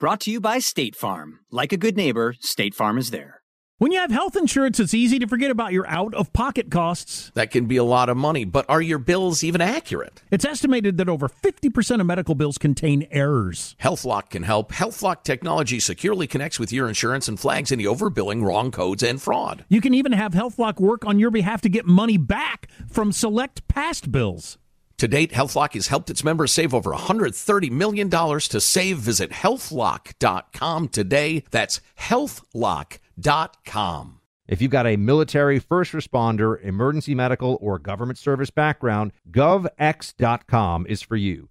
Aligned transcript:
Brought 0.00 0.20
to 0.20 0.30
you 0.30 0.40
by 0.40 0.60
State 0.60 0.94
Farm. 0.94 1.40
Like 1.50 1.72
a 1.72 1.76
good 1.76 1.96
neighbor, 1.96 2.36
State 2.38 2.72
Farm 2.72 2.98
is 2.98 3.10
there. 3.10 3.42
When 3.78 3.90
you 3.90 3.98
have 3.98 4.12
health 4.12 4.36
insurance, 4.36 4.78
it's 4.78 4.94
easy 4.94 5.18
to 5.18 5.26
forget 5.26 5.50
about 5.50 5.72
your 5.72 5.88
out 5.88 6.14
of 6.14 6.32
pocket 6.32 6.70
costs. 6.70 7.32
That 7.34 7.50
can 7.50 7.66
be 7.66 7.78
a 7.78 7.82
lot 7.82 8.08
of 8.08 8.16
money, 8.16 8.44
but 8.44 8.64
are 8.68 8.80
your 8.80 9.00
bills 9.00 9.42
even 9.42 9.60
accurate? 9.60 10.22
It's 10.30 10.44
estimated 10.44 10.98
that 10.98 11.08
over 11.08 11.28
50% 11.28 12.00
of 12.00 12.06
medical 12.06 12.36
bills 12.36 12.58
contain 12.58 13.08
errors. 13.10 13.74
HealthLock 13.82 14.30
can 14.30 14.44
help. 14.44 14.70
HealthLock 14.70 15.24
technology 15.24 15.80
securely 15.80 16.28
connects 16.28 16.60
with 16.60 16.72
your 16.72 16.86
insurance 16.86 17.26
and 17.26 17.38
flags 17.38 17.72
any 17.72 17.82
overbilling, 17.82 18.44
wrong 18.44 18.70
codes, 18.70 19.02
and 19.02 19.20
fraud. 19.20 19.64
You 19.68 19.80
can 19.80 19.94
even 19.94 20.12
have 20.12 20.32
HealthLock 20.32 20.78
work 20.78 21.04
on 21.06 21.18
your 21.18 21.32
behalf 21.32 21.60
to 21.62 21.68
get 21.68 21.86
money 21.86 22.18
back 22.18 22.68
from 22.88 23.10
select 23.10 23.66
past 23.66 24.12
bills. 24.12 24.58
To 24.98 25.08
date, 25.08 25.32
HealthLock 25.32 25.74
has 25.74 25.88
helped 25.88 26.10
its 26.10 26.22
members 26.24 26.52
save 26.52 26.74
over 26.74 26.90
$130 26.90 27.70
million 27.70 28.10
to 28.10 28.60
save. 28.60 28.98
Visit 28.98 29.30
healthlock.com 29.30 30.88
today. 30.88 31.44
That's 31.50 31.80
healthlock.com. 31.98 32.98
If 34.48 34.62
you've 34.62 34.70
got 34.70 34.86
a 34.86 34.96
military, 34.96 35.58
first 35.58 35.92
responder, 35.92 36.60
emergency 36.64 37.14
medical, 37.14 37.58
or 37.60 37.78
government 37.78 38.18
service 38.18 38.50
background, 38.50 39.12
govx.com 39.30 40.86
is 40.88 41.02
for 41.02 41.16
you. 41.16 41.50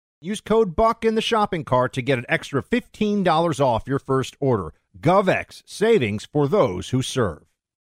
Use 0.23 0.39
code 0.39 0.75
BUCK 0.75 1.05
in 1.05 1.15
the 1.15 1.21
shopping 1.21 1.63
cart 1.63 1.93
to 1.93 2.03
get 2.03 2.19
an 2.19 2.25
extra 2.29 2.61
$15 2.61 3.59
off 3.59 3.87
your 3.87 3.97
first 3.97 4.35
order. 4.39 4.71
GovX, 4.99 5.63
savings 5.65 6.27
for 6.31 6.47
those 6.47 6.89
who 6.89 7.01
serve. 7.01 7.41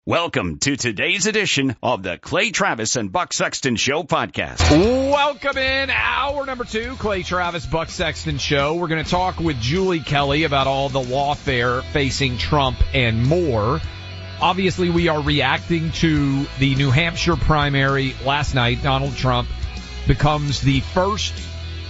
Welcome 0.08 0.58
to 0.62 0.76
today's 0.76 1.28
edition 1.28 1.76
of 1.84 2.02
the 2.02 2.18
Clay 2.18 2.50
Travis 2.50 2.96
and 2.96 3.12
Buck 3.12 3.32
Sexton 3.32 3.76
Show 3.76 4.02
podcast. 4.02 4.72
Welcome 4.72 5.60
in 5.60 5.92
hour 5.92 6.48
number 6.48 6.64
two, 6.64 6.96
Clay 6.96 7.22
Travis, 7.22 7.68
Buck 7.68 7.90
Sexton 7.90 8.40
Show. 8.40 8.74
We're 8.74 8.88
going 8.88 9.04
to 9.04 9.12
talk 9.12 9.40
with 9.40 9.62
Julie 9.62 10.00
Kelly 10.00 10.46
about 10.46 10.66
all 10.66 10.90
the 10.90 11.02
lawfare 11.02 11.84
facing 11.92 12.40
Trump 12.40 12.80
and 12.96 13.24
more. 13.24 13.80
Obviously, 14.42 14.90
we 14.90 15.10
are 15.10 15.22
reacting 15.22 15.92
to 15.92 16.48
the 16.58 16.74
New 16.74 16.90
Hampshire 16.90 17.36
primary 17.36 18.16
last 18.26 18.56
night. 18.56 18.82
Donald 18.82 19.16
Trump 19.16 19.48
becomes 20.08 20.62
the 20.62 20.80
first 20.80 21.36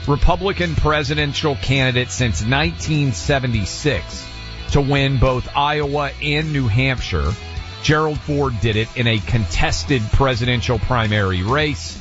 Republican 0.08 0.76
presidential 0.76 1.56
candidate 1.56 2.12
since 2.12 2.42
1976 2.42 4.28
to 4.72 4.82
win 4.82 5.18
both 5.18 5.50
Iowa 5.56 6.12
and 6.22 6.54
New 6.54 6.68
Hampshire. 6.68 7.32
Gerald 7.82 8.20
Ford 8.20 8.54
did 8.62 8.76
it 8.76 8.88
in 8.96 9.08
a 9.08 9.18
contested 9.18 10.04
presidential 10.12 10.78
primary 10.78 11.42
race. 11.42 12.00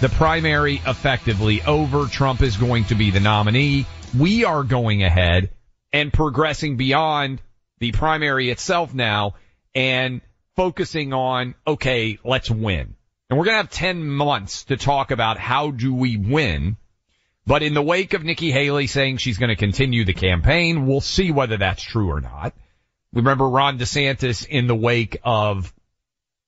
The 0.00 0.08
primary 0.08 0.82
effectively 0.84 1.62
over. 1.62 2.06
Trump 2.06 2.42
is 2.42 2.56
going 2.56 2.86
to 2.86 2.96
be 2.96 3.12
the 3.12 3.20
nominee. 3.20 3.86
We 4.18 4.44
are 4.44 4.64
going 4.64 5.04
ahead 5.04 5.50
and 5.92 6.12
progressing 6.12 6.76
beyond 6.76 7.40
the 7.78 7.92
primary 7.92 8.50
itself 8.50 8.92
now 8.92 9.34
and 9.76 10.22
focusing 10.56 11.12
on, 11.12 11.54
okay, 11.64 12.18
let's 12.24 12.50
win. 12.50 12.96
And 13.30 13.38
we're 13.38 13.44
going 13.44 13.54
to 13.54 13.62
have 13.62 13.70
10 13.70 14.04
months 14.04 14.64
to 14.64 14.76
talk 14.76 15.12
about 15.12 15.38
how 15.38 15.70
do 15.70 15.94
we 15.94 16.16
win 16.16 16.76
but 17.46 17.62
in 17.62 17.74
the 17.74 17.82
wake 17.82 18.14
of 18.14 18.24
Nikki 18.24 18.50
Haley 18.50 18.86
saying 18.86 19.18
she's 19.18 19.38
going 19.38 19.50
to 19.50 19.56
continue 19.56 20.04
the 20.04 20.14
campaign, 20.14 20.86
we'll 20.86 21.00
see 21.00 21.30
whether 21.30 21.56
that's 21.56 21.82
true 21.82 22.10
or 22.10 22.20
not. 22.20 22.54
Remember 23.12 23.48
Ron 23.48 23.78
DeSantis 23.78 24.46
in 24.46 24.66
the 24.66 24.74
wake 24.74 25.18
of 25.22 25.72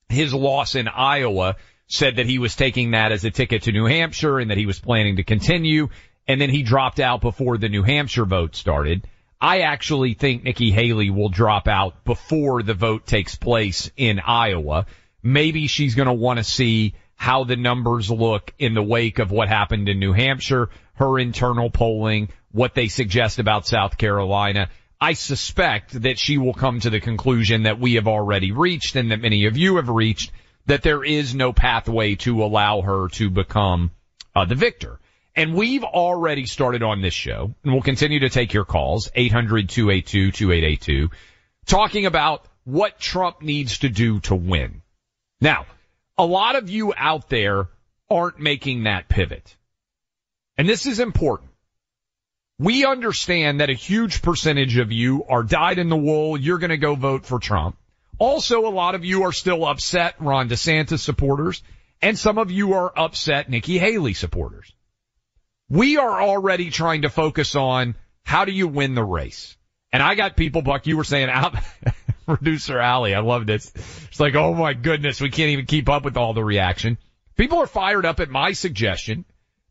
his 0.08 0.32
loss 0.32 0.74
in 0.74 0.88
Iowa 0.88 1.56
said 1.86 2.16
that 2.16 2.26
he 2.26 2.38
was 2.38 2.56
taking 2.56 2.92
that 2.92 3.12
as 3.12 3.24
a 3.24 3.30
ticket 3.30 3.62
to 3.62 3.72
New 3.72 3.86
Hampshire 3.86 4.38
and 4.38 4.50
that 4.50 4.58
he 4.58 4.66
was 4.66 4.80
planning 4.80 5.16
to 5.16 5.22
continue. 5.22 5.88
And 6.26 6.40
then 6.40 6.50
he 6.50 6.62
dropped 6.62 6.98
out 6.98 7.20
before 7.20 7.58
the 7.58 7.68
New 7.68 7.82
Hampshire 7.82 8.24
vote 8.24 8.56
started. 8.56 9.06
I 9.40 9.60
actually 9.60 10.14
think 10.14 10.42
Nikki 10.42 10.72
Haley 10.72 11.10
will 11.10 11.28
drop 11.28 11.68
out 11.68 12.04
before 12.04 12.62
the 12.62 12.74
vote 12.74 13.06
takes 13.06 13.36
place 13.36 13.90
in 13.96 14.18
Iowa. 14.18 14.86
Maybe 15.22 15.66
she's 15.66 15.94
going 15.94 16.08
to 16.08 16.14
want 16.14 16.38
to 16.38 16.44
see 16.44 16.94
how 17.14 17.44
the 17.44 17.56
numbers 17.56 18.10
look 18.10 18.52
in 18.58 18.74
the 18.74 18.82
wake 18.82 19.18
of 19.18 19.30
what 19.30 19.48
happened 19.48 19.88
in 19.88 20.00
New 20.00 20.12
Hampshire 20.12 20.70
her 20.96 21.18
internal 21.18 21.70
polling, 21.70 22.28
what 22.52 22.74
they 22.74 22.88
suggest 22.88 23.38
about 23.38 23.66
South 23.66 23.98
Carolina. 23.98 24.68
I 25.00 25.12
suspect 25.12 26.02
that 26.02 26.18
she 26.18 26.38
will 26.38 26.54
come 26.54 26.80
to 26.80 26.90
the 26.90 27.00
conclusion 27.00 27.64
that 27.64 27.78
we 27.78 27.94
have 27.94 28.08
already 28.08 28.52
reached 28.52 28.96
and 28.96 29.10
that 29.10 29.20
many 29.20 29.46
of 29.46 29.56
you 29.56 29.76
have 29.76 29.88
reached 29.88 30.32
that 30.64 30.82
there 30.82 31.04
is 31.04 31.34
no 31.34 31.52
pathway 31.52 32.14
to 32.16 32.42
allow 32.42 32.80
her 32.80 33.08
to 33.08 33.30
become 33.30 33.90
uh, 34.34 34.46
the 34.46 34.54
victor. 34.54 34.98
And 35.34 35.54
we've 35.54 35.84
already 35.84 36.46
started 36.46 36.82
on 36.82 37.02
this 37.02 37.14
show 37.14 37.54
and 37.62 37.72
we'll 37.72 37.82
continue 37.82 38.20
to 38.20 38.30
take 38.30 38.54
your 38.54 38.64
calls, 38.64 39.10
800-282-2882, 39.10 41.10
talking 41.66 42.06
about 42.06 42.46
what 42.64 42.98
Trump 42.98 43.42
needs 43.42 43.80
to 43.80 43.90
do 43.90 44.20
to 44.20 44.34
win. 44.34 44.80
Now, 45.42 45.66
a 46.16 46.24
lot 46.24 46.56
of 46.56 46.70
you 46.70 46.94
out 46.96 47.28
there 47.28 47.68
aren't 48.08 48.40
making 48.40 48.84
that 48.84 49.08
pivot 49.08 49.56
and 50.58 50.68
this 50.68 50.86
is 50.86 51.00
important. 51.00 51.50
We 52.58 52.86
understand 52.86 53.60
that 53.60 53.70
a 53.70 53.74
huge 53.74 54.22
percentage 54.22 54.78
of 54.78 54.90
you 54.90 55.24
are 55.28 55.42
dyed 55.42 55.78
in 55.78 55.90
the 55.90 55.96
wool. 55.96 56.38
You're 56.38 56.58
going 56.58 56.70
to 56.70 56.78
go 56.78 56.94
vote 56.94 57.26
for 57.26 57.38
Trump. 57.38 57.76
Also, 58.18 58.66
a 58.66 58.70
lot 58.70 58.94
of 58.94 59.04
you 59.04 59.24
are 59.24 59.32
still 59.32 59.66
upset 59.66 60.14
Ron 60.18 60.48
DeSantis 60.48 61.00
supporters 61.00 61.62
and 62.02 62.18
some 62.18 62.38
of 62.38 62.50
you 62.50 62.74
are 62.74 62.92
upset 62.96 63.48
Nikki 63.48 63.78
Haley 63.78 64.14
supporters. 64.14 64.72
We 65.68 65.98
are 65.98 66.22
already 66.22 66.70
trying 66.70 67.02
to 67.02 67.08
focus 67.08 67.54
on 67.56 67.94
how 68.22 68.44
do 68.44 68.52
you 68.52 68.68
win 68.68 68.94
the 68.94 69.04
race? 69.04 69.56
And 69.92 70.02
I 70.02 70.14
got 70.14 70.36
people, 70.36 70.62
Buck, 70.62 70.86
you 70.86 70.96
were 70.96 71.04
saying 71.04 71.28
out, 71.28 71.56
producer 72.26 72.78
Allie, 72.78 73.14
I 73.14 73.20
love 73.20 73.46
this. 73.46 73.72
It's 74.08 74.20
like, 74.20 74.34
oh 74.34 74.54
my 74.54 74.74
goodness, 74.74 75.20
we 75.20 75.30
can't 75.30 75.50
even 75.50 75.66
keep 75.66 75.88
up 75.88 76.04
with 76.04 76.16
all 76.16 76.34
the 76.34 76.44
reaction. 76.44 76.98
People 77.36 77.58
are 77.58 77.66
fired 77.66 78.06
up 78.06 78.20
at 78.20 78.30
my 78.30 78.52
suggestion 78.52 79.24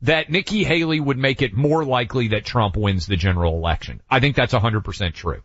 that 0.05 0.29
Nikki 0.29 0.63
Haley 0.63 0.99
would 0.99 1.17
make 1.17 1.41
it 1.41 1.53
more 1.53 1.83
likely 1.83 2.29
that 2.29 2.45
Trump 2.45 2.75
wins 2.75 3.07
the 3.07 3.16
general 3.16 3.55
election. 3.55 4.01
I 4.09 4.19
think 4.19 4.35
that's 4.35 4.53
100% 4.53 5.13
true. 5.13 5.41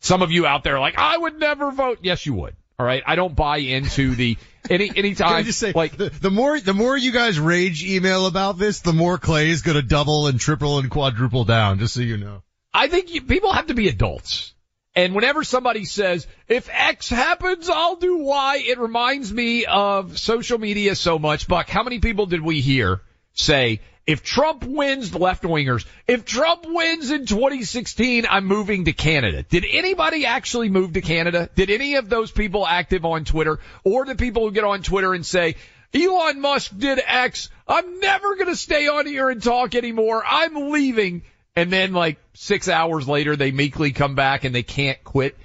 Some 0.00 0.22
of 0.22 0.30
you 0.30 0.46
out 0.46 0.64
there 0.64 0.76
are 0.76 0.80
like, 0.80 0.98
I 0.98 1.16
would 1.16 1.38
never 1.38 1.70
vote. 1.70 2.00
Yes, 2.02 2.24
you 2.26 2.34
would. 2.34 2.54
All 2.78 2.86
right. 2.86 3.02
I 3.04 3.16
don't 3.16 3.34
buy 3.34 3.58
into 3.58 4.14
the 4.14 4.36
any 4.70 4.90
anytime. 4.94 5.44
Just 5.44 5.58
say 5.58 5.72
like 5.72 5.96
the, 5.96 6.10
the 6.10 6.30
more 6.30 6.60
the 6.60 6.74
more 6.74 6.96
you 6.96 7.10
guys 7.10 7.40
rage 7.40 7.84
email 7.84 8.26
about 8.26 8.56
this, 8.56 8.80
the 8.80 8.92
more 8.92 9.18
Clay 9.18 9.48
is 9.48 9.62
going 9.62 9.76
to 9.76 9.82
double 9.82 10.28
and 10.28 10.38
triple 10.38 10.78
and 10.78 10.88
quadruple 10.88 11.44
down. 11.44 11.80
Just 11.80 11.94
so 11.94 12.00
you 12.02 12.16
know. 12.16 12.42
I 12.72 12.86
think 12.86 13.12
you, 13.12 13.22
people 13.22 13.52
have 13.52 13.66
to 13.66 13.74
be 13.74 13.88
adults. 13.88 14.54
And 14.94 15.14
whenever 15.14 15.42
somebody 15.42 15.84
says, 15.84 16.26
if 16.46 16.68
X 16.72 17.08
happens, 17.08 17.68
I'll 17.68 17.96
do 17.96 18.18
Y, 18.18 18.62
it 18.66 18.78
reminds 18.78 19.32
me 19.32 19.64
of 19.64 20.18
social 20.18 20.58
media 20.58 20.94
so 20.94 21.18
much. 21.18 21.48
Buck, 21.48 21.68
how 21.68 21.82
many 21.82 21.98
people 21.98 22.26
did 22.26 22.42
we 22.42 22.60
hear 22.60 23.00
say, 23.38 23.80
if 24.06 24.22
Trump 24.22 24.64
wins 24.64 25.10
the 25.10 25.18
left 25.18 25.42
wingers, 25.42 25.84
if 26.06 26.24
Trump 26.24 26.64
wins 26.66 27.10
in 27.10 27.26
2016, 27.26 28.26
I'm 28.28 28.46
moving 28.46 28.86
to 28.86 28.92
Canada. 28.92 29.42
Did 29.42 29.66
anybody 29.70 30.24
actually 30.24 30.70
move 30.70 30.94
to 30.94 31.02
Canada? 31.02 31.50
Did 31.54 31.70
any 31.70 31.96
of 31.96 32.08
those 32.08 32.30
people 32.30 32.66
active 32.66 33.04
on 33.04 33.26
Twitter 33.26 33.60
or 33.84 34.06
the 34.06 34.14
people 34.14 34.46
who 34.46 34.52
get 34.52 34.64
on 34.64 34.82
Twitter 34.82 35.12
and 35.12 35.26
say, 35.26 35.56
Elon 35.94 36.40
Musk 36.40 36.72
did 36.76 37.00
X. 37.06 37.50
I'm 37.66 38.00
never 38.00 38.34
going 38.36 38.48
to 38.48 38.56
stay 38.56 38.88
on 38.88 39.06
here 39.06 39.28
and 39.28 39.42
talk 39.42 39.74
anymore. 39.74 40.22
I'm 40.26 40.70
leaving. 40.70 41.22
And 41.54 41.72
then 41.72 41.92
like 41.92 42.18
six 42.34 42.68
hours 42.68 43.06
later, 43.08 43.36
they 43.36 43.50
meekly 43.50 43.92
come 43.92 44.14
back 44.14 44.44
and 44.44 44.54
they 44.54 44.62
can't 44.62 45.02
quit. 45.04 45.36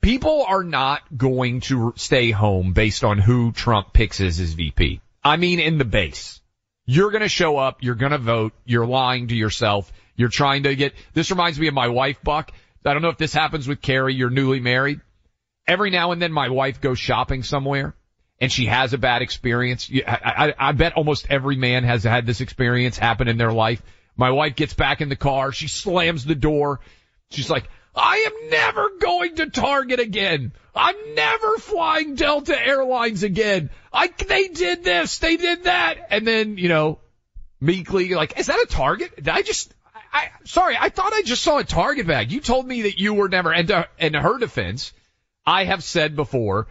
people 0.00 0.44
are 0.46 0.62
not 0.62 1.02
going 1.16 1.62
to 1.62 1.94
stay 1.96 2.30
home 2.30 2.72
based 2.74 3.02
on 3.02 3.18
who 3.18 3.50
Trump 3.50 3.92
picks 3.92 4.20
as 4.20 4.36
his 4.36 4.54
VP. 4.54 5.00
I 5.24 5.36
mean, 5.36 5.58
in 5.58 5.78
the 5.78 5.84
base. 5.84 6.40
You're 6.90 7.10
going 7.10 7.22
to 7.22 7.28
show 7.28 7.58
up. 7.58 7.82
You're 7.82 7.96
going 7.96 8.12
to 8.12 8.18
vote. 8.18 8.54
You're 8.64 8.86
lying 8.86 9.28
to 9.28 9.36
yourself. 9.36 9.92
You're 10.16 10.30
trying 10.30 10.62
to 10.62 10.74
get, 10.74 10.94
this 11.12 11.30
reminds 11.30 11.60
me 11.60 11.68
of 11.68 11.74
my 11.74 11.88
wife, 11.88 12.22
Buck. 12.24 12.50
I 12.82 12.94
don't 12.94 13.02
know 13.02 13.10
if 13.10 13.18
this 13.18 13.34
happens 13.34 13.68
with 13.68 13.82
Carrie. 13.82 14.14
You're 14.14 14.30
newly 14.30 14.58
married. 14.58 15.02
Every 15.66 15.90
now 15.90 16.12
and 16.12 16.22
then 16.22 16.32
my 16.32 16.48
wife 16.48 16.80
goes 16.80 16.98
shopping 16.98 17.42
somewhere 17.42 17.94
and 18.40 18.50
she 18.50 18.64
has 18.64 18.94
a 18.94 18.98
bad 18.98 19.20
experience. 19.20 19.90
I, 19.94 20.54
I, 20.58 20.68
I 20.70 20.72
bet 20.72 20.94
almost 20.94 21.26
every 21.28 21.56
man 21.56 21.84
has 21.84 22.04
had 22.04 22.24
this 22.24 22.40
experience 22.40 22.96
happen 22.96 23.28
in 23.28 23.36
their 23.36 23.52
life. 23.52 23.82
My 24.16 24.30
wife 24.30 24.56
gets 24.56 24.72
back 24.72 25.02
in 25.02 25.10
the 25.10 25.16
car. 25.16 25.52
She 25.52 25.68
slams 25.68 26.24
the 26.24 26.34
door. 26.34 26.80
She's 27.30 27.50
like, 27.50 27.68
I 27.98 28.16
am 28.26 28.50
never 28.50 28.90
going 29.00 29.36
to 29.36 29.50
Target 29.50 30.00
again. 30.00 30.52
I'm 30.74 31.14
never 31.14 31.58
flying 31.58 32.14
Delta 32.14 32.56
Airlines 32.58 33.24
again. 33.24 33.70
I, 33.92 34.06
they 34.06 34.48
did 34.48 34.84
this, 34.84 35.18
they 35.18 35.36
did 35.36 35.64
that. 35.64 36.06
And 36.10 36.26
then, 36.26 36.56
you 36.56 36.68
know, 36.68 37.00
meekly, 37.60 38.14
like, 38.14 38.38
is 38.38 38.46
that 38.46 38.60
a 38.60 38.66
Target? 38.66 39.16
Did 39.16 39.28
I 39.28 39.42
just, 39.42 39.74
I, 40.12 40.30
sorry, 40.44 40.76
I 40.78 40.88
thought 40.90 41.12
I 41.12 41.22
just 41.22 41.42
saw 41.42 41.58
a 41.58 41.64
Target 41.64 42.06
bag. 42.06 42.30
You 42.30 42.40
told 42.40 42.66
me 42.66 42.82
that 42.82 42.98
you 42.98 43.14
were 43.14 43.28
never, 43.28 43.52
and 43.52 43.68
to, 43.68 43.88
in 43.98 44.14
her 44.14 44.38
defense, 44.38 44.92
I 45.44 45.64
have 45.64 45.82
said 45.82 46.14
before, 46.14 46.68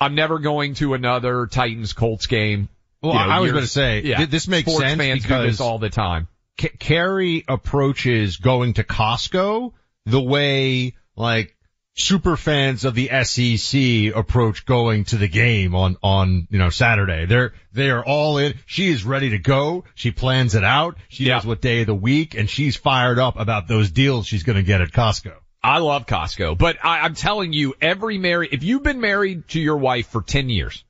I'm 0.00 0.14
never 0.14 0.40
going 0.40 0.74
to 0.74 0.94
another 0.94 1.46
Titans 1.46 1.92
Colts 1.92 2.26
game. 2.26 2.68
Well, 3.02 3.12
you 3.12 3.20
know, 3.20 3.26
I 3.26 3.40
was 3.40 3.52
going 3.52 3.64
to 3.64 3.70
say, 3.70 4.02
yeah, 4.02 4.26
this 4.26 4.48
makes 4.48 4.68
sports 4.68 4.84
sense 4.84 4.98
fans 4.98 5.22
because 5.22 5.44
do 5.44 5.50
this 5.50 5.60
all 5.60 5.78
the 5.78 5.90
time. 5.90 6.28
C- 6.60 6.68
Carrie 6.68 7.44
approaches 7.46 8.38
going 8.38 8.74
to 8.74 8.84
Costco 8.84 9.72
the 10.06 10.20
way 10.20 10.94
like 11.16 11.52
super 11.98 12.36
fans 12.36 12.84
of 12.84 12.94
the 12.94 13.08
SEC 13.24 14.14
approach 14.14 14.66
going 14.66 15.04
to 15.04 15.16
the 15.16 15.28
game 15.28 15.74
on, 15.74 15.96
on, 16.02 16.46
you 16.50 16.58
know, 16.58 16.68
Saturday. 16.70 17.24
They're, 17.26 17.54
they 17.72 17.90
are 17.90 18.04
all 18.04 18.38
in. 18.38 18.54
She 18.66 18.88
is 18.88 19.04
ready 19.04 19.30
to 19.30 19.38
go. 19.38 19.84
She 19.94 20.10
plans 20.10 20.54
it 20.54 20.64
out. 20.64 20.96
She 21.08 21.24
Yeah. 21.24 21.36
knows 21.36 21.46
what 21.46 21.60
day 21.62 21.80
of 21.80 21.86
the 21.86 21.94
week 21.94 22.34
and 22.34 22.48
she's 22.48 22.76
fired 22.76 23.18
up 23.18 23.38
about 23.38 23.66
those 23.66 23.90
deals 23.90 24.26
she's 24.26 24.42
going 24.42 24.56
to 24.56 24.62
get 24.62 24.80
at 24.82 24.92
Costco. 24.92 25.32
I 25.62 25.78
love 25.78 26.06
Costco, 26.06 26.56
but 26.58 26.76
I, 26.84 27.00
I'm 27.00 27.14
telling 27.14 27.52
you, 27.52 27.74
every 27.80 28.18
married, 28.18 28.50
if 28.52 28.62
you've 28.62 28.84
been 28.84 29.00
married 29.00 29.48
to 29.48 29.60
your 29.60 29.78
wife 29.78 30.06
for 30.08 30.22
10 30.22 30.48
years, 30.48 30.84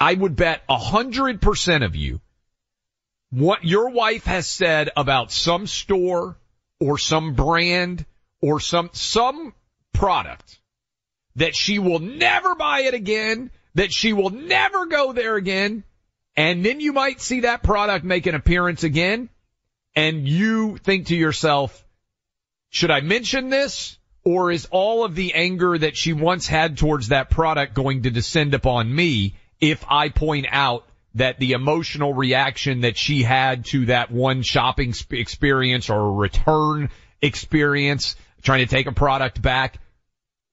I 0.00 0.14
would 0.14 0.34
bet 0.34 0.62
a 0.68 0.78
hundred 0.78 1.40
percent 1.42 1.84
of 1.84 1.94
you, 1.94 2.20
what 3.30 3.64
your 3.64 3.90
wife 3.90 4.24
has 4.24 4.48
said 4.48 4.90
about 4.96 5.30
some 5.30 5.66
store 5.68 6.36
or 6.80 6.98
some 6.98 7.34
brand 7.34 8.04
or 8.40 8.58
some, 8.58 8.90
some 8.92 9.54
product 9.92 10.58
that 11.36 11.54
she 11.54 11.78
will 11.78 11.98
never 11.98 12.54
buy 12.54 12.80
it 12.80 12.94
again, 12.94 13.50
that 13.74 13.92
she 13.92 14.12
will 14.12 14.30
never 14.30 14.86
go 14.86 15.12
there 15.12 15.36
again. 15.36 15.84
And 16.36 16.64
then 16.64 16.80
you 16.80 16.92
might 16.92 17.20
see 17.20 17.40
that 17.40 17.62
product 17.62 18.04
make 18.04 18.26
an 18.26 18.34
appearance 18.34 18.82
again 18.82 19.28
and 19.94 20.28
you 20.28 20.76
think 20.78 21.06
to 21.06 21.16
yourself, 21.16 21.84
should 22.70 22.90
I 22.90 23.00
mention 23.00 23.50
this? 23.50 23.98
Or 24.24 24.50
is 24.50 24.68
all 24.70 25.04
of 25.04 25.14
the 25.14 25.34
anger 25.34 25.76
that 25.78 25.96
she 25.96 26.12
once 26.12 26.46
had 26.46 26.76
towards 26.76 27.08
that 27.08 27.30
product 27.30 27.74
going 27.74 28.02
to 28.02 28.10
descend 28.10 28.54
upon 28.54 28.94
me 28.94 29.34
if 29.60 29.84
I 29.88 30.10
point 30.10 30.46
out 30.50 30.86
that 31.14 31.38
the 31.38 31.52
emotional 31.52 32.14
reaction 32.14 32.82
that 32.82 32.96
she 32.96 33.22
had 33.22 33.64
to 33.66 33.86
that 33.86 34.10
one 34.10 34.42
shopping 34.42 34.94
experience 35.10 35.90
or 35.90 36.14
return 36.14 36.90
experience, 37.20 38.16
trying 38.42 38.60
to 38.60 38.70
take 38.70 38.86
a 38.86 38.92
product 38.92 39.42
back, 39.42 39.80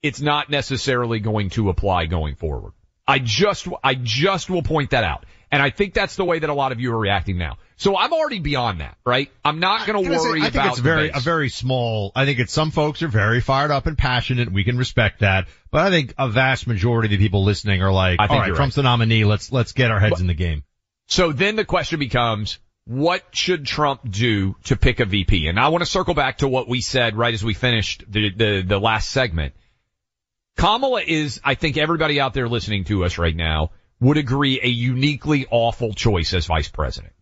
it's 0.02 0.22
not 0.22 0.50
necessarily 0.50 1.20
going 1.20 1.50
to 1.52 1.70
apply 1.70 2.06
going 2.06 2.36
forward. 2.36 2.74
I 3.08 3.20
just, 3.20 3.68
I 3.84 3.96
just 3.96 4.50
will 4.50 4.64
point 4.64 4.92
that 4.92 5.04
out. 5.04 5.26
And 5.52 5.62
I 5.62 5.70
think 5.70 5.94
that's 5.94 6.16
the 6.16 6.26
way 6.26 6.40
that 6.40 6.50
a 6.50 6.54
lot 6.54 6.72
of 6.72 6.80
you 6.80 6.94
are 6.94 7.00
reacting 7.00 7.38
now. 7.38 7.58
So 7.80 7.96
I'm 7.96 8.12
already 8.12 8.40
beyond 8.40 8.82
that, 8.82 8.98
right? 9.06 9.32
I'm 9.46 9.60
not 9.60 9.86
going 9.86 10.04
to 10.04 10.12
I 10.12 10.18
say, 10.18 10.20
worry 10.20 10.40
I 10.40 10.44
think 10.46 10.56
about 10.56 10.68
it's 10.70 10.80
very, 10.80 11.12
a 11.14 11.20
very 11.20 11.50
small, 11.50 12.12
I 12.16 12.26
think 12.26 12.40
it's 12.40 12.52
some 12.52 12.72
folks 12.72 13.04
are 13.04 13.08
very 13.08 13.40
fired 13.40 13.70
up 13.70 13.86
and 13.86 13.96
passionate. 13.96 14.52
We 14.52 14.64
can 14.64 14.80
respect 14.80 15.20
that. 15.20 15.48
But 15.70 15.82
I 15.82 15.92
think 15.92 16.16
a 16.18 16.28
vast 16.28 16.66
majority 16.66 17.08
of 17.08 17.12
the 17.12 17.24
people 17.24 17.44
listening 17.44 17.84
are 17.84 17.92
like, 17.92 18.20
I 18.20 18.28
think 18.28 18.42
all 18.42 18.48
right, 18.48 18.56
Trump's 18.56 18.76
the 18.76 18.84
nominee. 18.84 19.26
Let's, 19.26 19.52
let's 19.52 19.74
get 19.74 19.92
our 19.92 20.00
heads 20.00 20.14
But- 20.14 20.22
in 20.22 20.28
the 20.28 20.34
game. 20.34 20.64
So 21.06 21.32
then 21.32 21.56
the 21.56 21.64
question 21.66 22.00
becomes, 22.00 22.58
what 22.86 23.24
should 23.32 23.66
Trump 23.66 24.10
do 24.10 24.56
to 24.66 24.76
pick 24.76 25.00
a 25.00 25.06
VP? 25.06 25.48
And 25.48 25.60
I 25.60 25.70
want 25.70 25.84
to 25.84 25.90
circle 25.90 26.16
back 26.16 26.40
to 26.40 26.48
what 26.48 26.68
we 26.68 26.82
said 26.82 27.16
right 27.16 27.34
as 27.34 27.44
we 27.44 27.54
finished 27.54 28.04
the, 28.10 28.32
the, 28.32 28.64
the 28.68 28.80
last 28.80 29.12
segment. 29.12 29.54
Kamala 30.58 31.02
is, 31.02 31.40
I 31.44 31.54
think 31.56 31.78
everybody 31.78 32.20
out 32.20 32.34
there 32.34 32.50
listening 32.50 32.86
to 32.86 33.06
us 33.06 33.18
right 33.18 33.36
now 33.36 33.72
would 34.00 34.18
agree 34.18 34.60
a 34.62 34.68
uniquely 34.68 35.46
awful 35.52 35.94
choice 35.94 36.34
as 36.34 36.48
vice 36.48 36.68
president. 36.70 37.14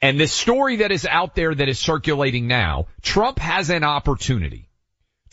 And 0.00 0.18
this 0.18 0.32
story 0.32 0.76
that 0.76 0.92
is 0.92 1.06
out 1.06 1.34
there 1.34 1.54
that 1.54 1.68
is 1.68 1.78
circulating 1.78 2.46
now, 2.46 2.86
Trump 3.02 3.38
has 3.38 3.70
an 3.70 3.82
opportunity 3.82 4.68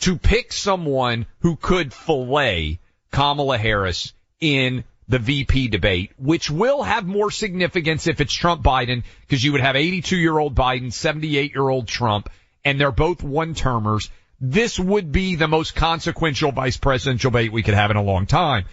to 0.00 0.18
pick 0.18 0.52
someone 0.52 1.26
who 1.40 1.56
could 1.56 1.92
fillet 1.92 2.80
Kamala 3.12 3.58
Harris 3.58 4.12
in 4.40 4.84
the 5.08 5.18
VP 5.20 5.68
debate, 5.68 6.12
which 6.18 6.50
will 6.50 6.82
have 6.82 7.06
more 7.06 7.30
significance 7.30 8.08
if 8.08 8.20
it's 8.20 8.34
Trump 8.34 8.62
Biden, 8.62 9.04
because 9.20 9.42
you 9.42 9.52
would 9.52 9.60
have 9.60 9.76
82 9.76 10.16
year 10.16 10.36
old 10.36 10.54
Biden, 10.54 10.92
78 10.92 11.52
year 11.54 11.68
old 11.68 11.86
Trump, 11.86 12.28
and 12.64 12.80
they're 12.80 12.90
both 12.90 13.22
one 13.22 13.54
termers. 13.54 14.10
This 14.40 14.78
would 14.78 15.12
be 15.12 15.36
the 15.36 15.48
most 15.48 15.76
consequential 15.76 16.52
vice 16.52 16.76
presidential 16.76 17.30
debate 17.30 17.52
we 17.52 17.62
could 17.62 17.74
have 17.74 17.90
in 17.90 17.96
a 17.96 18.02
long 18.02 18.26
time. 18.26 18.66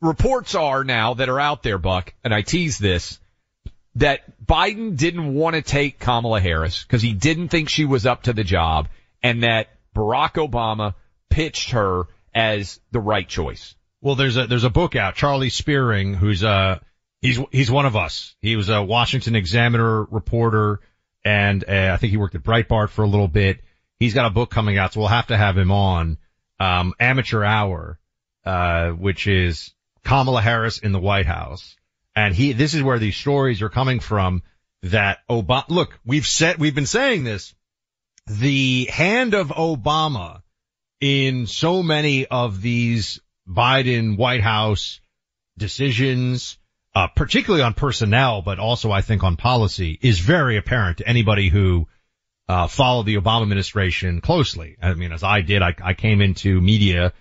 Reports 0.00 0.54
are 0.54 0.84
now 0.84 1.14
that 1.14 1.28
are 1.28 1.40
out 1.40 1.62
there, 1.62 1.78
Buck, 1.78 2.14
and 2.22 2.32
I 2.32 2.42
tease 2.42 2.78
this, 2.78 3.18
that 3.96 4.20
Biden 4.44 4.96
didn't 4.96 5.34
want 5.34 5.56
to 5.56 5.62
take 5.62 5.98
Kamala 5.98 6.40
Harris 6.40 6.82
because 6.82 7.02
he 7.02 7.12
didn't 7.12 7.48
think 7.48 7.68
she 7.68 7.84
was 7.84 8.06
up 8.06 8.24
to 8.24 8.32
the 8.32 8.44
job 8.44 8.88
and 9.22 9.42
that 9.42 9.68
Barack 9.94 10.34
Obama 10.34 10.94
pitched 11.30 11.70
her 11.70 12.04
as 12.34 12.78
the 12.92 13.00
right 13.00 13.26
choice. 13.26 13.74
Well, 14.02 14.14
there's 14.14 14.36
a 14.36 14.46
there's 14.46 14.64
a 14.64 14.70
book 14.70 14.94
out. 14.94 15.14
Charlie 15.14 15.48
Spiering, 15.48 16.14
who's 16.14 16.44
uh 16.44 16.78
he's 17.22 17.40
he's 17.50 17.70
one 17.70 17.86
of 17.86 17.96
us. 17.96 18.36
He 18.40 18.54
was 18.56 18.68
a 18.68 18.82
Washington 18.82 19.34
Examiner 19.34 20.04
reporter, 20.04 20.80
and 21.24 21.64
uh, 21.66 21.90
I 21.94 21.96
think 21.96 22.10
he 22.10 22.18
worked 22.18 22.34
at 22.34 22.42
Breitbart 22.42 22.90
for 22.90 23.02
a 23.02 23.08
little 23.08 23.28
bit. 23.28 23.60
He's 23.98 24.12
got 24.12 24.26
a 24.26 24.30
book 24.30 24.50
coming 24.50 24.76
out, 24.76 24.92
so 24.92 25.00
we'll 25.00 25.08
have 25.08 25.28
to 25.28 25.36
have 25.36 25.56
him 25.56 25.70
on. 25.70 26.18
Um, 26.60 26.92
Amateur 27.00 27.42
Hour, 27.42 27.98
uh, 28.44 28.90
which 28.90 29.26
is 29.26 29.72
Kamala 30.04 30.42
Harris 30.42 30.78
in 30.78 30.92
the 30.92 31.00
White 31.00 31.26
House, 31.26 31.76
and 32.16 32.34
he 32.34 32.54
this 32.54 32.74
is 32.74 32.82
where 32.82 32.98
these 32.98 33.16
stories 33.16 33.62
are 33.62 33.68
coming 33.68 34.00
from. 34.00 34.42
That 34.82 35.18
Obama, 35.28 35.64
look, 35.68 35.98
we've 36.04 36.26
said 36.26 36.58
we've 36.58 36.74
been 36.74 36.86
saying 36.86 37.24
this. 37.24 37.54
The 38.26 38.88
hand 38.90 39.34
of 39.34 39.48
Obama 39.48 40.42
in 41.00 41.46
so 41.46 41.82
many 41.82 42.26
of 42.26 42.62
these 42.62 43.20
Biden 43.48 44.16
White 44.16 44.42
House 44.42 45.00
decisions, 45.58 46.58
uh, 46.94 47.08
particularly 47.08 47.62
on 47.62 47.74
personnel, 47.74 48.42
but 48.42 48.58
also 48.58 48.90
I 48.90 49.02
think 49.02 49.22
on 49.22 49.36
policy 49.36 49.98
is 50.00 50.18
very 50.18 50.56
apparent 50.56 50.98
to 50.98 51.08
anybody 51.08 51.48
who, 51.48 51.86
uh, 52.48 52.68
followed 52.68 53.06
the 53.06 53.16
Obama 53.16 53.42
administration 53.42 54.20
closely. 54.20 54.76
I 54.80 54.94
mean, 54.94 55.12
as 55.12 55.22
I 55.22 55.40
did, 55.40 55.62
I, 55.62 55.74
I 55.82 55.94
came 55.94 56.20
into 56.20 56.60
media 56.60 57.12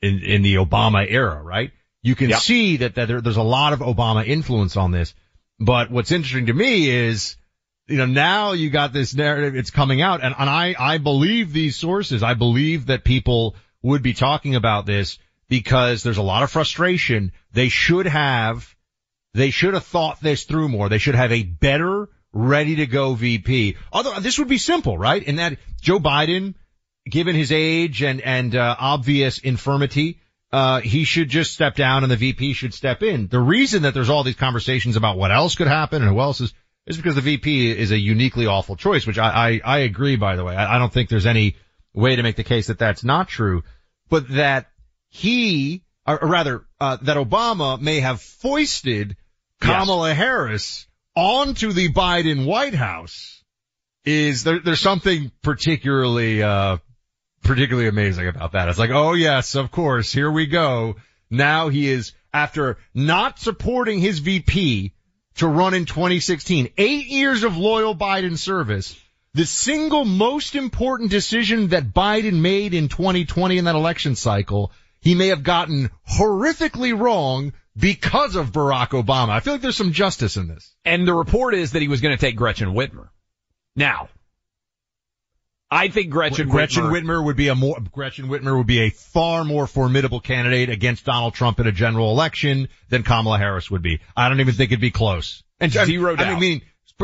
in, 0.00 0.20
in 0.20 0.42
the 0.42 0.56
Obama 0.56 1.04
era, 1.08 1.42
right? 1.42 1.72
You 2.02 2.14
can 2.14 2.30
Yep. 2.30 2.40
see 2.40 2.76
that, 2.78 2.94
that 2.94 3.08
there, 3.08 3.20
there's 3.20 3.36
a 3.36 3.42
lot 3.42 3.72
of 3.72 3.80
Obama 3.80 4.26
influence 4.26 4.76
on 4.76 4.90
this. 4.92 5.14
But 5.58 5.90
what's 5.90 6.12
interesting 6.12 6.46
to 6.46 6.52
me 6.54 6.88
is, 6.88 7.36
you 7.88 7.96
know, 7.96 8.06
now 8.06 8.52
you 8.52 8.70
got 8.70 8.92
this 8.92 9.14
narrative, 9.14 9.56
it's 9.56 9.70
coming 9.70 10.00
out 10.00 10.22
and, 10.22 10.34
and 10.38 10.48
I, 10.48 10.74
I 10.78 10.98
believe 10.98 11.52
these 11.52 11.76
sources. 11.76 12.22
I 12.22 12.34
believe 12.34 12.86
that 12.86 13.02
people 13.04 13.56
would 13.82 14.02
be 14.02 14.12
talking 14.12 14.54
about 14.54 14.86
this 14.86 15.18
because 15.48 16.02
there's 16.02 16.18
a 16.18 16.22
lot 16.22 16.42
of 16.42 16.50
frustration. 16.50 17.32
They 17.52 17.68
should 17.68 18.06
have, 18.06 18.74
they 19.34 19.50
should 19.50 19.74
have 19.74 19.84
thought 19.84 20.20
this 20.20 20.44
through 20.44 20.68
more. 20.68 20.88
They 20.88 20.98
should 20.98 21.14
have 21.14 21.32
a 21.32 21.42
better, 21.42 22.08
ready 22.32 22.76
to 22.76 22.86
go 22.86 23.14
VP. 23.14 23.76
Although 23.92 24.20
this 24.20 24.38
would 24.38 24.48
be 24.48 24.58
simple, 24.58 24.96
right? 24.98 25.22
In 25.22 25.36
that 25.36 25.58
Joe 25.80 25.98
Biden, 25.98 26.54
given 27.08 27.34
his 27.34 27.50
age 27.50 28.02
and, 28.02 28.20
and, 28.20 28.54
uh, 28.54 28.76
obvious 28.78 29.38
infirmity, 29.38 30.20
uh, 30.52 30.80
he 30.80 31.04
should 31.04 31.28
just 31.28 31.52
step 31.52 31.74
down 31.74 32.02
and 32.02 32.10
the 32.10 32.16
VP 32.16 32.54
should 32.54 32.72
step 32.72 33.02
in. 33.02 33.28
The 33.28 33.40
reason 33.40 33.82
that 33.82 33.94
there's 33.94 34.08
all 34.08 34.24
these 34.24 34.36
conversations 34.36 34.96
about 34.96 35.18
what 35.18 35.30
else 35.30 35.54
could 35.54 35.66
happen 35.66 36.02
and 36.02 36.10
who 36.10 36.20
else 36.20 36.40
is, 36.40 36.54
is 36.86 36.96
because 36.96 37.14
the 37.14 37.20
VP 37.20 37.70
is 37.70 37.90
a 37.90 37.98
uniquely 37.98 38.46
awful 38.46 38.76
choice, 38.76 39.06
which 39.06 39.18
I, 39.18 39.28
I, 39.28 39.60
I 39.64 39.78
agree, 39.80 40.16
by 40.16 40.36
the 40.36 40.44
way. 40.44 40.56
I, 40.56 40.76
I 40.76 40.78
don't 40.78 40.92
think 40.92 41.10
there's 41.10 41.26
any 41.26 41.56
way 41.92 42.16
to 42.16 42.22
make 42.22 42.36
the 42.36 42.44
case 42.44 42.68
that 42.68 42.78
that's 42.78 43.04
not 43.04 43.28
true, 43.28 43.62
but 44.08 44.28
that 44.28 44.70
he, 45.10 45.82
or, 46.06 46.22
or 46.22 46.28
rather, 46.28 46.64
uh, 46.80 46.96
that 47.02 47.16
Obama 47.16 47.78
may 47.78 48.00
have 48.00 48.20
foisted 48.20 49.16
Kamala 49.60 50.14
Harris 50.14 50.86
onto 51.14 51.72
the 51.72 51.92
Biden 51.92 52.46
White 52.46 52.74
House 52.74 53.42
is 54.04 54.44
there, 54.44 54.60
there's 54.60 54.80
something 54.80 55.30
particularly, 55.42 56.42
uh, 56.42 56.78
particularly 57.48 57.88
amazing 57.88 58.28
about 58.28 58.52
that. 58.52 58.68
It's 58.68 58.78
like, 58.78 58.90
oh 58.90 59.14
yes, 59.14 59.54
of 59.54 59.70
course, 59.70 60.12
here 60.12 60.30
we 60.30 60.46
go. 60.46 60.96
Now 61.30 61.70
he 61.70 61.88
is, 61.88 62.12
after 62.32 62.76
not 62.94 63.38
supporting 63.38 63.98
his 63.98 64.18
VP 64.18 64.92
to 65.36 65.48
run 65.48 65.72
in 65.72 65.86
2016, 65.86 66.68
eight 66.76 67.06
years 67.06 67.44
of 67.44 67.56
loyal 67.56 67.96
Biden 67.96 68.36
service, 68.36 69.00
the 69.32 69.46
single 69.46 70.04
most 70.04 70.54
important 70.54 71.10
decision 71.10 71.68
that 71.68 71.94
Biden 71.94 72.40
made 72.40 72.74
in 72.74 72.88
2020 72.88 73.56
in 73.56 73.64
that 73.64 73.74
election 73.74 74.14
cycle, 74.14 74.70
he 75.00 75.14
may 75.14 75.28
have 75.28 75.42
gotten 75.42 75.90
horrifically 76.08 76.98
wrong 76.98 77.54
because 77.74 78.36
of 78.36 78.52
Barack 78.52 78.88
Obama. 78.88 79.30
I 79.30 79.40
feel 79.40 79.54
like 79.54 79.62
there's 79.62 79.76
some 79.76 79.92
justice 79.92 80.36
in 80.36 80.48
this. 80.48 80.74
And 80.84 81.08
the 81.08 81.14
report 81.14 81.54
is 81.54 81.72
that 81.72 81.82
he 81.82 81.88
was 81.88 82.02
going 82.02 82.16
to 82.16 82.20
take 82.20 82.36
Gretchen 82.36 82.74
Whitmer. 82.74 83.08
Now, 83.74 84.08
I 85.70 85.88
think 85.88 86.10
Gretchen 86.10 86.48
Gretchen 86.48 86.84
Whitmer, 86.84 87.02
Whitmer 87.02 87.24
would 87.24 87.36
be 87.36 87.48
a 87.48 87.54
more 87.54 87.78
Gretchen 87.92 88.28
Whitmer 88.28 88.56
would 88.56 88.66
be 88.66 88.80
a 88.80 88.90
far 88.90 89.44
more 89.44 89.66
formidable 89.66 90.20
candidate 90.20 90.70
against 90.70 91.04
Donald 91.04 91.34
Trump 91.34 91.60
in 91.60 91.66
a 91.66 91.72
general 91.72 92.10
election 92.10 92.68
than 92.88 93.02
Kamala 93.02 93.38
Harris 93.38 93.70
would 93.70 93.82
be. 93.82 94.00
I 94.16 94.28
don't 94.28 94.40
even 94.40 94.54
think 94.54 94.70
it'd 94.72 94.80
be 94.80 94.90
close. 94.90 95.42
And 95.60 95.70
Zero 95.70 96.14
I, 96.14 96.16
doubt. 96.16 96.36
I 96.36 96.38
mean, 96.40 96.62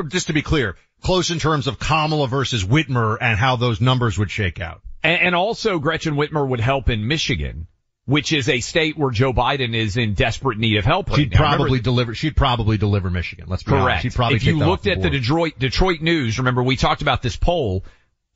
just 0.08 0.28
to 0.28 0.32
be 0.32 0.40
clear, 0.42 0.76
close 1.02 1.30
in 1.30 1.38
terms 1.38 1.66
of 1.66 1.78
Kamala 1.78 2.26
versus 2.26 2.64
Whitmer 2.64 3.18
and 3.20 3.38
how 3.38 3.56
those 3.56 3.80
numbers 3.82 4.18
would 4.18 4.30
shake 4.30 4.60
out. 4.60 4.80
and, 5.02 5.20
and 5.20 5.34
also 5.34 5.78
Gretchen 5.78 6.14
Whitmer 6.14 6.48
would 6.48 6.60
help 6.60 6.88
in 6.88 7.06
Michigan, 7.06 7.66
which 8.06 8.32
is 8.32 8.48
a 8.48 8.60
state 8.60 8.96
where 8.96 9.10
Joe 9.10 9.34
Biden 9.34 9.74
is 9.74 9.98
in 9.98 10.14
desperate 10.14 10.56
need 10.56 10.78
of 10.78 10.86
help 10.86 11.10
right 11.10 11.18
She'd 11.18 11.32
now. 11.32 11.38
probably 11.38 11.64
Remember- 11.66 11.82
deliver. 11.82 12.14
She'd 12.14 12.36
probably 12.36 12.78
deliver 12.78 13.10
Michigan. 13.10 13.44
Let's 13.46 13.62
be 13.62 13.72
honest. 13.72 13.84
Correct. 13.84 14.02
She'd 14.04 14.14
probably 14.14 14.36
if 14.36 14.44
you 14.44 14.52
take 14.52 14.58
that 14.60 14.64
off 14.64 14.70
looked 14.70 14.86
at 14.86 15.02
the. 15.02 15.10
Detroit 15.10 15.58
Detroit 15.58 16.00
news, 16.00 16.38
remember 16.38 16.62
we 16.62 16.76
talked 16.76 17.02
about 17.02 17.20
this 17.20 17.36
poll. 17.36 17.84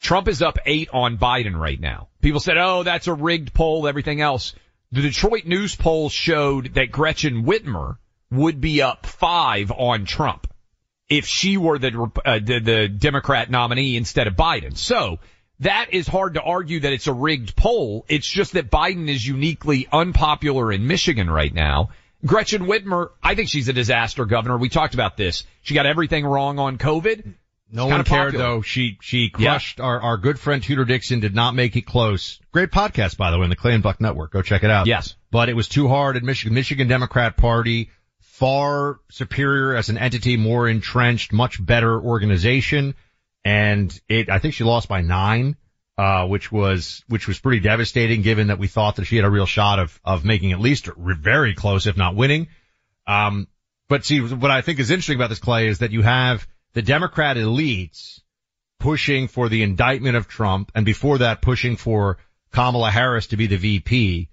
Trump 0.00 0.28
is 0.28 0.42
up 0.42 0.58
eight 0.66 0.88
on 0.92 1.18
Biden 1.18 1.58
right 1.58 1.80
now. 1.80 2.08
People 2.20 2.40
said, 2.40 2.56
"Oh, 2.56 2.82
that's 2.82 3.06
a 3.06 3.14
rigged 3.14 3.52
poll." 3.52 3.86
Everything 3.86 4.20
else. 4.20 4.54
The 4.92 5.02
Detroit 5.02 5.44
news 5.44 5.76
poll 5.76 6.08
showed 6.08 6.74
that 6.74 6.90
Gretchen 6.90 7.44
Whitmer 7.44 7.96
would 8.30 8.60
be 8.60 8.80
up 8.82 9.06
five 9.06 9.70
on 9.70 10.04
Trump 10.04 10.46
if 11.08 11.26
she 11.26 11.56
were 11.56 11.78
the 11.78 12.10
uh, 12.24 12.38
the, 12.38 12.60
the 12.60 12.88
Democrat 12.88 13.50
nominee 13.50 13.96
instead 13.96 14.26
of 14.26 14.34
Biden. 14.34 14.76
So 14.76 15.18
that 15.60 15.92
is 15.92 16.06
hard 16.06 16.34
to 16.34 16.42
argue 16.42 16.80
that 16.80 16.92
it's 16.92 17.06
a 17.06 17.12
rigged 17.12 17.56
poll. 17.56 18.04
It's 18.08 18.28
just 18.28 18.52
that 18.52 18.70
Biden 18.70 19.08
is 19.08 19.26
uniquely 19.26 19.88
unpopular 19.90 20.72
in 20.72 20.86
Michigan 20.86 21.28
right 21.28 21.52
now. 21.52 21.90
Gretchen 22.24 22.62
Whitmer, 22.62 23.10
I 23.22 23.34
think 23.34 23.48
she's 23.48 23.68
a 23.68 23.72
disaster 23.72 24.24
governor. 24.24 24.58
We 24.58 24.68
talked 24.68 24.94
about 24.94 25.16
this. 25.16 25.44
She 25.62 25.74
got 25.74 25.86
everything 25.86 26.26
wrong 26.26 26.58
on 26.58 26.78
COVID. 26.78 27.34
No 27.70 27.87
one 27.87 28.04
cared 28.04 28.32
popular. 28.32 28.44
though. 28.44 28.62
She 28.62 28.98
she 29.00 29.28
crushed 29.30 29.80
our 29.80 30.00
our 30.00 30.16
good 30.16 30.38
friend 30.38 30.62
Tudor 30.62 30.84
Dixon. 30.84 31.20
Did 31.20 31.34
not 31.34 31.54
make 31.54 31.76
it 31.76 31.82
close. 31.82 32.40
Great 32.52 32.70
podcast 32.70 33.16
by 33.16 33.30
the 33.30 33.38
way 33.38 33.44
in 33.44 33.50
the 33.50 33.56
Clay 33.56 33.75
and 33.75 33.82
Buck 33.82 34.00
Network. 34.00 34.32
Go 34.32 34.42
check 34.42 34.64
it 34.64 34.70
out. 34.70 34.87
Yes. 34.87 35.16
but 35.30 35.48
it 35.48 35.54
was 35.54 35.68
too 35.68 35.88
hard 35.88 36.16
in 36.16 36.25
Michigan. 36.25 36.54
Michigan 36.54 36.88
Democrat 36.88 37.37
Party 37.37 37.90
far 38.20 39.00
superior 39.10 39.75
as 39.75 39.88
an 39.88 39.98
entity, 39.98 40.37
more 40.37 40.68
entrenched, 40.68 41.32
much 41.32 41.64
better 41.64 42.00
organization, 42.00 42.94
and 43.44 44.00
it. 44.08 44.30
I 44.30 44.38
think 44.38 44.54
she 44.54 44.64
lost 44.64 44.88
by 44.88 45.02
nine. 45.02 45.56
Uh, 45.98 46.25
which 46.28 46.52
was, 46.52 47.02
which 47.08 47.26
was 47.26 47.40
pretty 47.40 47.58
devastating 47.58 48.22
given 48.22 48.46
that 48.46 48.58
we 48.60 48.68
thought 48.68 48.94
that 48.94 49.04
she 49.04 49.16
had 49.16 49.25
a 49.25 49.28
real 49.28 49.46
shot 49.46 49.80
of, 49.80 50.00
of 50.04 50.25
making 50.25 50.52
at 50.52 50.60
least 50.60 50.88
very 50.96 51.56
close, 51.56 51.88
if 51.88 51.96
not 51.96 52.14
winning. 52.14 52.46
Um, 53.08 53.48
but 53.88 54.04
see, 54.04 54.20
what 54.20 54.52
I 54.52 54.60
think 54.60 54.78
is 54.78 54.92
interesting 54.92 55.16
about 55.16 55.28
this, 55.28 55.40
Clay, 55.40 55.66
is 55.66 55.80
that 55.80 55.90
you 55.90 56.02
have 56.02 56.46
the 56.75 56.82
Democrat 56.82 57.37
elites 57.37 58.20
pushing 58.78 59.28
for 59.28 59.48
the 59.48 59.62
indictment 59.62 60.16
of 60.16 60.28
Trump 60.28 60.70
and 60.75 60.87
before 60.87 61.18
that 61.18 61.42
pushing 61.42 61.76
for 61.76 62.18
Kamala 62.52 62.90
Harris 62.90 63.28
to 63.28 63.37
be 63.37 63.46
the 63.46 63.56
VP. 63.56 64.28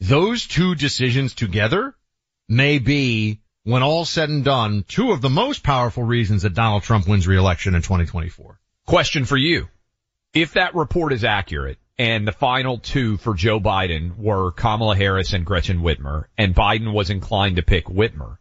Those 0.00 0.46
two 0.46 0.74
decisions 0.74 1.34
together 1.34 1.96
may 2.48 2.78
be, 2.78 3.40
when 3.64 3.82
all 3.82 4.04
said 4.04 4.28
and 4.28 4.44
done, 4.44 4.84
two 4.86 5.10
of 5.10 5.20
the 5.20 5.28
most 5.28 5.62
powerful 5.62 6.04
reasons 6.04 6.42
that 6.42 6.54
Donald 6.54 6.84
Trump 6.84 7.08
wins 7.08 7.26
re-election 7.26 7.74
in 7.74 7.82
2024. 7.82 8.58
Question 8.86 9.24
for 9.24 9.36
you. 9.36 9.68
If 10.32 10.54
that 10.54 10.74
report 10.74 11.12
is 11.12 11.24
accurate 11.24 11.78
and 11.98 12.26
the 12.26 12.32
final 12.32 12.78
two 12.78 13.16
for 13.16 13.34
Joe 13.34 13.58
Biden 13.58 14.16
were 14.16 14.52
Kamala 14.52 14.96
Harris 14.96 15.32
and 15.32 15.44
Gretchen 15.44 15.80
Whitmer 15.80 16.24
and 16.36 16.54
Biden 16.54 16.92
was 16.92 17.10
inclined 17.10 17.56
to 17.56 17.62
pick 17.62 17.86
Whitmer, 17.86 18.38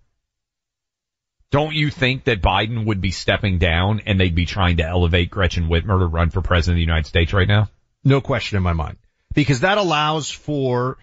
don't 1.51 1.74
you 1.74 1.89
think 1.89 2.25
that 2.25 2.42
Biden 2.42 2.86
would 2.86 3.00
be 3.00 3.12
stepping 3.12 3.58
down 3.58 4.01
and 4.06 4.20
they'd 4.20 4.36
be 4.36 4.46
trying 4.46 4.77
to 4.77 4.86
elevate 4.86 5.30
Gretchen 5.30 5.70
Whitmer 5.70 6.00
to 6.00 6.06
run 6.06 6.30
for 6.30 6.42
president 6.42 6.75
of 6.75 6.77
the 6.77 6.82
United 6.82 7.08
States 7.08 7.34
right 7.34 7.48
now? 7.48 7.70
No 8.04 8.22
question 8.22 8.58
in 8.58 8.63
my 8.63 8.74
mind. 8.74 8.98
Because 9.34 9.62
that 9.62 9.77
allows 9.77 10.30
for 10.30 10.98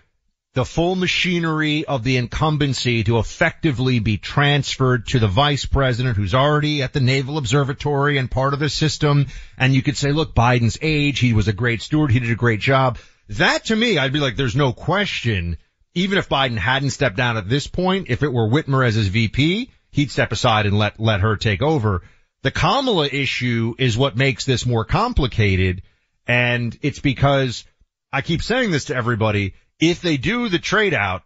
the 0.54 0.64
full 0.64 0.94
machinery 0.94 1.84
of 1.84 2.04
the 2.04 2.16
incumbency 2.16 3.02
to 3.04 3.18
effectively 3.18 3.98
be 3.98 4.18
transferred 4.18 5.06
to 5.08 5.18
the 5.18 5.28
vice 5.28 5.66
president 5.66 6.16
who's 6.16 6.34
already 6.34 6.82
at 6.82 6.92
the 6.92 7.00
Naval 7.00 7.38
Observatory 7.38 8.18
and 8.18 8.30
part 8.30 8.54
of 8.54 8.60
the 8.60 8.68
system. 8.68 9.26
And 9.58 9.74
you 9.74 9.82
could 9.82 9.96
say, 9.96 10.12
look, 10.12 10.34
Biden's 10.34 10.78
age, 10.80 11.18
he 11.18 11.32
was 11.32 11.48
a 11.48 11.52
great 11.52 11.82
steward, 11.82 12.12
he 12.12 12.20
did 12.20 12.30
a 12.30 12.36
great 12.36 12.60
job. 12.60 12.98
That 13.30 13.66
to 13.66 13.76
me, 13.76 13.98
I'd 13.98 14.12
be 14.12 14.20
like, 14.20 14.36
there's 14.36 14.54
no 14.54 14.72
question, 14.72 15.56
even 15.94 16.18
if 16.18 16.28
Biden 16.28 16.58
hadn't 16.58 16.90
stepped 16.90 17.16
down 17.16 17.36
at 17.36 17.48
this 17.48 17.66
point, 17.66 18.06
if 18.10 18.22
it 18.22 18.32
were 18.32 18.48
Whitmer 18.48 18.86
as 18.86 18.94
his 18.94 19.08
VP, 19.08 19.70
he'd 19.94 20.10
step 20.10 20.32
aside 20.32 20.66
and 20.66 20.76
let, 20.76 20.98
let 20.98 21.20
her 21.20 21.36
take 21.36 21.62
over. 21.62 22.02
The 22.42 22.50
Kamala 22.50 23.06
issue 23.06 23.74
is 23.78 23.96
what 23.96 24.16
makes 24.16 24.44
this 24.44 24.66
more 24.66 24.84
complicated. 24.84 25.82
And 26.26 26.76
it's 26.82 26.98
because 26.98 27.64
I 28.12 28.20
keep 28.20 28.42
saying 28.42 28.70
this 28.70 28.86
to 28.86 28.96
everybody. 28.96 29.54
If 29.80 30.02
they 30.02 30.16
do 30.16 30.48
the 30.48 30.58
trade 30.58 30.94
out, 30.94 31.22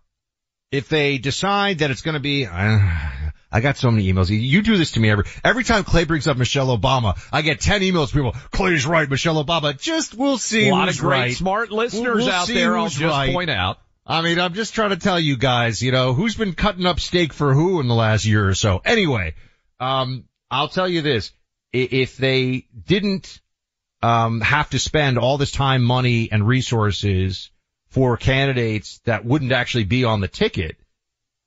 if 0.71 0.89
they 0.89 1.17
decide 1.17 1.79
that 1.79 1.91
it's 1.91 2.03
going 2.03 2.15
to 2.15 2.21
be, 2.21 2.47
I, 2.47 3.33
I 3.51 3.61
got 3.61 3.79
so 3.79 3.91
many 3.91 4.13
emails. 4.13 4.29
You 4.29 4.61
do 4.61 4.77
this 4.77 4.93
to 4.93 5.01
me 5.01 5.09
every, 5.09 5.25
every 5.43 5.65
time 5.65 5.83
Clay 5.83 6.05
brings 6.05 6.29
up 6.29 6.37
Michelle 6.37 6.77
Obama, 6.77 7.19
I 7.33 7.41
get 7.41 7.63
10 7.63 7.81
emails 7.81 8.11
from 8.11 8.25
people, 8.25 8.37
Clay's 8.51 8.87
right, 8.87 9.09
Michelle 9.09 9.43
Obama. 9.43 9.81
Just, 9.81 10.15
we'll 10.15 10.37
see 10.37 10.69
a 10.69 10.75
lot 10.75 10.91
of 10.91 10.99
great 10.99 11.19
right. 11.19 11.35
smart 11.35 11.73
listeners 11.73 12.17
We'll- 12.17 12.27
we'll 12.27 12.35
out 12.35 12.49
there. 12.49 12.77
I'll 12.77 12.89
just 12.91 13.03
right. 13.03 13.33
point 13.33 13.49
out. 13.49 13.79
I 14.11 14.23
mean, 14.23 14.41
I'm 14.41 14.55
just 14.55 14.73
trying 14.75 14.91
to 14.91 14.97
tell 14.97 15.21
you 15.21 15.37
guys, 15.37 15.83
you 15.83 15.93
know, 15.93 16.15
who's 16.15 16.35
been 16.35 16.55
cutting 16.55 16.87
up 16.87 16.99
steak 16.99 17.35
for 17.35 17.53
who 17.53 17.79
in 17.81 17.89
the 17.89 17.95
last 17.95 18.25
year 18.25 18.49
or 18.49 18.55
so. 18.55 18.81
Anyway, 18.83 19.35
um, 19.79 20.25
I'll 20.51 20.69
tell 20.69 20.89
you 20.89 21.03
this. 21.03 21.31
If 21.75 22.17
they 22.17 22.67
didn't, 22.87 23.43
um, 24.01 24.41
have 24.41 24.71
to 24.71 24.79
spend 24.79 25.19
all 25.19 25.37
this 25.37 25.51
time, 25.51 25.83
money, 25.83 26.31
and 26.33 26.47
resources 26.47 27.51
for 27.91 28.17
candidates 28.17 29.01
that 29.05 29.27
wouldn't 29.27 29.53
actually 29.53 29.85
be 29.85 30.05
on 30.05 30.21
the 30.21 30.29
ticket, 30.29 30.77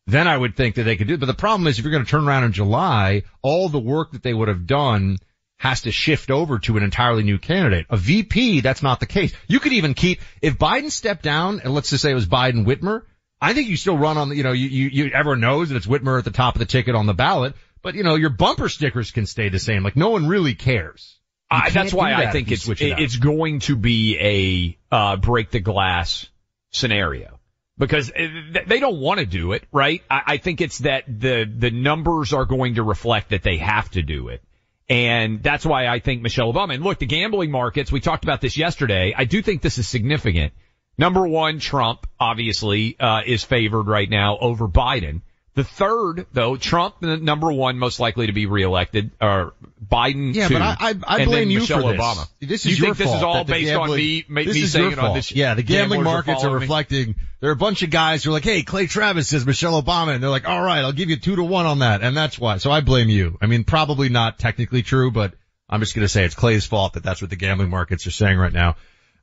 then 0.06 0.28
I 0.28 0.38
would 0.38 0.56
think 0.56 0.76
that 0.76 0.84
they 0.84 0.98
could 0.98 1.08
do 1.08 1.16
it. 1.16 1.20
But 1.20 1.26
the 1.26 1.34
problem 1.34 1.66
is 1.66 1.80
if 1.80 1.86
you're 1.86 1.92
going 1.92 2.06
to 2.06 2.10
turn 2.10 2.28
around 2.28 2.44
in 2.44 2.52
July, 2.52 3.24
all 3.42 3.70
the 3.70 3.80
work 3.80 4.12
that 4.12 4.22
they 4.22 4.36
would 4.36 4.50
have 4.50 4.68
done 4.68 5.18
has 5.62 5.82
to 5.82 5.92
shift 5.92 6.32
over 6.32 6.58
to 6.58 6.76
an 6.76 6.82
entirely 6.82 7.22
new 7.22 7.38
candidate. 7.38 7.86
A 7.92 7.96
VP, 7.96 8.62
that's 8.62 8.82
not 8.82 9.00
the 9.00 9.06
case. 9.06 9.32
You 9.48 9.60
could 9.60 9.74
even 9.74 9.94
keep, 9.94 10.20
if 10.42 10.58
Biden 10.58 10.90
stepped 10.90 11.22
down, 11.22 11.60
and 11.64 11.72
let's 11.76 11.92
just 11.92 12.02
say 12.02 12.10
it 12.10 12.16
was 12.16 12.26
Biden 12.26 12.66
Whitmer, 12.66 13.04
I 13.40 13.54
think 13.54 13.70
you 13.70 13.78
still 13.78 13.96
run 13.96 14.18
on 14.18 14.30
the, 14.30 14.36
you 14.36 14.42
know, 14.42 14.54
you, 14.54 14.68
you, 14.68 14.90
you, 15.06 15.12
everyone 15.14 15.40
knows 15.40 15.70
that 15.70 15.76
it's 15.76 15.86
Whitmer 15.86 16.18
at 16.18 16.26
the 16.26 16.32
top 16.32 16.56
of 16.56 16.60
the 16.60 16.66
ticket 16.66 16.96
on 16.96 17.06
the 17.06 17.14
ballot, 17.14 17.54
but 17.84 17.94
you 17.94 18.02
know, 18.02 18.16
your 18.16 18.32
bumper 18.32 18.70
stickers 18.70 19.12
can 19.12 19.28
stay 19.28 19.50
the 19.50 19.60
same. 19.60 19.84
Like 19.84 19.96
no 19.96 20.10
one 20.10 20.28
really 20.28 20.56
cares. 20.56 21.20
I, 21.52 21.70
that's 21.70 21.94
why 21.94 22.10
do 22.10 22.16
I 22.16 22.32
think 22.32 22.48
it's 22.52 22.68
it 22.68 22.82
it- 22.82 23.00
it's 23.04 23.16
going 23.18 23.60
to 23.60 23.76
be 23.76 24.78
a 24.92 24.96
uh, 24.96 25.18
break 25.18 25.52
the 25.52 25.60
glass 25.60 26.26
scenario 26.72 27.40
because 27.78 28.10
uh, 28.12 28.28
they 28.66 28.80
don't 28.80 29.00
want 29.00 29.20
to 29.20 29.26
do 29.28 29.52
it, 29.52 29.64
right? 29.72 30.02
I, 30.10 30.22
I 30.26 30.38
think 30.38 30.62
it's 30.62 30.80
that 30.80 31.04
the 31.08 31.44
the 31.46 31.70
numbers 31.72 32.34
are 32.34 32.46
going 32.46 32.76
to 32.76 32.84
reflect 32.84 33.30
that 33.30 33.44
they 33.44 33.58
have 33.58 33.90
to 33.92 34.02
do 34.02 34.30
it. 34.30 34.42
And 34.90 35.42
that's 35.42 35.66
why 35.66 35.88
I 35.88 36.00
think 36.00 36.22
Michelle 36.22 36.52
Obama. 36.52 36.74
And 36.74 36.84
look, 36.84 37.00
the 37.00 37.06
gambling 37.06 37.52
markets, 37.52 37.92
we 37.92 38.00
talked 38.02 38.24
about 38.24 38.42
this 38.42 38.58
yesterday. 38.58 39.14
I 39.18 39.26
do 39.26 39.42
think 39.42 39.62
this 39.62 39.78
is 39.78 39.88
significant. 39.88 40.54
Number 40.98 41.26
one, 41.26 41.60
Trump 41.60 42.08
obviously, 42.20 42.98
uh, 43.00 43.22
is 43.26 43.44
favored 43.44 43.88
right 43.88 44.10
now 44.10 44.38
over 44.40 44.68
Biden. 44.68 45.22
The 45.54 45.66
third, 45.66 46.28
though, 46.32 46.56
Trump, 46.56 46.96
the 47.02 47.18
number 47.18 47.52
one, 47.52 47.78
most 47.78 48.00
likely 48.00 48.28
to 48.28 48.32
be 48.32 48.46
reelected, 48.46 49.12
or 49.20 49.54
Biden 49.86 50.34
Yeah, 50.34 50.48
two, 50.48 50.54
but 50.54 50.62
I, 50.62 50.76
I, 50.80 50.96
I 51.06 51.26
blame 51.26 51.50
you 51.50 51.60
Michelle 51.60 51.82
for 51.82 51.92
this. 51.92 52.00
Obama. 52.02 52.30
This 52.40 52.66
you 52.66 52.72
is 52.72 52.80
think 52.80 52.86
your 52.86 52.94
this 52.96 53.14
is 53.14 53.22
all 53.22 53.44
based 53.44 53.74
on 53.74 53.90
gambling- 53.90 54.24
me, 54.30 54.46
this 54.46 54.56
is 54.56 54.72
saying 54.72 54.92
your 54.92 55.00
fault. 55.00 55.16
this? 55.16 55.34
Yeah, 55.34 55.56
the 55.56 55.64
gambling 55.64 56.04
markets 56.04 56.46
are 56.46 56.48
me? 56.52 56.54
reflecting. 56.62 57.16
There 57.42 57.50
are 57.50 57.54
a 57.54 57.58
bunch 57.58 57.84
of 57.84 57.90
guys 57.90 58.24
who 58.24 58.30
are 58.30 58.34
like, 58.34 58.46
"Hey, 58.46 58.64
Clay 58.64 58.88
Travis 58.88 59.28
says 59.28 59.46
Michelle 59.46 59.82
Obama," 59.82 60.14
and 60.14 60.24
they're 60.24 60.30
like, 60.30 60.48
"All 60.48 60.62
right, 60.62 60.80
I'll 60.80 60.94
give 60.94 61.10
you 61.10 61.18
two 61.18 61.36
to 61.36 61.44
one 61.44 61.66
on 61.66 61.80
that," 61.80 62.02
and 62.02 62.16
that's 62.16 62.40
why. 62.40 62.58
So 62.58 62.72
I 62.72 62.80
blame 62.80 63.10
you. 63.10 63.38
I 63.42 63.48
mean, 63.48 63.66
probably 63.66 64.08
not 64.08 64.40
technically 64.40 64.84
true, 64.84 65.12
but 65.12 65.34
I'm 65.70 65.82
just 65.82 65.96
going 65.96 66.06
to 66.06 66.10
say 66.10 66.24
it's 66.24 66.36
Clay's 66.36 66.66
fault 66.66 66.94
that 66.94 67.04
that's 67.04 67.22
what 67.22 67.30
the 67.30 67.36
gambling 67.36 67.70
markets 67.70 68.08
are 68.08 68.12
saying 68.12 68.38
right 68.38 68.54
now. 68.54 68.78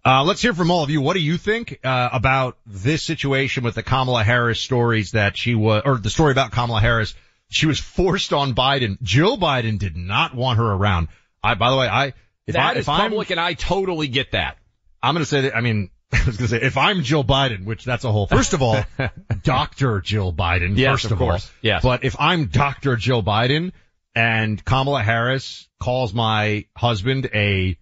Uh, 0.04 0.24
let's 0.24 0.40
hear 0.40 0.54
from 0.54 0.70
all 0.70 0.82
of 0.82 0.90
you. 0.90 1.00
What 1.00 1.14
do 1.14 1.20
you 1.20 1.36
think 1.36 1.80
uh, 1.84 2.08
about 2.12 2.56
this 2.66 3.02
situation 3.02 3.64
with 3.64 3.74
the 3.74 3.82
Kamala 3.82 4.22
Harris 4.24 4.60
stories 4.60 5.12
that 5.12 5.36
she 5.36 5.54
was, 5.54 5.82
or 5.84 5.98
the 5.98 6.10
story 6.10 6.32
about 6.32 6.52
Kamala 6.52 6.80
Harris? 6.80 7.14
She 7.50 7.66
was 7.66 7.78
forced 7.80 8.32
on 8.32 8.54
Biden. 8.54 9.00
Jill 9.02 9.38
Biden 9.38 9.78
did 9.78 9.96
not 9.96 10.34
want 10.34 10.58
her 10.58 10.66
around. 10.72 11.08
I, 11.42 11.54
by 11.54 11.70
the 11.70 11.76
way, 11.76 11.88
I 11.88 12.12
if 12.46 12.54
That 12.54 12.76
I, 12.76 12.78
if 12.78 12.88
I'm 12.88 13.10
public, 13.10 13.30
and 13.30 13.40
I 13.40 13.54
totally 13.54 14.08
get 14.08 14.32
that. 14.32 14.56
I'm 15.02 15.14
going 15.14 15.22
to 15.22 15.28
say 15.28 15.42
that, 15.42 15.56
I 15.56 15.60
mean, 15.60 15.90
I 16.12 16.24
was 16.26 16.36
going 16.36 16.48
to 16.50 16.58
say, 16.58 16.62
if 16.62 16.76
I'm 16.76 17.02
Jill 17.02 17.24
Biden, 17.24 17.64
which 17.64 17.84
that's 17.84 18.04
a 18.04 18.12
whole, 18.12 18.26
first 18.26 18.54
of 18.54 18.62
all, 18.62 18.82
Dr. 19.42 20.00
Jill 20.00 20.32
Biden, 20.32 20.76
Yes, 20.76 20.92
first 20.92 21.04
of 21.06 21.12
of, 21.12 21.18
course. 21.18 21.46
all. 21.46 21.52
Yes. 21.62 21.82
But 21.82 22.04
if 22.04 22.16
I'm 22.18 22.46
Dr. 22.46 22.96
Jill 22.96 23.22
Biden 23.22 23.72
and 24.14 24.62
Kamala 24.64 25.02
Harris 25.02 25.68
calls 25.80 26.12
my 26.14 26.66
husband 26.76 27.28
a, 27.34 27.76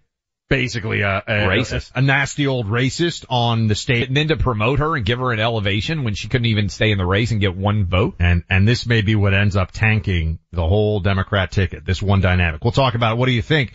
basically 0.49 1.01
a, 1.01 1.19
a 1.27 1.33
Racist. 1.49 1.93
a, 1.95 1.99
a 1.99 2.03
nasty 2.03 2.47
old 2.47 2.67
racist 2.67 3.25
on 3.29 3.67
the 3.67 3.75
state, 3.75 4.09
And 4.09 4.17
then 4.17 4.29
to 4.29 4.37
promote 4.37 4.79
her 4.79 4.97
and 4.97 5.05
give 5.05 5.19
her 5.19 5.33
an 5.33 5.41
elevation 5.41 6.05
when 6.05 6.15
she 6.15 6.29
couldn't 6.29 6.47
even 6.47 6.69
stay 6.69 6.91
in 6.91 6.99
the 6.99 7.07
race 7.07 7.31
and 7.31 7.41
get 7.41 7.57
one 7.57 7.87
vote. 7.87 8.17
and, 8.19 8.45
and 8.49 8.67
this 8.67 8.87
may 8.87 9.03
be 9.03 9.15
what 9.15 9.35
ends 9.35 9.57
up 9.57 9.73
tanking 9.73 10.39
the 10.53 10.67
whole 10.67 11.01
Democrat 11.01 11.51
ticket, 11.51 11.85
this 11.85 12.01
one 12.03 12.21
dynamic. 12.21 12.63
We'll 12.63 12.73
talk 12.73 12.95
about 12.95 13.15
it. 13.15 13.19
What 13.19 13.27
do 13.27 13.33
you 13.33 13.43
think? 13.43 13.73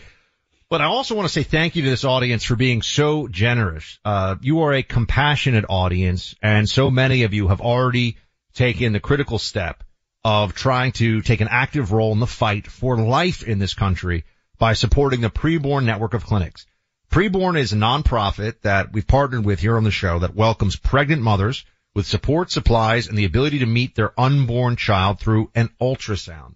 But 0.70 0.80
I 0.80 0.86
also 0.86 1.16
want 1.16 1.28
to 1.28 1.34
say 1.34 1.44
thank 1.44 1.76
you 1.76 1.84
to 1.84 1.90
this 1.90 2.06
audience 2.06 2.46
for 2.46 2.56
being 2.56 2.82
so 2.82 3.28
generous. 3.28 4.00
Uh, 4.06 4.38
you 4.42 4.62
are 4.62 4.74
a 4.74 4.84
compassionate 4.84 5.66
audience 5.68 6.34
and 6.42 6.70
so 6.70 6.90
many 6.90 7.24
of 7.24 7.34
you 7.34 7.50
have 7.50 7.60
already 7.60 8.18
taken 8.54 8.94
the 8.94 9.02
critical 9.02 9.38
step 9.38 9.84
of 10.24 10.54
trying 10.54 10.94
to 10.94 11.22
take 11.22 11.42
an 11.42 11.48
active 11.50 11.92
role 11.92 12.14
in 12.14 12.20
the 12.20 12.28
fight 12.28 12.68
for 12.68 12.98
life 12.98 13.44
in 13.44 13.60
this 13.60 13.74
country 13.74 14.24
by 14.62 14.74
supporting 14.74 15.22
the 15.22 15.30
Preborn 15.32 15.86
network 15.86 16.14
of 16.14 16.24
clinics. 16.24 16.68
Preborn 17.10 17.58
is 17.58 17.74
a 17.74 17.78
nonprofit 17.78 18.62
that 18.62 18.94
we've 18.94 19.08
partnered 19.08 19.44
with 19.44 19.60
here 19.60 19.76
on 19.76 19.84
the 19.84 19.90
show 19.90 20.20
that 20.20 20.36
welcomes 20.36 20.76
pregnant 20.76 21.24
mothers 21.24 21.66
with 21.96 22.06
support, 22.06 22.52
supplies, 22.52 23.08
and 23.08 23.18
the 23.18 23.26
ability 23.26 23.58
to 23.58 23.66
meet 23.66 23.96
their 23.96 24.14
unborn 24.20 24.76
child 24.76 25.20
through 25.20 25.50
an 25.56 25.72
ultrasound. 25.82 26.54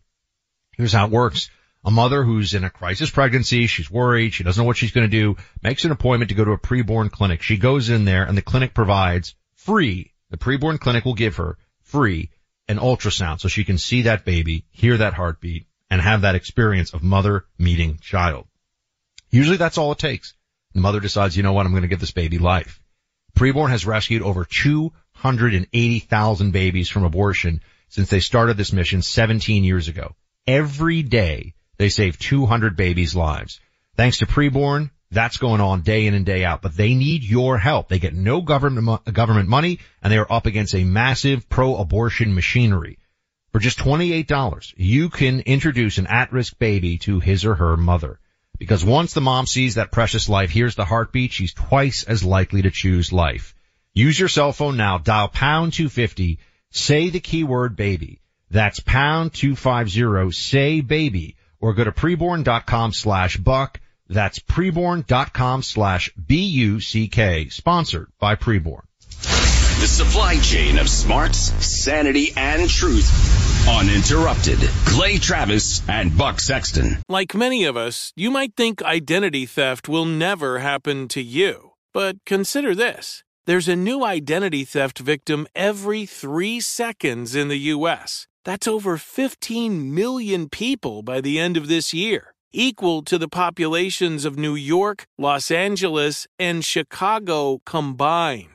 Here's 0.78 0.94
how 0.94 1.08
it 1.08 1.12
works. 1.12 1.50
A 1.84 1.90
mother 1.90 2.24
who's 2.24 2.54
in 2.54 2.64
a 2.64 2.70
crisis 2.70 3.10
pregnancy, 3.10 3.66
she's 3.66 3.90
worried, 3.90 4.36
she 4.36 4.44
doesn't 4.44 4.62
know 4.62 4.68
what 4.68 4.78
she's 4.78 4.92
going 4.92 5.10
to 5.10 5.18
do, 5.18 5.36
makes 5.64 5.84
an 5.84 5.90
appointment 5.90 6.30
to 6.30 6.36
go 6.36 6.46
to 6.46 6.52
a 6.52 6.60
preborn 6.60 7.10
clinic. 7.10 7.42
She 7.42 7.58
goes 7.58 7.90
in 7.90 8.06
there 8.06 8.24
and 8.24 8.38
the 8.38 8.44
clinic 8.44 8.76
provides 8.76 9.34
free, 9.56 10.14
the 10.30 10.38
preborn 10.38 10.80
clinic 10.80 11.06
will 11.06 11.16
give 11.16 11.38
her 11.38 11.58
free 11.82 12.30
an 12.68 12.78
ultrasound 12.78 13.40
so 13.40 13.48
she 13.48 13.64
can 13.64 13.80
see 13.80 14.04
that 14.04 14.26
baby, 14.26 14.64
hear 14.70 14.98
that 14.98 15.16
heartbeat, 15.16 15.66
and 15.90 16.02
have 16.02 16.22
that 16.22 16.36
experience 16.36 16.94
of 16.94 17.04
mother 17.04 17.46
meeting 17.58 18.00
child. 18.02 18.48
Usually 19.30 19.58
that's 19.58 19.78
all 19.78 19.92
it 19.92 20.00
takes. 20.00 20.34
The 20.74 20.82
mother 20.82 21.00
decides, 21.00 21.38
you 21.38 21.44
know 21.44 21.54
what, 21.54 21.66
I'm 21.66 21.72
going 21.72 21.84
to 21.84 21.88
give 21.88 22.00
this 22.00 22.12
baby 22.12 22.38
life. 22.38 22.80
Preborn 23.36 23.70
has 23.70 23.86
rescued 23.86 24.22
over 24.22 24.46
280,000 24.46 26.52
babies 26.52 26.90
from 26.90 27.04
abortion 27.04 27.62
since 27.90 28.10
they 28.10 28.20
started 28.20 28.58
this 28.58 28.74
mission 28.74 29.02
17 29.02 29.64
years 29.64 29.88
ago. 29.88 30.16
Every 30.48 31.04
day 31.04 31.54
they 31.78 31.90
save 31.90 32.20
200 32.20 32.76
babies' 32.76 33.16
lives. 33.16 33.60
Thanks 33.96 34.20
to 34.20 34.26
Preborn, 34.26 34.92
that's 35.12 35.38
going 35.38 35.62
on 35.62 35.82
day 35.82 36.08
in 36.08 36.14
and 36.14 36.26
day 36.26 36.44
out, 36.44 36.62
but 36.62 36.76
they 36.76 36.94
need 36.94 37.24
your 37.24 37.58
help. 37.58 37.90
They 37.90 38.00
get 38.00 38.14
no 38.14 38.42
government, 38.42 39.14
government 39.14 39.50
money 39.50 39.80
and 40.02 40.12
they 40.12 40.18
are 40.18 40.32
up 40.32 40.46
against 40.46 40.76
a 40.76 40.84
massive 40.84 41.50
pro-abortion 41.50 42.36
machinery. 42.36 43.00
For 43.56 43.60
just 43.60 43.80
$28, 43.80 44.74
you 44.76 45.08
can 45.08 45.40
introduce 45.40 45.98
an 45.98 46.08
at-risk 46.08 46.60
baby 46.60 46.98
to 46.98 47.22
his 47.22 47.46
or 47.46 47.56
her 47.56 47.78
mother. 47.78 48.20
Because 48.60 48.84
once 48.84 49.14
the 49.14 49.22
mom 49.22 49.48
sees 49.48 49.76
that 49.76 49.94
precious 49.94 50.28
life, 50.28 50.50
hears 50.50 50.76
the 50.76 50.84
heartbeat, 50.84 51.32
she's 51.32 51.54
twice 51.54 52.04
as 52.04 52.22
likely 52.22 52.64
to 52.64 52.70
choose 52.70 53.14
life. 53.14 53.56
Use 53.94 54.20
your 54.20 54.28
cell 54.28 54.52
phone 54.52 54.76
now, 54.76 54.98
dial 54.98 55.30
pound 55.30 55.72
250, 55.72 56.38
say 56.70 57.10
the 57.10 57.22
keyword 57.22 57.78
baby. 57.78 58.20
That's 58.52 58.82
pound 58.82 59.32
250, 59.32 60.34
say 60.34 60.82
baby, 60.82 61.38
or 61.62 61.74
go 61.74 61.86
to 61.86 61.94
preborn.com 61.94 62.92
slash 62.92 63.38
buck. 63.38 63.80
That's 64.10 64.40
preborn.com 64.40 65.64
slash 65.64 66.12
B-U-C-K, 66.16 67.48
sponsored 67.48 68.12
by 68.20 68.36
Preborn. 68.36 68.84
The 69.80 69.88
supply 69.88 70.40
chain 70.40 70.80
of 70.80 70.88
smarts, 70.88 71.52
sanity, 71.64 72.32
and 72.38 72.70
truth. 72.70 73.12
Uninterrupted. 73.68 74.58
Clay 74.86 75.18
Travis 75.18 75.82
and 75.90 76.18
Buck 76.18 76.40
Sexton. 76.40 76.98
Like 77.10 77.36
many 77.36 77.66
of 77.66 77.76
us, 77.76 78.14
you 78.16 78.32
might 78.32 78.56
think 78.56 78.82
identity 78.82 79.46
theft 79.46 79.90
will 79.90 80.06
never 80.06 80.60
happen 80.60 81.10
to 81.10 81.22
you. 81.22 81.72
But 81.94 82.16
consider 82.26 82.74
this. 82.74 83.24
There's 83.48 83.68
a 83.68 83.76
new 83.76 84.06
identity 84.06 84.64
theft 84.64 85.00
victim 85.00 85.46
every 85.54 86.06
three 86.06 86.62
seconds 86.62 87.36
in 87.36 87.50
the 87.50 87.60
U.S. 87.76 88.28
That's 88.46 88.70
over 88.70 88.96
15 88.96 89.94
million 89.94 90.48
people 90.48 91.04
by 91.04 91.20
the 91.20 91.38
end 91.38 91.58
of 91.58 91.68
this 91.68 91.94
year, 91.94 92.34
equal 92.54 93.04
to 93.04 93.18
the 93.18 93.28
populations 93.28 94.24
of 94.24 94.38
New 94.38 94.56
York, 94.56 95.06
Los 95.18 95.52
Angeles, 95.52 96.28
and 96.40 96.64
Chicago 96.64 97.60
combined. 97.66 98.55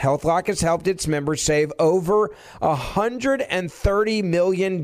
HealthLock 0.00 0.46
has 0.46 0.60
helped 0.60 0.88
its 0.88 1.06
members 1.06 1.42
save 1.42 1.72
over 1.78 2.30
$130 2.62 4.24
million. 4.24 4.82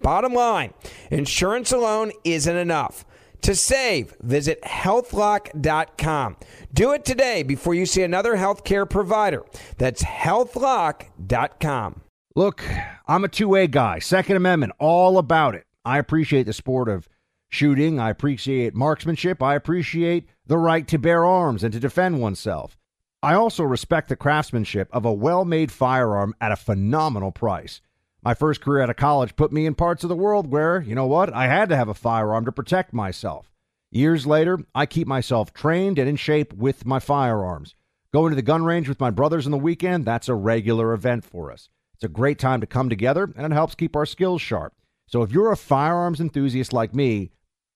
Bottom 0.00 0.34
line, 0.34 0.74
insurance 1.10 1.72
alone 1.72 2.12
isn't 2.24 2.56
enough. 2.56 3.04
To 3.42 3.54
save, 3.54 4.14
visit 4.20 4.60
healthlock.com. 4.62 6.36
Do 6.72 6.92
it 6.92 7.04
today 7.04 7.42
before 7.42 7.74
you 7.74 7.86
see 7.86 8.02
another 8.02 8.36
healthcare 8.36 8.88
provider. 8.88 9.44
That's 9.78 10.02
healthlock.com. 10.02 12.02
Look, 12.34 12.64
I'm 13.06 13.24
a 13.24 13.28
2A 13.28 13.70
guy, 13.70 14.00
Second 14.00 14.36
Amendment, 14.36 14.72
all 14.78 15.18
about 15.18 15.54
it. 15.54 15.64
I 15.84 15.98
appreciate 15.98 16.44
the 16.44 16.52
sport 16.52 16.88
of 16.88 17.08
shooting. 17.48 17.98
I 17.98 18.10
appreciate 18.10 18.74
marksmanship. 18.74 19.42
I 19.42 19.54
appreciate 19.54 20.28
the 20.46 20.58
right 20.58 20.86
to 20.88 20.98
bear 20.98 21.24
arms 21.24 21.64
and 21.64 21.72
to 21.72 21.80
defend 21.80 22.20
oneself. 22.20 22.76
I 23.20 23.34
also 23.34 23.64
respect 23.64 24.08
the 24.08 24.14
craftsmanship 24.14 24.88
of 24.92 25.04
a 25.04 25.12
well 25.12 25.44
made 25.44 25.72
firearm 25.72 26.36
at 26.40 26.52
a 26.52 26.56
phenomenal 26.56 27.32
price. 27.32 27.80
My 28.22 28.32
first 28.32 28.60
career 28.60 28.82
out 28.82 28.90
of 28.90 28.96
college 28.96 29.34
put 29.34 29.52
me 29.52 29.66
in 29.66 29.74
parts 29.74 30.04
of 30.04 30.08
the 30.08 30.14
world 30.14 30.52
where, 30.52 30.80
you 30.80 30.94
know 30.94 31.06
what, 31.06 31.34
I 31.34 31.48
had 31.48 31.68
to 31.70 31.76
have 31.76 31.88
a 31.88 31.94
firearm 31.94 32.44
to 32.44 32.52
protect 32.52 32.92
myself. 32.92 33.52
Years 33.90 34.24
later, 34.24 34.60
I 34.72 34.86
keep 34.86 35.08
myself 35.08 35.52
trained 35.52 35.98
and 35.98 36.08
in 36.08 36.14
shape 36.14 36.52
with 36.52 36.86
my 36.86 37.00
firearms. 37.00 37.74
Going 38.12 38.30
to 38.30 38.36
the 38.36 38.42
gun 38.42 38.64
range 38.64 38.88
with 38.88 39.00
my 39.00 39.10
brothers 39.10 39.46
on 39.46 39.52
the 39.52 39.58
weekend, 39.58 40.04
that's 40.04 40.28
a 40.28 40.34
regular 40.34 40.92
event 40.92 41.24
for 41.24 41.50
us. 41.50 41.68
It's 41.94 42.04
a 42.04 42.08
great 42.08 42.38
time 42.38 42.60
to 42.60 42.68
come 42.68 42.88
together 42.88 43.32
and 43.36 43.44
it 43.44 43.52
helps 43.52 43.74
keep 43.74 43.96
our 43.96 44.06
skills 44.06 44.40
sharp. 44.40 44.74
So 45.08 45.22
if 45.22 45.32
you're 45.32 45.50
a 45.50 45.56
firearms 45.56 46.20
enthusiast 46.20 46.72
like 46.72 46.94
me, 46.94 47.32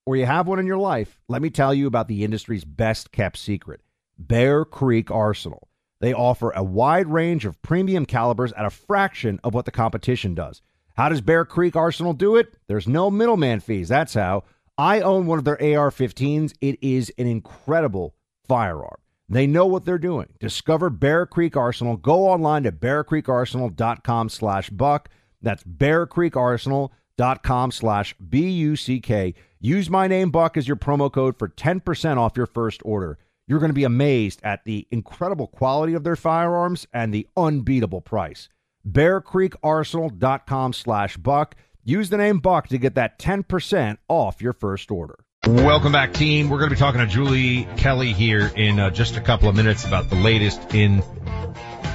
or 0.06 0.16
you 0.16 0.26
have 0.26 0.46
one 0.46 0.60
in 0.60 0.66
your 0.66 0.78
life, 0.78 1.20
let 1.28 1.42
me 1.42 1.50
tell 1.50 1.74
you 1.74 1.88
about 1.88 2.06
the 2.06 2.22
industry's 2.22 2.64
best 2.64 3.10
kept 3.10 3.38
secret 3.38 3.80
Bear 4.18 4.64
Creek 4.64 5.10
Arsenal. 5.10 5.68
They 6.00 6.12
offer 6.12 6.50
a 6.50 6.64
wide 6.64 7.06
range 7.06 7.44
of 7.44 7.60
premium 7.62 8.06
calibers 8.06 8.52
at 8.52 8.64
a 8.64 8.70
fraction 8.70 9.38
of 9.44 9.54
what 9.54 9.66
the 9.66 9.70
competition 9.70 10.34
does. 10.34 10.62
How 10.96 11.08
does 11.08 11.20
Bear 11.20 11.44
Creek 11.44 11.76
Arsenal 11.76 12.12
do 12.12 12.36
it? 12.36 12.54
There's 12.66 12.88
no 12.88 13.10
middleman 13.10 13.60
fees. 13.60 13.88
That's 13.88 14.14
how. 14.14 14.44
I 14.76 15.00
own 15.00 15.26
one 15.26 15.38
of 15.38 15.44
their 15.44 15.60
AR 15.60 15.90
15s. 15.90 16.54
It 16.60 16.78
is 16.82 17.12
an 17.18 17.26
incredible 17.26 18.14
firearm. 18.48 18.96
They 19.28 19.46
know 19.46 19.66
what 19.66 19.84
they're 19.84 19.98
doing. 19.98 20.28
Discover 20.40 20.90
Bear 20.90 21.24
Creek 21.24 21.56
Arsenal. 21.56 21.96
Go 21.96 22.26
online 22.26 22.64
to 22.64 22.72
bearcreekarsenal.com 22.72 24.28
slash 24.28 24.70
buck. 24.70 25.08
That's 25.40 25.62
bearcreekarsenal.com 25.62 27.70
slash 27.70 28.14
B-U-C-K. 28.28 29.34
Use 29.60 29.88
my 29.88 30.08
name, 30.08 30.30
Buck, 30.30 30.56
as 30.56 30.66
your 30.66 30.76
promo 30.76 31.12
code 31.12 31.38
for 31.38 31.48
10% 31.48 32.18
off 32.18 32.36
your 32.36 32.46
first 32.46 32.82
order. 32.84 33.18
You're 33.52 33.60
going 33.60 33.68
to 33.68 33.74
be 33.74 33.84
amazed 33.84 34.40
at 34.42 34.64
the 34.64 34.88
incredible 34.90 35.46
quality 35.46 35.92
of 35.92 36.04
their 36.04 36.16
firearms 36.16 36.86
and 36.90 37.12
the 37.12 37.28
unbeatable 37.36 38.00
price. 38.00 38.48
bearcreekarsenal.com 38.88 40.72
slash 40.72 41.18
buck. 41.18 41.56
Use 41.84 42.08
the 42.08 42.16
name 42.16 42.38
Buck 42.38 42.68
to 42.68 42.78
get 42.78 42.94
that 42.94 43.18
10% 43.18 43.98
off 44.08 44.40
your 44.40 44.54
first 44.54 44.90
order. 44.90 45.18
Welcome 45.46 45.92
back, 45.92 46.14
team. 46.14 46.48
We're 46.48 46.60
going 46.60 46.70
to 46.70 46.76
be 46.76 46.78
talking 46.78 47.02
to 47.02 47.06
Julie 47.06 47.68
Kelly 47.76 48.14
here 48.14 48.50
in 48.56 48.80
uh, 48.80 48.88
just 48.88 49.18
a 49.18 49.20
couple 49.20 49.50
of 49.50 49.54
minutes 49.54 49.84
about 49.84 50.08
the 50.08 50.16
latest 50.16 50.74
in 50.74 51.02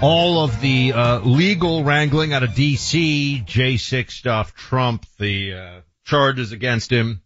all 0.03 0.43
of 0.43 0.61
the 0.61 0.93
uh, 0.93 1.21
legal 1.21 1.83
wrangling 1.83 2.33
out 2.33 2.43
of 2.43 2.53
D.C., 2.53 3.43
J6 3.47 4.11
stuff, 4.11 4.53
Trump, 4.53 5.07
the 5.17 5.53
uh, 5.55 5.81
charges 6.05 6.51
against 6.51 6.91
him. 6.91 7.23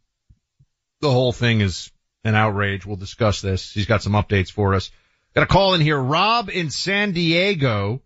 The 1.01 1.11
whole 1.11 1.33
thing 1.33 1.59
is 1.59 1.91
an 2.23 2.35
outrage. 2.35 2.85
We'll 2.85 2.97
discuss 2.97 3.41
this. 3.41 3.71
He's 3.71 3.85
got 3.85 4.03
some 4.03 4.13
updates 4.13 4.51
for 4.51 4.73
us. 4.73 4.91
Got 5.33 5.43
a 5.43 5.47
call 5.47 5.73
in 5.73 5.81
here. 5.81 5.99
Rob 5.99 6.49
in 6.49 6.69
San 6.69 7.13
Diego 7.13 8.01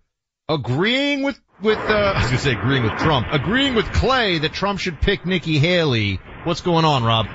agreeing 0.47 1.23
with, 1.23 1.39
with, 1.61 1.77
uh, 1.77 1.81
I 1.81 2.13
was 2.19 2.23
going 2.25 2.37
to 2.37 2.43
say 2.43 2.51
agreeing 2.53 2.83
with 2.83 2.97
Trump, 2.97 3.27
agreeing 3.31 3.75
with 3.75 3.91
Clay 3.91 4.39
that 4.39 4.53
Trump 4.53 4.79
should 4.79 5.01
pick 5.01 5.25
Nikki 5.25 5.57
Haley. 5.57 6.19
What's 6.43 6.61
going 6.61 6.85
on, 6.85 7.03
Rob? 7.03 7.27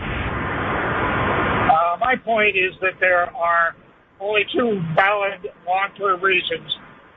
my 2.10 2.16
point 2.16 2.56
is 2.56 2.74
that 2.80 2.98
there 2.98 3.30
are 3.36 3.76
only 4.18 4.42
two 4.52 4.82
valid 4.96 5.46
long-term 5.66 6.20
reasons 6.20 6.66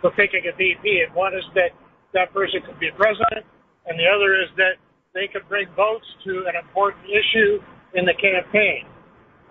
for 0.02 0.12
picking 0.12 0.46
a 0.46 0.56
VP, 0.56 1.02
and 1.08 1.16
one 1.16 1.34
is 1.34 1.44
that 1.56 1.74
that 2.14 2.32
person 2.32 2.62
could 2.62 2.80
be 2.80 2.90
a 2.90 2.94
president, 2.94 3.42
and 3.88 3.98
the 3.98 4.06
other 4.06 4.38
is 4.38 4.54
that 4.58 4.78
they 5.16 5.26
could 5.26 5.48
bring 5.50 5.66
votes 5.76 6.06
to 6.26 6.46
an 6.46 6.54
important 6.54 7.06
issue 7.10 7.58
in 7.96 8.06
the 8.06 8.14
campaign. 8.14 8.86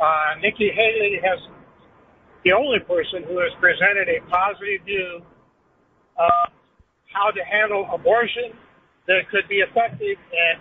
Uh, 0.03 0.35
Nikki 0.43 0.67
Haley 0.75 1.23
has 1.23 1.39
the 2.43 2.51
only 2.51 2.83
person 2.83 3.23
who 3.23 3.39
has 3.39 3.55
presented 3.63 4.11
a 4.11 4.19
positive 4.27 4.83
view 4.83 5.23
of 6.19 6.51
how 7.15 7.31
to 7.31 7.43
handle 7.47 7.87
abortion 7.95 8.51
that 9.07 9.31
could 9.31 9.47
be 9.47 9.63
effective 9.63 10.19
in 10.19 10.55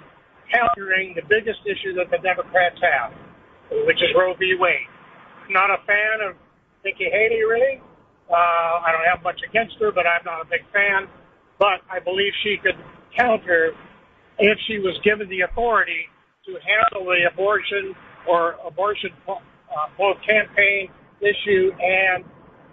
countering 0.53 1.17
the 1.17 1.25
biggest 1.25 1.57
issue 1.65 1.97
that 1.97 2.13
the 2.13 2.21
Democrats 2.21 2.77
have 2.85 3.17
which 3.71 3.97
is 4.03 4.11
Roe 4.15 4.35
v. 4.35 4.55
Wade. 4.59 4.87
Not 5.49 5.71
a 5.71 5.79
fan 5.87 6.27
of 6.27 6.35
Nikki 6.83 7.07
Haley, 7.07 7.43
really. 7.47 7.79
Uh, 8.29 8.83
I 8.83 8.91
don't 8.91 9.07
have 9.07 9.23
much 9.23 9.39
against 9.47 9.75
her, 9.79 9.91
but 9.91 10.03
I'm 10.07 10.23
not 10.25 10.43
a 10.43 10.47
big 10.47 10.63
fan. 10.71 11.07
But 11.59 11.83
I 11.91 11.99
believe 11.99 12.31
she 12.43 12.57
could 12.59 12.75
counter 13.15 13.71
if 14.39 14.57
she 14.67 14.79
was 14.79 14.97
given 15.03 15.29
the 15.29 15.41
authority 15.47 16.07
to 16.47 16.51
handle 16.59 17.07
the 17.07 17.27
abortion 17.31 17.95
or 18.27 18.55
abortion 18.65 19.11
uh, 19.27 19.35
both 19.97 20.17
campaign 20.27 20.89
issue 21.21 21.71
and 21.79 22.23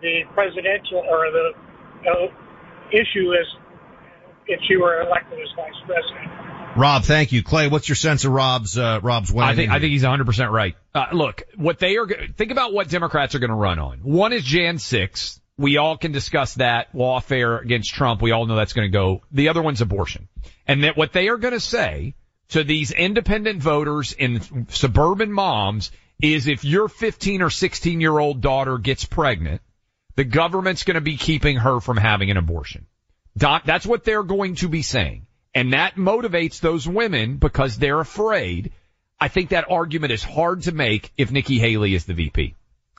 the 0.01 0.23
presidential 0.35 0.99
or 0.99 1.31
the 1.31 1.53
uh, 2.09 2.27
issue 2.93 3.33
is 3.33 3.47
if 4.47 4.61
she 4.67 4.77
were 4.77 5.03
elected 5.03 5.39
as 5.41 5.49
vice 5.57 5.75
president. 5.87 6.49
Rob, 6.77 7.05
thank 7.05 7.33
you. 7.33 7.43
Clay, 7.43 7.69
what's 7.69 7.89
your 7.89 7.97
sense 7.97 8.25
of 8.25 8.33
Rob's 8.33 8.79
uh, 8.79 9.01
Rob's 9.03 9.35
I 9.37 9.55
think 9.55 9.71
I 9.71 9.81
think 9.81 9.93
he's 9.93 10.03
100 10.03 10.25
percent 10.27 10.51
right. 10.51 10.77
Uh, 10.95 11.07
look, 11.13 11.43
what 11.57 11.79
they 11.79 11.97
are 11.97 12.07
think 12.07 12.51
about 12.53 12.73
what 12.73 12.89
Democrats 12.89 13.35
are 13.35 13.39
going 13.39 13.51
to 13.51 13.57
run 13.57 13.79
on. 13.79 13.99
One 13.99 14.33
is 14.33 14.45
Jan 14.45 14.79
6. 14.79 15.41
We 15.57 15.77
all 15.77 15.97
can 15.97 16.13
discuss 16.13 16.55
that 16.55 16.93
lawfare 16.93 17.61
against 17.61 17.93
Trump. 17.93 18.23
We 18.23 18.31
all 18.31 18.47
know 18.47 18.55
that's 18.55 18.75
going 18.75 18.91
to 18.91 18.97
go. 18.97 19.23
The 19.33 19.49
other 19.49 19.61
one's 19.61 19.81
abortion, 19.81 20.29
and 20.69 20.85
that 20.85 20.97
what 20.97 21.13
they 21.13 21.29
are 21.29 21.37
going 21.37 21.55
to 21.55 21.61
say 21.61 22.15
to 22.51 22.65
these 22.65 22.91
independent 22.91 23.63
voters 23.63 24.15
and 24.19 24.67
suburban 24.71 25.33
moms 25.33 25.91
is 26.21 26.49
if 26.49 26.65
your 26.65 26.89
15 26.89 27.43
or 27.43 27.51
16 27.51 28.01
year 28.01 28.19
old 28.19 28.41
daughter 28.41 28.79
gets 28.79 29.05
pregnant, 29.05 29.61
the 30.17 30.25
government's 30.25 30.83
going 30.83 30.97
to 30.97 31.01
be 31.01 31.17
keeping 31.17 31.59
her 31.59 31.81
from 31.81 31.97
having 31.97 32.31
an 32.31 32.37
abortion. 32.37 32.87
That's 33.37 33.87
what 33.87 34.05
they're 34.05 34.25
going 34.25 34.57
to 34.57 34.69
be 34.69 34.83
saying. 34.83 35.27
And 35.55 35.73
that 35.73 35.95
motivates 35.95 36.61
those 36.61 36.89
women 36.89 37.37
because 37.37 37.79
they're 37.79 38.01
afraid. 38.01 38.73
I 39.21 39.29
think 39.29 39.51
that 39.51 39.71
argument 39.71 40.13
is 40.13 40.23
hard 40.23 40.63
to 40.63 40.73
make 40.73 41.13
if 41.17 41.31
Nikki 41.31 41.59
Haley 41.59 41.95
is 41.95 42.05
the 42.05 42.15
VP. 42.15 42.55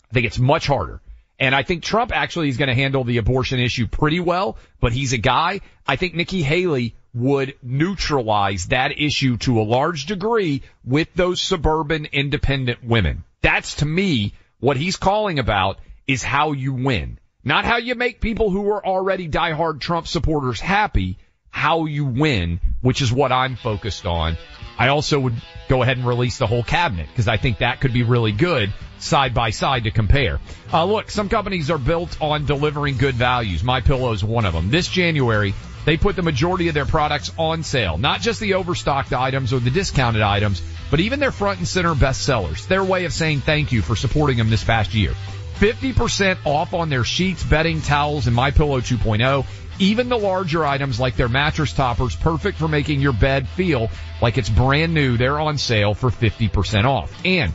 I 0.10 0.14
think 0.14 0.26
it's 0.26 0.40
much 0.40 0.68
harder. 0.68 1.02
And 1.40 1.56
I 1.56 1.64
think 1.64 1.84
Trump 1.84 2.12
actually 2.14 2.50
is 2.50 2.58
going 2.58 2.68
to 2.68 2.76
handle 2.76 3.04
the 3.04 3.18
abortion 3.18 3.60
issue 3.60 3.88
pretty 3.88 4.20
well, 4.20 4.58
but 4.82 4.92
he's 4.92 5.14
a 5.14 5.18
guy. 5.18 5.62
I 5.88 5.96
think 5.96 6.16
Nikki 6.16 6.42
Haley 6.42 6.96
would 7.14 7.56
neutralize 7.64 8.68
that 8.68 9.00
issue 9.00 9.38
to 9.38 9.60
a 9.60 9.64
large 9.64 10.06
degree 10.06 10.62
with 10.84 11.08
those 11.16 11.42
suburban 11.42 12.06
independent 12.12 12.84
women. 12.84 13.24
That's 13.42 13.76
to 13.76 13.86
me 13.86 14.34
what 14.60 14.78
he's 14.78 14.96
calling 14.96 15.40
about 15.40 15.80
is 16.08 16.24
how 16.24 16.52
you 16.52 16.74
win. 16.74 17.20
Not 17.44 17.66
how 17.66 17.78
you 17.78 17.96
make 17.96 18.20
people 18.20 18.50
who 18.50 18.70
are 18.72 18.86
already 18.86 19.28
diehard 19.28 19.80
Trump 19.80 20.08
supporters 20.08 20.60
happy, 20.60 21.18
how 21.50 21.86
you 21.86 22.06
win, 22.06 22.60
which 22.82 23.02
is 23.02 23.12
what 23.12 23.32
I'm 23.32 23.56
focused 23.56 24.06
on. 24.06 24.38
I 24.78 24.90
also 24.90 25.20
would 25.20 25.36
go 25.68 25.82
ahead 25.82 25.98
and 25.98 26.08
release 26.08 26.38
the 26.38 26.48
whole 26.48 26.64
cabinet 26.64 27.08
because 27.08 27.28
I 27.28 27.38
think 27.38 27.58
that 27.60 27.82
could 27.82 27.94
be 27.94 28.04
really 28.04 28.32
good 28.32 28.74
side 28.98 29.34
by 29.34 29.50
side 29.50 29.86
to 29.86 29.92
compare. 29.92 30.40
Uh, 30.72 30.86
look, 30.86 31.10
some 31.10 31.30
companies 31.30 31.70
are 31.70 31.78
built 31.78 32.22
on 32.22 32.46
delivering 32.46 32.98
good 32.98 33.16
values. 33.16 33.64
My 33.64 33.82
Pillow 33.82 34.12
is 34.14 34.24
one 34.24 34.46
of 34.46 34.54
them. 34.54 34.70
This 34.70 34.88
January, 34.88 35.54
they 35.86 35.98
put 35.98 36.16
the 36.16 36.22
majority 36.22 36.68
of 36.68 36.74
their 36.74 36.86
products 36.86 37.32
on 37.38 37.64
sale, 37.64 37.98
not 37.98 38.22
just 38.22 38.40
the 38.40 38.56
overstocked 38.56 39.14
items 39.14 39.54
or 39.54 39.60
the 39.60 39.70
discounted 39.70 40.22
items, 40.22 40.62
but 40.92 41.00
even 41.00 41.20
their 41.20 41.32
front 41.32 41.60
and 41.60 41.68
center 41.68 41.94
bestsellers. 41.94 42.68
Their 42.68 42.84
way 42.84 43.06
of 43.06 43.14
saying 43.14 43.42
thank 43.42 43.72
you 43.72 43.82
for 43.82 43.96
supporting 43.96 44.38
them 44.38 44.50
this 44.50 44.64
past 44.64 44.94
year. 44.94 45.14
50% 45.56 46.46
off 46.46 46.74
on 46.74 46.90
their 46.90 47.04
sheets, 47.04 47.44
bedding, 47.44 47.82
towels, 47.82 48.28
and 48.28 48.36
My 48.36 48.52
Pillow 48.52 48.80
2.0. 48.80 49.46
Even 49.80 50.10
the 50.10 50.18
larger 50.18 50.66
items 50.66 51.00
like 51.00 51.16
their 51.16 51.30
mattress 51.30 51.74
toppers, 51.74 52.16
perfect 52.16 52.58
for 52.58 52.68
making 52.68 53.02
your 53.02 53.14
bed 53.14 53.48
feel 53.48 53.90
like 54.22 54.38
it's 54.38 54.50
brand 54.50 54.94
new. 54.94 55.18
They're 55.18 55.40
on 55.40 55.58
sale 55.58 55.94
for 55.94 56.10
50% 56.10 56.86
off. 56.86 57.14
And 57.26 57.52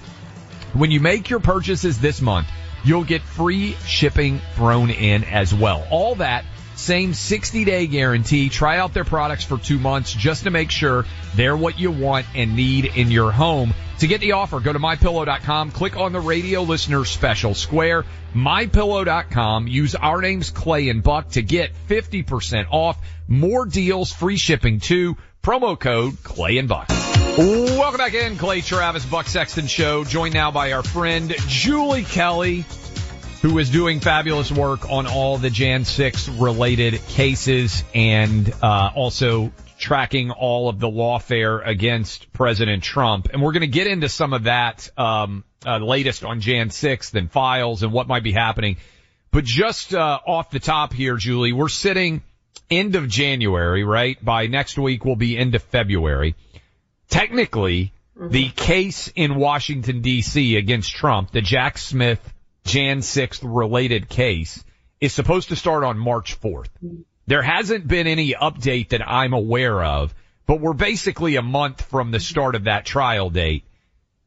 when 0.73 0.91
you 0.91 1.01
make 1.01 1.31
your 1.31 1.41
purchases 1.41 1.99
this 2.01 2.21
month, 2.21 2.49
you'll 2.85 3.05
get 3.05 3.23
free 3.23 3.73
shipping 3.87 4.41
thrown 4.55 4.91
in 4.91 5.25
as 5.25 5.55
well. 5.55 5.87
All 5.91 6.17
that 6.17 6.45
same 6.77 7.15
60 7.15 7.65
day 7.65 7.87
guarantee. 7.87 8.49
Try 8.49 8.79
out 8.79 8.95
their 8.95 9.05
products 9.05 9.45
for 9.45 9.59
two 9.59 9.79
months 9.79 10.13
just 10.13 10.45
to 10.45 10.51
make 10.51 10.71
sure 10.71 11.05
they're 11.35 11.57
what 11.57 11.79
you 11.79 11.91
want 11.91 12.27
and 12.35 12.57
need 12.57 12.87
in 12.97 13.11
your 13.11 13.33
home. 13.33 13.75
To 13.99 14.07
get 14.07 14.21
the 14.21 14.33
offer, 14.33 14.61
go 14.61 14.73
to 14.73 14.79
mypillow.com, 14.79 15.71
click 15.71 15.97
on 15.97 16.13
the 16.13 16.21
radio 16.21 16.63
listener 16.63 17.05
special 17.05 17.55
square, 17.55 18.05
mypillow.com, 18.35 19.69
use 19.69 19.95
our 19.95 20.21
names 20.21 20.51
Clay 20.51 20.89
and 20.89 21.03
Buck 21.03 21.31
to 21.31 21.43
get 21.43 21.71
50% 21.89 22.67
off, 22.71 22.99
more 23.29 23.67
deals, 23.67 24.13
free 24.13 24.37
shipping 24.37 24.81
too, 24.81 25.17
promo 25.43 25.79
code 25.79 26.23
Clay 26.25 26.59
and 26.59 26.69
Buck. 26.69 26.89
Welcome 27.37 27.99
back 27.99 28.15
in, 28.15 28.37
Clay 28.37 28.61
Travis, 28.61 29.05
Buck 29.05 29.27
Sexton 29.27 29.67
Show, 29.67 30.05
joined 30.05 30.35
now 30.35 30.51
by 30.51 30.73
our 30.73 30.83
friend 30.83 31.35
Julie 31.49 32.05
Kelly, 32.05 32.65
who 33.45 33.59
is 33.59 33.69
doing 33.69 34.01
fabulous 34.01 34.51
work 34.51 34.91
on 34.91 35.07
all 35.07 35.37
the 35.37 35.51
Jan 35.51 35.85
6 35.85 36.31
related 36.31 36.95
cases 37.09 37.85
and 37.95 38.51
uh, 38.63 38.91
also 38.95 39.53
tracking 39.79 40.31
all 40.31 40.71
of 40.71 40.81
the 40.81 40.89
lawfare 40.89 41.61
against 41.63 42.33
President 42.33 42.83
Trump. 42.83 43.29
And 43.31 43.43
we're 43.43 43.53
going 43.53 43.61
to 43.61 43.67
get 43.67 43.87
into 43.87 44.09
some 44.09 44.33
of 44.33 44.45
that 44.45 44.89
um, 44.97 45.45
uh, 45.67 45.77
latest 45.77 46.25
on 46.25 46.41
Jan 46.41 46.71
6th 46.71 47.13
and 47.13 47.31
files 47.31 47.83
and 47.83 47.93
what 47.93 48.09
might 48.09 48.23
be 48.23 48.33
happening. 48.33 48.79
But 49.31 49.45
just 49.45 49.95
uh, 49.95 50.21
off 50.27 50.49
the 50.49 50.59
top 50.59 50.95
here, 50.95 51.19
Julie, 51.19 51.53
we're 51.53 51.69
sitting 51.69 52.23
end 52.71 52.97
of 52.97 53.09
January, 53.09 53.85
right? 53.85 54.17
By 54.25 54.47
next 54.47 54.79
week, 54.79 55.05
we'll 55.05 55.17
be 55.17 55.37
into 55.37 55.59
February. 55.59 56.35
Technically, 57.11 57.93
mm-hmm. 58.17 58.31
the 58.31 58.49
case 58.49 59.13
in 59.15 59.35
Washington, 59.35 60.01
D.C. 60.01 60.57
against 60.57 60.95
Trump, 60.95 61.31
the 61.33 61.43
Jack 61.43 61.77
Smith 61.77 62.34
Jan 62.65 63.01
6th 63.01 63.41
related 63.43 64.09
case 64.09 64.65
is 65.01 65.13
supposed 65.13 65.51
to 65.51 65.57
start 65.57 65.85
on 65.85 65.99
March 65.99 66.41
4th. 66.41 66.69
There 67.27 67.43
hasn't 67.43 67.87
been 67.87 68.07
any 68.07 68.35
update 68.35 68.91
that 68.91 69.07
I'm 69.07 69.33
aware 69.33 69.83
of, 69.83 70.15
but 70.47 70.61
we're 70.61 70.73
basically 70.73 71.37
a 71.37 71.43
month 71.43 71.83
from 71.83 72.11
the 72.11 72.21
start 72.21 72.55
of 72.55 72.65
that 72.65 72.85
trial 72.85 73.31
date. 73.31 73.65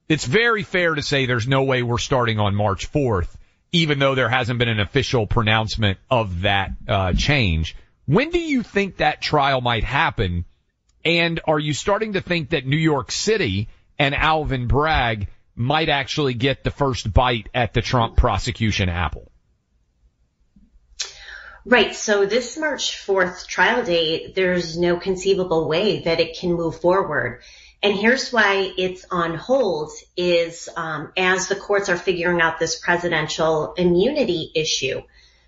It's 0.09 0.25
very 0.25 0.63
fair 0.63 0.95
to 0.95 1.01
say 1.01 1.25
there's 1.25 1.47
no 1.47 1.63
way 1.63 1.83
we're 1.83 1.97
starting 1.97 2.39
on 2.39 2.55
March 2.55 2.91
4th, 2.91 3.35
even 3.71 3.99
though 3.99 4.15
there 4.15 4.29
hasn't 4.29 4.59
been 4.59 4.69
an 4.69 4.79
official 4.79 5.27
pronouncement 5.27 5.97
of 6.09 6.41
that 6.41 6.71
uh, 6.87 7.13
change. 7.13 7.75
When 8.05 8.29
do 8.29 8.39
you 8.39 8.63
think 8.63 8.97
that 8.97 9.21
trial 9.21 9.61
might 9.61 9.83
happen? 9.83 10.45
And 11.03 11.39
are 11.45 11.59
you 11.59 11.73
starting 11.73 12.13
to 12.13 12.21
think 12.21 12.49
that 12.49 12.65
New 12.65 12.77
York 12.77 13.11
City 13.11 13.67
and 13.99 14.15
Alvin 14.15 14.67
Bragg 14.67 15.27
might 15.57 15.89
actually 15.89 16.35
get 16.35 16.63
the 16.63 16.71
first 16.71 17.11
bite 17.11 17.49
at 17.53 17.73
the 17.73 17.81
Trump 17.81 18.15
prosecution 18.15 18.89
apple? 18.89 19.31
Right. 21.65 21.93
So 21.93 22.25
this 22.25 22.57
March 22.57 23.05
4th 23.05 23.45
trial 23.45 23.83
date, 23.83 24.35
there's 24.35 24.77
no 24.77 24.97
conceivable 24.97 25.67
way 25.67 26.03
that 26.03 26.21
it 26.21 26.37
can 26.39 26.53
move 26.53 26.79
forward. 26.79 27.41
And 27.83 27.93
here's 27.93 28.31
why 28.31 28.71
it's 28.77 29.05
on 29.11 29.35
hold 29.35 29.91
is 30.15 30.69
um, 30.77 31.11
as 31.17 31.47
the 31.47 31.55
courts 31.55 31.89
are 31.89 31.97
figuring 31.97 32.39
out 32.39 32.57
this 32.59 32.79
presidential 32.79 33.73
immunity 33.73 34.51
issue. 34.55 35.01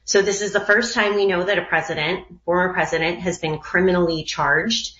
So 0.09 0.23
this 0.23 0.41
is 0.41 0.53
the 0.53 0.59
first 0.59 0.95
time 0.95 1.13
we 1.13 1.27
know 1.27 1.43
that 1.43 1.59
a 1.59 1.65
president, 1.65 2.25
former 2.43 2.73
president, 2.73 3.19
has 3.19 3.37
been 3.37 3.59
criminally 3.59 4.23
charged, 4.23 4.95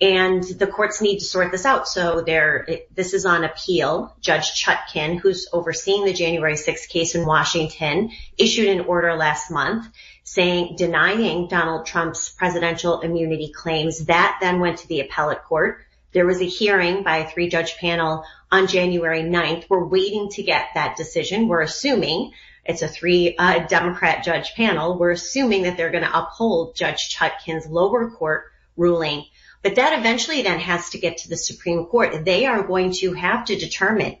and 0.00 0.42
the 0.42 0.66
courts 0.66 1.02
need 1.02 1.18
to 1.18 1.26
sort 1.26 1.52
this 1.52 1.66
out. 1.66 1.86
So 1.86 2.22
there, 2.22 2.66
this 2.94 3.12
is 3.12 3.26
on 3.26 3.44
appeal. 3.44 4.16
Judge 4.22 4.64
Chutkan, 4.64 5.18
who's 5.18 5.48
overseeing 5.52 6.06
the 6.06 6.14
January 6.14 6.54
6th 6.54 6.88
case 6.88 7.14
in 7.14 7.26
Washington, 7.26 8.12
issued 8.38 8.68
an 8.68 8.86
order 8.86 9.14
last 9.16 9.50
month 9.50 9.86
saying 10.22 10.76
denying 10.76 11.48
Donald 11.48 11.84
Trump's 11.84 12.30
presidential 12.30 13.02
immunity 13.02 13.52
claims. 13.54 14.06
That 14.06 14.38
then 14.40 14.60
went 14.60 14.78
to 14.78 14.88
the 14.88 15.00
appellate 15.00 15.44
court. 15.44 15.84
There 16.12 16.24
was 16.24 16.40
a 16.40 16.46
hearing 16.46 17.02
by 17.02 17.18
a 17.18 17.30
three 17.30 17.50
judge 17.50 17.76
panel 17.76 18.24
on 18.50 18.66
January 18.66 19.24
9th. 19.24 19.66
We're 19.68 19.84
waiting 19.84 20.30
to 20.30 20.42
get 20.42 20.68
that 20.72 20.96
decision. 20.96 21.48
We're 21.48 21.60
assuming 21.60 22.32
it's 22.64 22.82
a 22.82 22.88
three 22.88 23.36
uh, 23.36 23.66
Democrat 23.66 24.24
judge 24.24 24.54
panel. 24.54 24.98
We're 24.98 25.10
assuming 25.10 25.62
that 25.64 25.76
they're 25.76 25.90
going 25.90 26.04
to 26.04 26.18
uphold 26.18 26.76
Judge 26.76 27.14
Chutkan's 27.14 27.66
lower 27.66 28.10
court 28.10 28.44
ruling. 28.76 29.24
But 29.62 29.76
that 29.76 29.98
eventually 29.98 30.42
then 30.42 30.58
has 30.60 30.90
to 30.90 30.98
get 30.98 31.18
to 31.18 31.28
the 31.28 31.36
Supreme 31.36 31.86
Court. 31.86 32.24
They 32.24 32.46
are 32.46 32.62
going 32.62 32.92
to 32.94 33.12
have 33.12 33.46
to 33.46 33.56
determine 33.56 34.16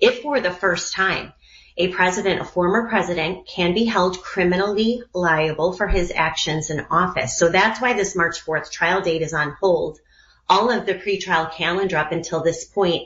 if 0.00 0.22
for 0.22 0.40
the 0.40 0.50
first 0.50 0.92
time 0.92 1.32
a 1.76 1.88
president, 1.88 2.40
a 2.40 2.44
former 2.44 2.88
president 2.88 3.46
can 3.46 3.72
be 3.72 3.84
held 3.84 4.20
criminally 4.20 5.00
liable 5.14 5.72
for 5.72 5.86
his 5.86 6.12
actions 6.14 6.70
in 6.70 6.84
office. 6.90 7.38
So 7.38 7.48
that's 7.48 7.80
why 7.80 7.92
this 7.92 8.16
March 8.16 8.44
4th 8.44 8.70
trial 8.72 9.00
date 9.00 9.22
is 9.22 9.32
on 9.32 9.56
hold. 9.60 10.00
All 10.48 10.70
of 10.70 10.86
the 10.86 10.94
pretrial 10.94 11.52
calendar 11.52 11.96
up 11.96 12.10
until 12.10 12.42
this 12.42 12.64
point 12.64 13.04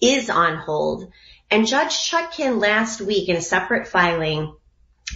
is 0.00 0.28
on 0.28 0.56
hold. 0.56 1.10
And 1.50 1.66
Judge 1.66 2.10
Chutkan 2.10 2.60
last 2.60 3.00
week 3.00 3.28
in 3.28 3.36
a 3.36 3.40
separate 3.40 3.88
filing 3.88 4.54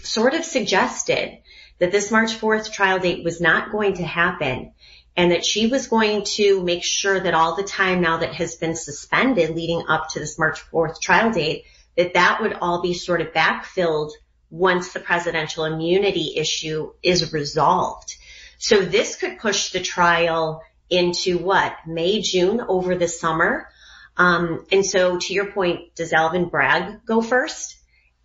sort 0.03 0.35
of 0.35 0.44
suggested 0.44 1.38
that 1.79 1.92
this 1.92 2.11
March 2.11 2.33
4th 2.40 2.73
trial 2.73 2.99
date 2.99 3.23
was 3.25 3.40
not 3.40 3.70
going 3.70 3.94
to 3.94 4.05
happen 4.05 4.73
and 5.16 5.31
that 5.31 5.44
she 5.44 5.68
was 5.68 5.87
going 5.87 6.25
to 6.25 6.62
make 6.62 6.83
sure 6.83 7.20
that 7.20 7.35
all 7.35 7.55
the 7.55 7.62
time 7.62 8.01
now 8.01 8.16
that 8.18 8.35
has 8.35 8.57
been 8.57 8.75
suspended 8.75 9.51
leading 9.51 9.85
up 9.88 10.09
to 10.11 10.18
this 10.18 10.38
March 10.38 10.61
4th 10.73 11.01
trial 11.01 11.33
date 11.33 11.64
that 11.97 12.14
that 12.14 12.42
would 12.42 12.55
all 12.55 12.83
be 12.83 12.94
sort 12.94 13.20
of 13.20 13.33
backfilled 13.33 14.11
once 14.51 14.92
the 14.92 15.01
presidential 15.01 15.64
immunity 15.64 16.35
issue 16.37 16.92
is 17.03 17.33
resolved. 17.33 18.16
So 18.59 18.81
this 18.85 19.16
could 19.16 19.38
push 19.38 19.70
the 19.70 19.81
trial 19.81 20.62
into 20.90 21.38
what, 21.38 21.77
May, 21.87 22.20
June 22.20 22.61
over 22.61 22.97
the 22.97 23.09
summer. 23.09 23.68
Um, 24.16 24.66
and 24.70 24.87
so 24.87 25.18
to 25.18 25.35
your 25.35 25.50
point, 25.53 25.94
does 25.94 26.12
Alvin 26.12 26.48
Bragg 26.48 27.05
go 27.05 27.20
first? 27.20 27.77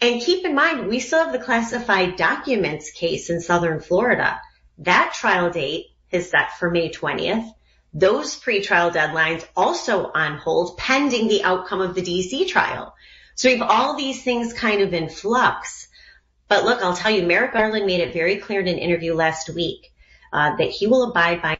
And 0.01 0.21
keep 0.21 0.45
in 0.45 0.55
mind, 0.55 0.87
we 0.87 0.99
still 0.99 1.23
have 1.23 1.33
the 1.33 1.39
classified 1.39 2.15
documents 2.15 2.91
case 2.91 3.29
in 3.29 3.41
Southern 3.41 3.81
Florida. 3.81 4.39
That 4.79 5.13
trial 5.13 5.49
date 5.49 5.87
is 6.11 6.29
set 6.29 6.57
for 6.57 6.71
May 6.71 6.89
20th. 6.89 7.51
Those 7.93 8.39
pretrial 8.39 8.93
deadlines 8.93 9.45
also 9.55 10.11
on 10.11 10.37
hold 10.37 10.77
pending 10.77 11.27
the 11.27 11.43
outcome 11.43 11.81
of 11.81 11.95
the 11.95 12.01
DC 12.01 12.47
trial. 12.47 12.95
So 13.35 13.49
we 13.49 13.57
have 13.57 13.69
all 13.69 13.97
these 13.97 14.23
things 14.23 14.53
kind 14.53 14.81
of 14.81 14.93
in 14.93 15.09
flux. 15.09 15.87
But 16.47 16.65
look, 16.65 16.81
I'll 16.81 16.95
tell 16.95 17.11
you, 17.11 17.25
Merrick 17.25 17.53
Garland 17.53 17.85
made 17.85 17.99
it 17.99 18.13
very 18.13 18.37
clear 18.37 18.59
in 18.59 18.67
an 18.67 18.77
interview 18.77 19.13
last 19.13 19.49
week 19.49 19.91
uh, 20.31 20.55
that 20.57 20.69
he 20.69 20.87
will 20.87 21.09
abide 21.09 21.41
by 21.41 21.57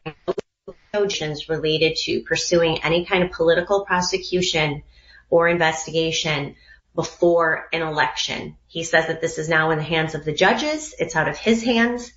notions 0.92 1.48
related 1.48 1.96
to 2.04 2.22
pursuing 2.22 2.82
any 2.82 3.04
kind 3.04 3.24
of 3.24 3.30
political 3.30 3.84
prosecution 3.84 4.82
or 5.28 5.48
investigation 5.48 6.56
before 6.94 7.68
an 7.72 7.82
election. 7.82 8.56
He 8.66 8.84
says 8.84 9.06
that 9.06 9.20
this 9.20 9.38
is 9.38 9.48
now 9.48 9.70
in 9.70 9.78
the 9.78 9.84
hands 9.84 10.14
of 10.14 10.24
the 10.24 10.32
judges. 10.32 10.94
It's 10.98 11.16
out 11.16 11.28
of 11.28 11.38
his 11.38 11.62
hands. 11.62 12.12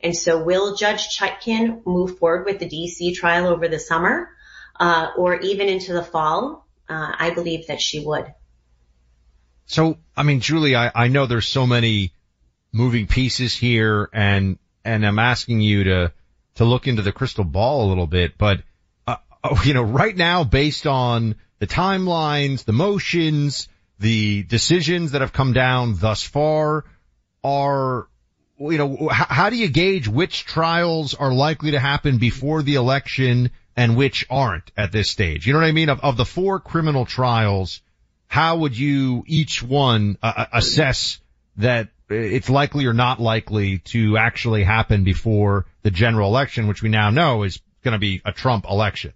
And 0.00 0.16
so 0.16 0.42
will 0.42 0.74
Judge 0.74 1.16
Chutkan 1.16 1.86
move 1.86 2.18
forward 2.18 2.44
with 2.44 2.58
the 2.58 2.68
DC 2.68 3.14
trial 3.14 3.46
over 3.46 3.68
the 3.68 3.78
summer 3.78 4.28
uh, 4.78 5.08
or 5.16 5.36
even 5.40 5.68
into 5.68 5.92
the 5.92 6.02
fall? 6.02 6.66
Uh, 6.88 7.12
I 7.18 7.30
believe 7.30 7.68
that 7.68 7.80
she 7.80 8.00
would. 8.00 8.26
So, 9.66 9.98
I 10.16 10.22
mean, 10.22 10.40
Julie, 10.40 10.76
I, 10.76 10.92
I 10.94 11.08
know 11.08 11.26
there's 11.26 11.48
so 11.48 11.66
many 11.66 12.12
moving 12.72 13.06
pieces 13.06 13.54
here 13.54 14.08
and, 14.12 14.58
and 14.84 15.04
I'm 15.04 15.18
asking 15.18 15.60
you 15.60 15.84
to, 15.84 16.12
to 16.56 16.64
look 16.64 16.86
into 16.86 17.02
the 17.02 17.12
crystal 17.12 17.44
ball 17.44 17.86
a 17.86 17.88
little 17.88 18.06
bit, 18.06 18.36
but, 18.36 18.62
uh, 19.06 19.16
uh, 19.42 19.56
you 19.64 19.74
know, 19.74 19.82
right 19.82 20.16
now 20.16 20.44
based 20.44 20.86
on 20.86 21.36
the 21.58 21.66
timelines, 21.66 22.64
the 22.64 22.72
motions, 22.72 23.68
the 23.98 24.42
decisions 24.42 25.12
that 25.12 25.20
have 25.20 25.32
come 25.32 25.52
down 25.52 25.96
thus 25.96 26.22
far 26.22 26.84
are, 27.42 28.08
you 28.58 28.78
know, 28.78 29.08
how, 29.08 29.26
how 29.28 29.50
do 29.50 29.56
you 29.56 29.68
gauge 29.68 30.08
which 30.08 30.44
trials 30.44 31.14
are 31.14 31.32
likely 31.32 31.72
to 31.72 31.78
happen 31.78 32.18
before 32.18 32.62
the 32.62 32.74
election 32.74 33.50
and 33.76 33.96
which 33.96 34.26
aren't 34.28 34.70
at 34.76 34.92
this 34.92 35.10
stage? 35.10 35.46
You 35.46 35.52
know 35.52 35.60
what 35.60 35.68
I 35.68 35.72
mean? 35.72 35.88
Of, 35.88 36.00
of 36.00 36.16
the 36.16 36.24
four 36.24 36.60
criminal 36.60 37.04
trials, 37.06 37.80
how 38.26 38.58
would 38.58 38.76
you 38.76 39.24
each 39.26 39.62
one 39.62 40.18
uh, 40.22 40.32
uh, 40.36 40.46
assess 40.52 41.20
that 41.56 41.88
it's 42.08 42.48
likely 42.48 42.86
or 42.86 42.92
not 42.92 43.20
likely 43.20 43.78
to 43.78 44.16
actually 44.16 44.64
happen 44.64 45.04
before 45.04 45.66
the 45.82 45.90
general 45.90 46.28
election, 46.28 46.68
which 46.68 46.82
we 46.82 46.88
now 46.88 47.10
know 47.10 47.42
is 47.42 47.60
going 47.82 47.92
to 47.92 47.98
be 47.98 48.22
a 48.24 48.32
Trump 48.32 48.66
election? 48.68 49.12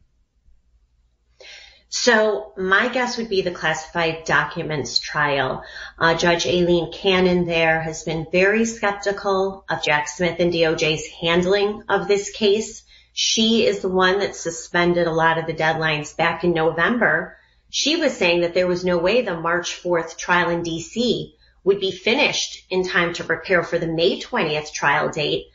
So 1.89 2.53
my 2.57 2.89
guess 2.89 3.19
would 3.19 3.29
be 3.29 3.43
the 3.43 3.51
classified 3.51 4.25
documents 4.25 5.01
trial. 5.01 5.65
Uh, 5.99 6.15
Judge 6.15 6.47
Aileen 6.47 6.93
Cannon 6.93 7.47
there 7.47 7.81
has 7.81 8.05
been 8.05 8.27
very 8.31 8.65
skeptical 8.65 9.65
of 9.69 9.83
Jack 9.83 10.09
Smith 10.09 10.37
and 10.39 10.53
DOJ's 10.53 11.07
handling 11.21 11.83
of 11.89 12.07
this 12.07 12.31
case. 12.31 12.85
She 13.13 13.67
is 13.67 13.81
the 13.81 13.89
one 13.89 14.21
that 14.21 14.37
suspended 14.37 15.09
a 15.09 15.13
lot 15.13 15.39
of 15.39 15.47
the 15.47 15.55
deadlines 15.55 16.17
back 16.17 16.45
in 16.45 16.53
November 16.53 17.37
she 17.71 17.97
was 17.97 18.17
saying 18.17 18.41
that 18.41 18.53
there 18.53 18.67
was 18.67 18.85
no 18.85 18.99
way 18.99 19.23
the 19.23 19.41
March 19.41 19.81
4th 19.81 20.17
trial 20.19 20.51
in 20.51 20.63
DC 20.63 21.33
would 21.65 21.81
be 21.81 21.93
finished 21.93 22.65
in 22.71 22.87
time 22.87 23.13
to 23.15 23.25
prepare 23.25 23.63
for 23.63 23.79
the 23.79 23.87
May 23.87 24.21
20th 24.21 24.73
trial 24.73 25.11
date. 25.11 25.47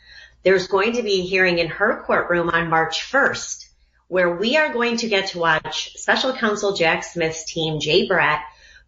There's 0.43 0.67
going 0.67 0.93
to 0.93 1.03
be 1.03 1.21
a 1.21 1.25
hearing 1.25 1.59
in 1.59 1.67
her 1.67 2.03
courtroom 2.05 2.49
on 2.49 2.69
March 2.69 3.01
1st 3.11 3.65
where 4.07 4.35
we 4.35 4.55
are 4.57 4.71
going 4.71 4.97
to 4.97 5.09
get 5.09 5.29
to 5.29 5.39
watch 5.39 5.93
special 5.95 6.33
counsel 6.33 6.73
Jack 6.73 7.03
Smith's 7.03 7.45
team, 7.45 7.79
Jay 7.79 8.07
Bratt, 8.07 8.41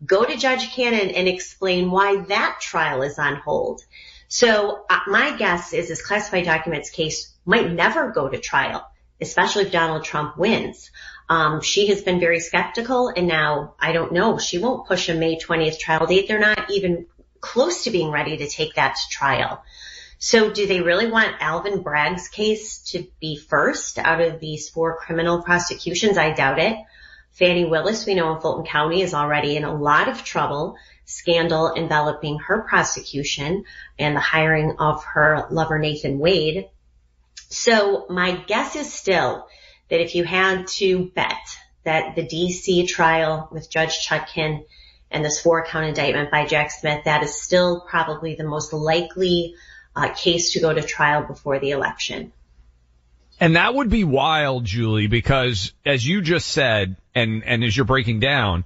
go 0.05 0.23
to 0.23 0.37
Judge 0.37 0.71
Cannon 0.71 1.09
and 1.09 1.27
explain 1.27 1.89
why 1.89 2.17
that 2.27 2.59
trial 2.61 3.01
is 3.01 3.17
on 3.17 3.37
hold. 3.37 3.81
So 4.27 4.85
uh, 4.89 4.99
my 5.07 5.35
guess 5.37 5.73
is 5.73 5.87
this 5.87 6.05
classified 6.05 6.45
documents 6.45 6.89
case 6.89 7.33
might 7.45 7.71
never 7.71 8.11
go 8.11 8.29
to 8.29 8.39
trial, 8.39 8.85
especially 9.19 9.63
if 9.63 9.71
Donald 9.71 10.03
Trump 10.03 10.37
wins. 10.37 10.91
Um, 11.29 11.61
she 11.61 11.87
has 11.87 12.01
been 12.01 12.19
very 12.19 12.39
skeptical 12.39 13.09
and 13.09 13.27
now 13.27 13.75
I 13.79 13.91
don't 13.91 14.13
know. 14.13 14.37
She 14.37 14.59
won't 14.59 14.87
push 14.87 15.09
a 15.09 15.13
May 15.13 15.37
20th 15.37 15.79
trial 15.79 16.05
date. 16.05 16.27
They're 16.27 16.39
not 16.39 16.71
even 16.71 17.07
close 17.41 17.83
to 17.83 17.91
being 17.91 18.11
ready 18.11 18.37
to 18.37 18.47
take 18.47 18.75
that 18.75 18.95
to 18.95 19.09
trial. 19.09 19.63
So 20.19 20.51
do 20.51 20.65
they 20.65 20.81
really 20.81 21.11
want 21.11 21.35
Alvin 21.41 21.83
Bragg's 21.83 22.27
case 22.27 22.79
to 22.91 23.05
be 23.19 23.37
first 23.37 23.99
out 23.99 24.21
of 24.21 24.39
these 24.39 24.69
four 24.69 24.97
criminal 24.97 25.43
prosecutions? 25.43 26.17
I 26.17 26.33
doubt 26.33 26.59
it. 26.59 26.77
Fani 27.33 27.65
Willis, 27.65 28.07
we 28.07 28.15
know 28.15 28.33
in 28.33 28.41
Fulton 28.41 28.65
County 28.65 29.03
is 29.03 29.13
already 29.13 29.57
in 29.57 29.63
a 29.63 29.75
lot 29.75 30.07
of 30.07 30.23
trouble, 30.23 30.75
scandal 31.05 31.71
enveloping 31.71 32.39
her 32.39 32.61
prosecution 32.61 33.63
and 33.99 34.15
the 34.15 34.21
hiring 34.21 34.77
of 34.79 35.03
her 35.03 35.45
lover 35.51 35.77
Nathan 35.77 36.17
Wade. 36.17 36.67
So 37.49 38.07
my 38.09 38.31
guess 38.31 38.75
is 38.75 38.91
still 38.91 39.47
that 39.89 40.01
if 40.01 40.15
you 40.15 40.23
had 40.23 40.67
to 40.67 41.11
bet 41.15 41.57
that 41.83 42.15
the 42.15 42.23
DC 42.23 42.87
trial 42.87 43.47
with 43.51 43.69
Judge 43.69 44.05
Chutkan 44.07 44.65
and 45.09 45.23
this 45.23 45.39
four 45.39 45.65
count 45.65 45.85
indictment 45.85 46.31
by 46.31 46.45
Jack 46.45 46.71
Smith, 46.71 47.05
that 47.05 47.23
is 47.23 47.41
still 47.41 47.81
probably 47.81 48.35
the 48.35 48.43
most 48.43 48.73
likely 48.73 49.55
uh, 49.95 50.13
case 50.13 50.53
to 50.53 50.59
go 50.59 50.73
to 50.73 50.81
trial 50.81 51.23
before 51.23 51.59
the 51.59 51.71
election. 51.71 52.31
And 53.39 53.55
that 53.55 53.73
would 53.73 53.89
be 53.89 54.03
wild, 54.03 54.65
Julie, 54.65 55.07
because 55.07 55.71
as 55.85 56.05
you 56.05 56.21
just 56.21 56.47
said, 56.47 56.97
and, 57.13 57.43
and 57.43 57.63
as 57.63 57.75
you're 57.75 57.85
breaking 57.85 58.19
down, 58.19 58.63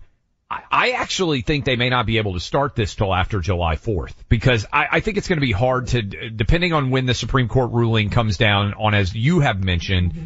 I, 0.50 0.62
I 0.72 0.92
actually 0.92 1.42
think 1.42 1.66
they 1.66 1.76
may 1.76 1.90
not 1.90 2.06
be 2.06 2.18
able 2.18 2.34
to 2.34 2.40
start 2.40 2.76
this 2.76 2.96
till 2.96 3.14
after 3.14 3.40
July 3.40 3.76
4th 3.76 4.14
because 4.30 4.66
I, 4.72 4.88
I 4.94 5.00
think 5.02 5.18
it's 5.18 5.28
going 5.28 5.38
to 5.38 5.46
be 5.46 5.52
hard 5.52 5.88
to, 5.88 6.02
depending 6.02 6.74
on 6.74 6.90
when 6.90 7.06
the 7.06 7.14
Supreme 7.14 7.50
Court 7.50 7.72
ruling 7.72 8.10
comes 8.10 8.38
down 8.38 8.74
on, 8.74 8.94
as 8.94 9.14
you 9.14 9.42
have 9.42 9.64
mentioned, 9.64 10.14
mm-hmm. 10.14 10.26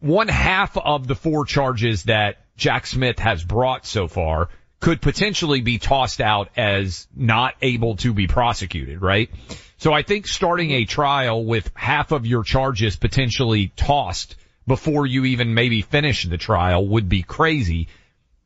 One 0.00 0.28
half 0.28 0.76
of 0.76 1.06
the 1.06 1.14
four 1.14 1.44
charges 1.44 2.04
that 2.04 2.38
Jack 2.56 2.86
Smith 2.86 3.18
has 3.18 3.42
brought 3.42 3.86
so 3.86 4.08
far 4.08 4.48
could 4.80 5.00
potentially 5.00 5.60
be 5.60 5.78
tossed 5.78 6.20
out 6.20 6.50
as 6.56 7.08
not 7.14 7.54
able 7.62 7.96
to 7.96 8.12
be 8.12 8.28
prosecuted, 8.28 9.02
right? 9.02 9.30
So 9.78 9.92
I 9.92 10.02
think 10.02 10.26
starting 10.26 10.70
a 10.70 10.84
trial 10.84 11.44
with 11.44 11.70
half 11.74 12.12
of 12.12 12.26
your 12.26 12.44
charges 12.44 12.96
potentially 12.96 13.72
tossed 13.76 14.36
before 14.66 15.06
you 15.06 15.24
even 15.24 15.54
maybe 15.54 15.82
finish 15.82 16.24
the 16.24 16.36
trial 16.36 16.86
would 16.86 17.08
be 17.08 17.22
crazy. 17.22 17.88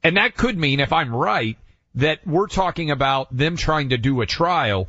And 0.03 0.17
that 0.17 0.37
could 0.37 0.57
mean, 0.57 0.81
if 0.81 0.93
I'm 0.93 1.15
right, 1.15 1.59
that 1.97 2.27
we're 2.27 2.47
talking 2.47 2.91
about 2.91 3.35
them 3.37 3.57
trying 3.57 3.91
to 3.91 3.99
do 3.99 4.21
a 4.23 4.27
trial 4.27 4.89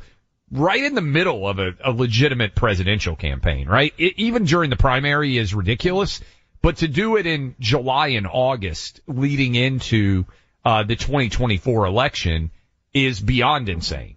right 0.50 0.82
in 0.82 0.94
the 0.94 1.02
middle 1.02 1.46
of 1.48 1.58
a, 1.58 1.72
a 1.84 1.90
legitimate 1.90 2.54
presidential 2.54 3.16
campaign, 3.16 3.68
right? 3.68 3.92
It, 3.98 4.14
even 4.16 4.44
during 4.44 4.70
the 4.70 4.76
primary 4.76 5.36
is 5.36 5.54
ridiculous, 5.54 6.20
but 6.64 6.78
to 6.78 6.88
do 6.88 7.18
it 7.18 7.26
in 7.26 7.54
July 7.60 8.08
and 8.08 8.26
August 8.26 9.02
leading 9.06 9.54
into 9.54 10.24
uh, 10.64 10.82
the 10.82 10.96
2024 10.96 11.84
election 11.84 12.50
is 12.94 13.20
beyond 13.20 13.68
insane. 13.68 14.16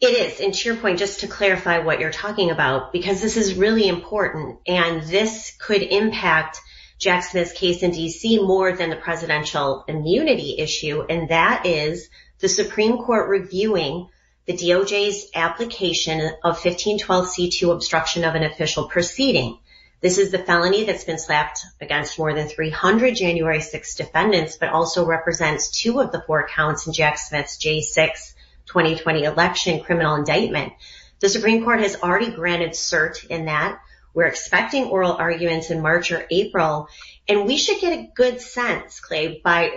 It 0.00 0.06
is. 0.06 0.40
And 0.40 0.54
to 0.54 0.68
your 0.70 0.78
point, 0.78 0.98
just 0.98 1.20
to 1.20 1.26
clarify 1.26 1.80
what 1.80 2.00
you're 2.00 2.10
talking 2.10 2.50
about, 2.50 2.94
because 2.94 3.20
this 3.20 3.36
is 3.36 3.56
really 3.56 3.86
important 3.86 4.60
and 4.66 5.02
this 5.02 5.54
could 5.60 5.82
impact 5.82 6.58
Jack 6.98 7.24
Smith's 7.24 7.52
case 7.52 7.82
in 7.82 7.90
DC 7.90 8.42
more 8.42 8.74
than 8.74 8.88
the 8.88 8.96
presidential 8.96 9.84
immunity 9.86 10.56
issue. 10.58 11.02
And 11.02 11.28
that 11.28 11.66
is 11.66 12.08
the 12.38 12.48
Supreme 12.48 12.96
Court 12.96 13.28
reviewing 13.28 14.08
the 14.46 14.54
DOJ's 14.54 15.26
application 15.34 16.30
of 16.42 16.58
1512C2 16.58 17.70
obstruction 17.70 18.24
of 18.24 18.34
an 18.34 18.44
official 18.44 18.88
proceeding. 18.88 19.58
This 20.02 20.18
is 20.18 20.32
the 20.32 20.38
felony 20.38 20.82
that's 20.82 21.04
been 21.04 21.20
slapped 21.20 21.64
against 21.80 22.18
more 22.18 22.34
than 22.34 22.48
300 22.48 23.14
January 23.14 23.60
6 23.60 23.94
defendants, 23.94 24.56
but 24.56 24.70
also 24.70 25.06
represents 25.06 25.70
two 25.70 26.00
of 26.00 26.10
the 26.10 26.20
four 26.26 26.48
counts 26.48 26.88
in 26.88 26.92
Jack 26.92 27.18
Smith's 27.18 27.56
J6 27.56 28.34
2020 28.66 29.22
election 29.22 29.78
criminal 29.78 30.16
indictment. 30.16 30.72
The 31.20 31.28
Supreme 31.28 31.62
Court 31.62 31.82
has 31.82 31.94
already 32.02 32.32
granted 32.32 32.70
cert 32.70 33.24
in 33.28 33.44
that. 33.44 33.78
We're 34.12 34.26
expecting 34.26 34.86
oral 34.86 35.12
arguments 35.12 35.70
in 35.70 35.80
March 35.80 36.10
or 36.10 36.26
April, 36.32 36.88
and 37.28 37.46
we 37.46 37.56
should 37.56 37.80
get 37.80 37.96
a 37.96 38.10
good 38.12 38.40
sense, 38.40 38.98
Clay, 38.98 39.40
by, 39.44 39.70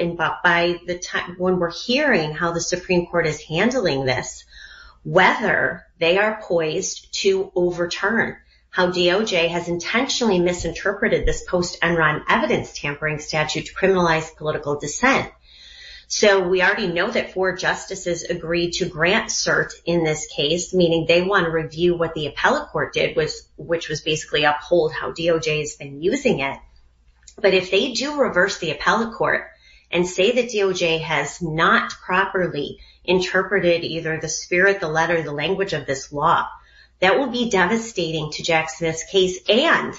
by 0.43 0.79
the 0.87 0.97
time 0.97 1.35
when 1.37 1.59
we're 1.59 1.71
hearing 1.71 2.33
how 2.33 2.51
the 2.51 2.61
Supreme 2.61 3.05
Court 3.05 3.27
is 3.27 3.39
handling 3.41 4.05
this, 4.05 4.43
whether 5.03 5.85
they 5.99 6.17
are 6.17 6.41
poised 6.41 7.13
to 7.21 7.51
overturn 7.55 8.37
how 8.75 8.91
DOJ 8.91 9.47
has 9.47 9.69
intentionally 9.69 10.37
misinterpreted 10.37 11.25
this 11.25 11.45
post-Enron 11.47 12.25
evidence 12.27 12.77
tampering 12.77 13.19
statute 13.19 13.67
to 13.67 13.73
criminalize 13.73 14.35
political 14.35 14.77
dissent. 14.77 15.31
So 16.07 16.45
we 16.45 16.61
already 16.61 16.87
know 16.87 17.09
that 17.09 17.31
four 17.31 17.55
justices 17.55 18.23
agreed 18.23 18.73
to 18.73 18.89
grant 18.89 19.29
cert 19.29 19.71
in 19.85 20.03
this 20.03 20.27
case, 20.27 20.73
meaning 20.73 21.05
they 21.07 21.21
want 21.21 21.45
to 21.45 21.51
review 21.51 21.95
what 21.97 22.15
the 22.15 22.27
appellate 22.27 22.67
court 22.67 22.93
did, 22.93 23.15
which 23.15 23.87
was 23.87 24.01
basically 24.01 24.43
uphold 24.43 24.91
how 24.91 25.13
DOJ 25.13 25.59
has 25.59 25.77
been 25.77 26.01
using 26.01 26.41
it. 26.41 26.57
But 27.37 27.53
if 27.53 27.71
they 27.71 27.93
do 27.93 28.19
reverse 28.19 28.57
the 28.57 28.71
appellate 28.71 29.13
court 29.13 29.47
and 29.89 30.05
say 30.05 30.33
that 30.33 30.51
DOJ 30.51 30.99
has 30.99 31.41
not 31.41 31.91
properly 31.91 32.79
interpreted 33.05 33.85
either 33.85 34.19
the 34.19 34.27
spirit, 34.27 34.81
the 34.81 34.89
letter, 34.89 35.21
the 35.21 35.31
language 35.31 35.71
of 35.71 35.85
this 35.85 36.11
law, 36.11 36.45
that 36.99 37.17
will 37.17 37.29
be 37.29 37.49
devastating 37.49 38.31
to 38.31 38.43
Jack 38.43 38.69
Smith's 38.69 39.03
case 39.03 39.39
and 39.49 39.93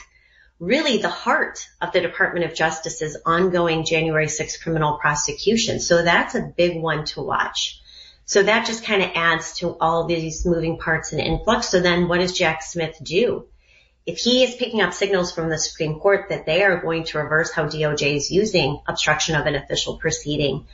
really 0.58 0.98
the 0.98 1.10
heart 1.10 1.68
of 1.80 1.92
the 1.92 2.00
Department 2.00 2.46
of 2.46 2.54
Justice's 2.54 3.18
ongoing 3.26 3.84
January 3.84 4.28
6 4.28 4.62
criminal 4.62 4.98
prosecution. 4.98 5.80
So 5.80 6.02
that's 6.02 6.34
a 6.34 6.52
big 6.56 6.80
one 6.80 7.04
to 7.06 7.22
watch. 7.22 7.80
So 8.24 8.42
that 8.42 8.66
just 8.66 8.84
kind 8.84 9.02
of 9.02 9.10
adds 9.14 9.58
to 9.58 9.76
all 9.78 10.06
these 10.06 10.44
moving 10.44 10.78
parts 10.78 11.12
and 11.12 11.20
influx. 11.20 11.68
So 11.68 11.80
then 11.80 12.08
what 12.08 12.20
does 12.20 12.32
Jack 12.32 12.62
Smith 12.62 12.96
do? 13.02 13.46
If 14.06 14.18
he 14.18 14.44
is 14.44 14.54
picking 14.54 14.80
up 14.80 14.94
signals 14.94 15.32
from 15.32 15.50
the 15.50 15.58
Supreme 15.58 15.98
Court 15.98 16.28
that 16.30 16.46
they 16.46 16.62
are 16.62 16.80
going 16.80 17.04
to 17.04 17.18
reverse 17.18 17.52
how 17.52 17.66
DOJ 17.66 18.16
is 18.16 18.30
using 18.30 18.80
obstruction 18.86 19.34
of 19.34 19.46
an 19.46 19.56
official 19.56 19.98
proceeding, 19.98 20.66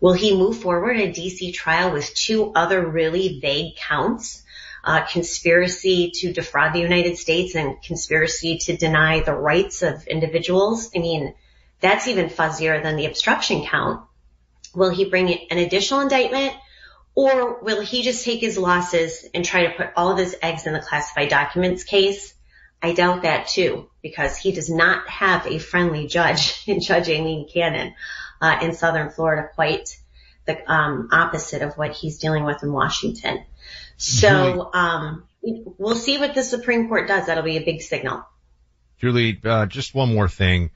will 0.00 0.12
he 0.12 0.36
move 0.36 0.58
forward 0.58 0.96
a 0.96 1.12
DC 1.12 1.54
trial 1.54 1.92
with 1.92 2.12
two 2.14 2.52
other 2.54 2.84
really 2.86 3.38
vague 3.40 3.76
counts? 3.76 4.42
Uh, 4.84 5.04
conspiracy 5.06 6.10
to 6.16 6.32
defraud 6.32 6.72
the 6.72 6.80
United 6.80 7.18
States 7.18 7.54
and 7.54 7.82
conspiracy 7.82 8.58
to 8.58 8.76
deny 8.76 9.20
the 9.20 9.34
rights 9.34 9.82
of 9.82 10.06
individuals. 10.06 10.90
I 10.94 11.00
mean, 11.00 11.34
that's 11.80 12.08
even 12.08 12.28
fuzzier 12.28 12.82
than 12.82 12.96
the 12.96 13.06
obstruction 13.06 13.64
count. 13.64 14.02
Will 14.74 14.90
he 14.90 15.04
bring 15.04 15.32
an 15.50 15.58
additional 15.58 16.00
indictment 16.00 16.54
or 17.14 17.60
will 17.60 17.80
he 17.80 18.02
just 18.02 18.24
take 18.24 18.40
his 18.40 18.56
losses 18.56 19.26
and 19.34 19.44
try 19.44 19.66
to 19.66 19.76
put 19.76 19.90
all 19.96 20.12
of 20.12 20.18
his 20.18 20.36
eggs 20.42 20.66
in 20.66 20.72
the 20.72 20.80
classified 20.80 21.28
documents 21.28 21.84
case? 21.84 22.34
I 22.82 22.92
doubt 22.92 23.22
that 23.22 23.48
too, 23.48 23.90
because 24.02 24.36
he 24.36 24.52
does 24.52 24.70
not 24.70 25.08
have 25.08 25.46
a 25.46 25.58
friendly 25.58 26.06
judge 26.06 26.62
in 26.66 26.80
Judge 26.80 27.08
Aileen 27.08 27.48
Cannon 27.52 27.94
uh, 28.40 28.58
in 28.62 28.72
Southern 28.72 29.10
Florida, 29.10 29.48
quite 29.54 29.96
the 30.46 30.72
um, 30.72 31.08
opposite 31.12 31.62
of 31.62 31.76
what 31.76 31.92
he's 31.92 32.18
dealing 32.18 32.44
with 32.44 32.62
in 32.62 32.72
Washington. 32.72 33.44
So 34.00 34.70
um, 34.72 35.24
we'll 35.42 35.94
see 35.94 36.16
what 36.16 36.34
the 36.34 36.42
Supreme 36.42 36.88
Court 36.88 37.06
does. 37.06 37.26
That'll 37.26 37.44
be 37.44 37.58
a 37.58 37.64
big 37.64 37.82
signal. 37.82 38.24
Julie, 38.96 39.38
uh, 39.44 39.66
just 39.66 39.94
one 39.94 40.14
more 40.14 40.28
thing. 40.28 40.70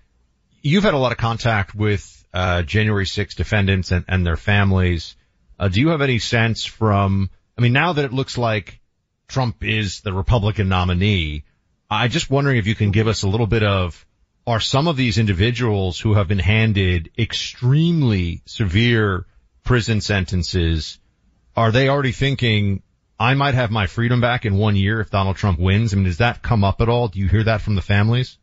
You've 0.60 0.84
had 0.84 0.92
a 0.92 0.98
lot 0.98 1.12
of 1.12 1.16
contact 1.16 1.74
with 1.74 2.22
uh, 2.34 2.62
January 2.62 3.06
6 3.06 3.34
defendants 3.34 3.92
and, 3.92 4.04
and 4.08 4.26
their 4.26 4.36
families. 4.36 5.16
Uh, 5.58 5.68
do 5.68 5.80
you 5.80 5.88
have 5.88 6.02
any 6.02 6.18
sense 6.18 6.66
from, 6.66 7.30
I 7.56 7.62
mean, 7.62 7.72
now 7.72 7.94
that 7.94 8.04
it 8.04 8.12
looks 8.12 8.36
like 8.36 8.78
Trump 9.26 9.64
is 9.64 10.02
the 10.02 10.12
Republican 10.12 10.68
nominee, 10.68 11.44
I'm 11.90 12.10
just 12.10 12.28
wondering 12.28 12.58
if 12.58 12.66
you 12.66 12.74
can 12.74 12.90
give 12.90 13.08
us 13.08 13.22
a 13.22 13.28
little 13.28 13.46
bit 13.46 13.62
of, 13.62 14.04
are 14.46 14.60
some 14.60 14.86
of 14.86 14.98
these 14.98 15.16
individuals 15.16 15.98
who 15.98 16.12
have 16.12 16.28
been 16.28 16.38
handed 16.38 17.10
extremely 17.18 18.42
severe 18.44 19.24
prison 19.62 20.02
sentences, 20.02 20.98
are 21.56 21.72
they 21.72 21.88
already 21.88 22.12
thinking 22.12 22.82
I 23.18 23.34
might 23.34 23.54
have 23.54 23.70
my 23.70 23.86
freedom 23.86 24.20
back 24.20 24.44
in 24.44 24.56
one 24.56 24.76
year 24.76 25.00
if 25.00 25.10
Donald 25.10 25.36
Trump 25.36 25.58
wins. 25.58 25.92
I 25.92 25.96
mean, 25.96 26.06
does 26.06 26.18
that 26.18 26.42
come 26.42 26.64
up 26.64 26.80
at 26.80 26.88
all? 26.88 27.08
Do 27.08 27.20
you 27.20 27.28
hear 27.28 27.44
that 27.44 27.60
from 27.60 27.76
the 27.76 27.82
families? 27.82 28.38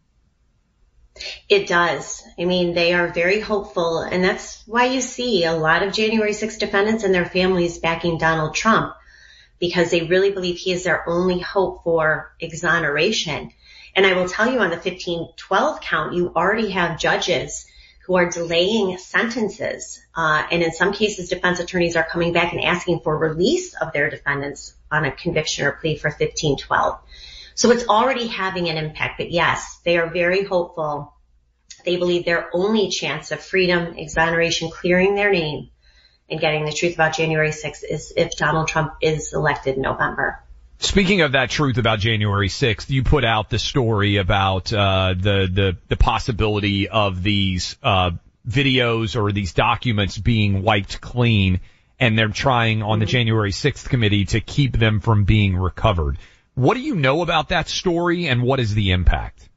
It 1.50 1.68
does. 1.68 2.24
I 2.40 2.46
mean, 2.46 2.74
they 2.74 2.94
are 2.94 3.10
very 3.10 3.42
hopeful, 3.42 4.00
and 4.00 4.24
that's 4.24 4.64
why 4.66 4.86
you 4.86 5.02
see 5.02 5.44
a 5.44 5.54
lot 5.54 5.84
of 5.84 5.94
January 5.94 6.34
6 6.34 6.58
defendants 6.58 7.04
and 7.04 7.14
their 7.14 7.26
families 7.26 7.80
backing 7.80 8.18
Donald 8.18 8.56
Trump 8.56 8.96
because 9.60 9.92
they 9.92 10.04
really 10.04 10.32
believe 10.32 10.58
he 10.58 10.72
is 10.72 10.86
their 10.86 11.08
only 11.08 11.40
hope 11.40 11.84
for 11.84 12.34
exoneration. 12.40 13.52
And 13.96 14.06
I 14.06 14.14
will 14.14 14.28
tell 14.28 14.48
you 14.48 14.60
on 14.60 14.70
the 14.70 14.78
1512 14.78 15.82
count, 15.82 16.16
you 16.16 16.32
already 16.34 16.72
have 16.72 16.98
judges 16.98 17.66
who 18.06 18.16
are 18.16 18.30
delaying 18.30 18.98
sentences. 18.98 20.02
Uh, 20.16 20.44
and 20.52 20.64
in 20.64 20.72
some 20.72 20.94
cases, 20.94 21.30
defense 21.30 21.60
attorneys 21.60 21.96
are 21.96 22.04
coming 22.04 22.34
back 22.34 22.52
and 22.52 22.64
asking 22.64 23.00
for 23.02 23.18
release 23.18 23.74
of 23.76 23.94
their 23.94 24.10
defendants 24.10 24.74
on 24.92 25.06
a 25.06 25.12
conviction 25.12 25.66
or 25.66 25.74
plea 25.74 25.98
for 25.98 26.10
1512. 26.10 27.00
So 27.54 27.72
it's 27.72 27.88
already 27.88 28.28
having 28.28 28.70
an 28.70 28.78
impact. 28.78 29.18
But 29.18 29.32
yes, 29.32 29.80
they 29.86 29.98
are 29.98 30.10
very 30.10 30.44
hopeful. 30.44 31.14
They 31.86 31.98
believe 31.98 32.26
their 32.26 32.50
only 32.54 32.90
chance 32.90 33.32
of 33.32 33.42
freedom, 33.42 33.96
exoneration, 33.98 34.72
clearing 34.72 35.16
their 35.16 35.32
name, 35.32 35.70
and 36.30 36.40
getting 36.40 36.66
the 36.66 36.72
truth 36.72 36.96
about 36.96 37.16
January 37.16 37.50
6th 37.50 37.84
is 37.88 38.14
if 38.16 38.36
Donald 38.36 38.68
Trump 38.68 38.94
is 39.02 39.34
elected 39.34 39.76
in 39.76 39.82
November. 39.82 40.44
Speaking 40.82 41.22
of 41.22 41.34
that 41.34 41.52
truth 41.52 41.78
about 41.78 42.00
January 42.00 42.50
6th, 42.50 42.90
you 42.90 43.04
put 43.04 43.24
out 43.24 43.52
the 43.52 43.60
story 43.60 44.18
about 44.18 44.74
uh, 44.74 45.14
the 45.16 45.48
the 45.50 45.78
the 45.88 45.96
possibility 45.96 46.90
of 46.90 47.22
these 47.22 47.78
uh, 47.84 48.12
videos 48.50 49.16
or 49.16 49.32
these 49.32 49.54
documents 49.54 50.18
being 50.18 50.64
wiped 50.64 51.00
clean, 51.00 51.60
and 52.00 52.18
they're 52.18 52.30
trying 52.30 52.82
on 52.82 52.98
the 52.98 53.06
mm-hmm. 53.06 53.12
January 53.12 53.52
6th 53.52 53.90
committee 53.90 54.26
to 54.26 54.42
keep 54.42 54.76
them 54.76 55.02
from 55.02 55.24
being 55.24 55.56
recovered. 55.56 56.18
What 56.56 56.74
do 56.74 56.82
you 56.82 56.96
know 56.96 57.22
about 57.22 57.50
that 57.50 57.70
story, 57.70 58.26
and 58.26 58.42
what 58.42 58.60
is 58.60 58.74
the 58.74 58.92
impact? 58.92 59.48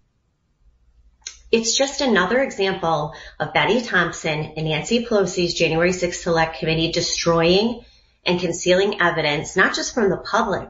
It's 1.51 1.75
just 1.75 2.03
another 2.03 2.43
example 2.43 3.15
of 3.41 3.55
Benny 3.55 3.81
Thompson 3.81 4.53
and 4.59 4.67
Nancy 4.67 5.07
Pelosi's 5.07 5.55
January 5.55 5.93
6th 5.93 6.17
Select 6.17 6.59
Committee 6.59 6.93
destroying 6.93 7.83
and 8.27 8.39
concealing 8.39 9.01
evidence, 9.01 9.57
not 9.57 9.75
just 9.75 9.95
from 9.95 10.11
the 10.11 10.19
public, 10.19 10.69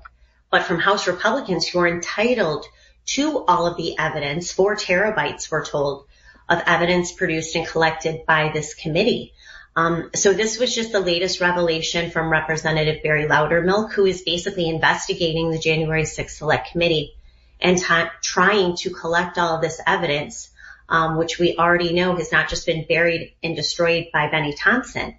but 0.54 0.62
from 0.62 0.78
House 0.78 1.08
Republicans 1.08 1.66
who 1.66 1.80
are 1.80 1.88
entitled 1.88 2.64
to 3.06 3.44
all 3.44 3.66
of 3.66 3.76
the 3.76 3.98
evidence, 3.98 4.52
four 4.52 4.76
terabytes, 4.76 5.50
we're 5.50 5.64
told, 5.64 6.06
of 6.48 6.62
evidence 6.64 7.10
produced 7.10 7.56
and 7.56 7.66
collected 7.66 8.24
by 8.24 8.52
this 8.54 8.72
committee. 8.72 9.32
Um, 9.74 10.10
so 10.14 10.32
this 10.32 10.60
was 10.60 10.72
just 10.72 10.92
the 10.92 11.00
latest 11.00 11.40
revelation 11.40 12.12
from 12.12 12.30
Representative 12.30 13.02
Barry 13.02 13.26
Loudermilk, 13.26 13.94
who 13.94 14.06
is 14.06 14.22
basically 14.22 14.68
investigating 14.68 15.50
the 15.50 15.58
January 15.58 16.04
6th 16.04 16.30
Select 16.30 16.70
Committee 16.70 17.16
and 17.60 17.76
trying 18.22 18.76
to 18.76 18.90
collect 18.90 19.38
all 19.38 19.56
of 19.56 19.60
this 19.60 19.80
evidence, 19.84 20.50
um, 20.88 21.16
which 21.16 21.36
we 21.36 21.56
already 21.56 21.92
know 21.92 22.14
has 22.14 22.30
not 22.30 22.48
just 22.48 22.64
been 22.64 22.86
buried 22.86 23.34
and 23.42 23.56
destroyed 23.56 24.06
by 24.12 24.30
Benny 24.30 24.54
Thompson, 24.54 25.16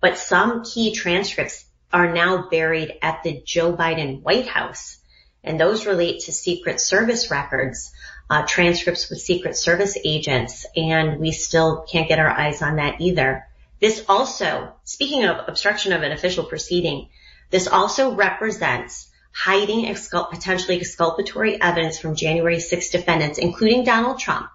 but 0.00 0.16
some 0.16 0.62
key 0.62 0.94
transcripts 0.94 1.64
are 1.96 2.12
now 2.12 2.46
buried 2.50 2.92
at 3.00 3.22
the 3.22 3.40
Joe 3.42 3.72
Biden 3.72 4.20
White 4.20 4.46
House. 4.46 4.98
And 5.42 5.58
those 5.58 5.86
relate 5.86 6.24
to 6.24 6.32
Secret 6.32 6.78
Service 6.78 7.30
records, 7.30 7.90
uh, 8.28 8.44
transcripts 8.46 9.08
with 9.08 9.22
Secret 9.22 9.56
Service 9.56 9.96
agents, 10.04 10.66
and 10.76 11.18
we 11.18 11.32
still 11.32 11.86
can't 11.90 12.06
get 12.06 12.18
our 12.18 12.28
eyes 12.28 12.60
on 12.60 12.76
that 12.76 13.00
either. 13.00 13.46
This 13.80 14.04
also, 14.10 14.74
speaking 14.84 15.24
of 15.24 15.48
obstruction 15.48 15.94
of 15.94 16.02
an 16.02 16.12
official 16.12 16.44
proceeding, 16.44 17.08
this 17.48 17.66
also 17.66 18.14
represents 18.14 19.08
hiding 19.32 19.86
exculp- 19.86 20.28
potentially 20.30 20.78
exculpatory 20.78 21.58
evidence 21.58 21.98
from 21.98 22.14
January 22.14 22.60
6 22.60 22.90
defendants, 22.90 23.38
including 23.38 23.84
Donald 23.84 24.18
Trump, 24.18 24.50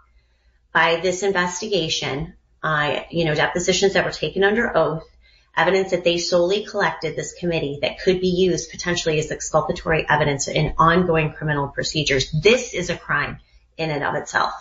by 0.71 0.97
this 0.97 1.23
investigation, 1.23 2.35
uh, 2.61 2.99
you 3.09 3.25
know, 3.25 3.33
depositions 3.33 3.93
that 3.93 4.05
were 4.05 4.11
taken 4.11 4.43
under 4.43 4.77
oath, 4.77 5.07
evidence 5.55 5.91
that 5.91 6.03
they 6.03 6.17
solely 6.17 6.65
collected 6.65 7.15
this 7.15 7.33
committee 7.33 7.79
that 7.81 7.99
could 7.99 8.21
be 8.21 8.29
used 8.29 8.71
potentially 8.71 9.19
as 9.19 9.31
exculpatory 9.31 10.05
evidence 10.09 10.47
in 10.47 10.73
ongoing 10.77 11.33
criminal 11.33 11.67
procedures. 11.67 12.31
This 12.31 12.73
is 12.73 12.89
a 12.89 12.97
crime 12.97 13.39
in 13.77 13.89
and 13.89 14.03
of 14.03 14.15
itself. 14.15 14.53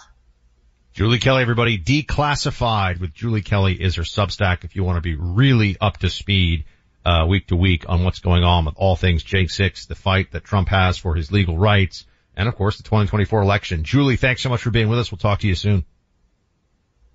Julie 0.92 1.20
Kelly, 1.20 1.42
everybody, 1.42 1.78
declassified 1.78 3.00
with 3.00 3.14
Julie 3.14 3.42
Kelly 3.42 3.80
is 3.80 3.94
her 3.94 4.02
Substack 4.02 4.64
if 4.64 4.74
you 4.74 4.82
want 4.82 4.96
to 4.96 5.00
be 5.00 5.14
really 5.14 5.76
up 5.80 5.98
to 5.98 6.10
speed 6.10 6.64
uh, 7.04 7.26
week 7.28 7.46
to 7.46 7.56
week 7.56 7.84
on 7.88 8.04
what's 8.04 8.18
going 8.18 8.42
on 8.42 8.64
with 8.64 8.74
all 8.76 8.96
things 8.96 9.22
J6, 9.22 9.86
the 9.86 9.94
fight 9.94 10.32
that 10.32 10.44
Trump 10.44 10.68
has 10.68 10.98
for 10.98 11.14
his 11.14 11.30
legal 11.30 11.56
rights, 11.56 12.06
and 12.36 12.48
of 12.48 12.56
course 12.56 12.76
the 12.76 12.82
2024 12.82 13.40
election. 13.40 13.84
Julie, 13.84 14.16
thanks 14.16 14.42
so 14.42 14.48
much 14.48 14.62
for 14.62 14.70
being 14.70 14.88
with 14.88 14.98
us. 14.98 15.10
We'll 15.10 15.18
talk 15.18 15.40
to 15.40 15.46
you 15.46 15.54
soon. 15.54 15.84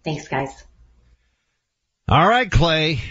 Thanks, 0.04 0.28
guys. 0.28 0.50
All 2.08 2.28
right, 2.28 2.50
Clay. 2.50 3.02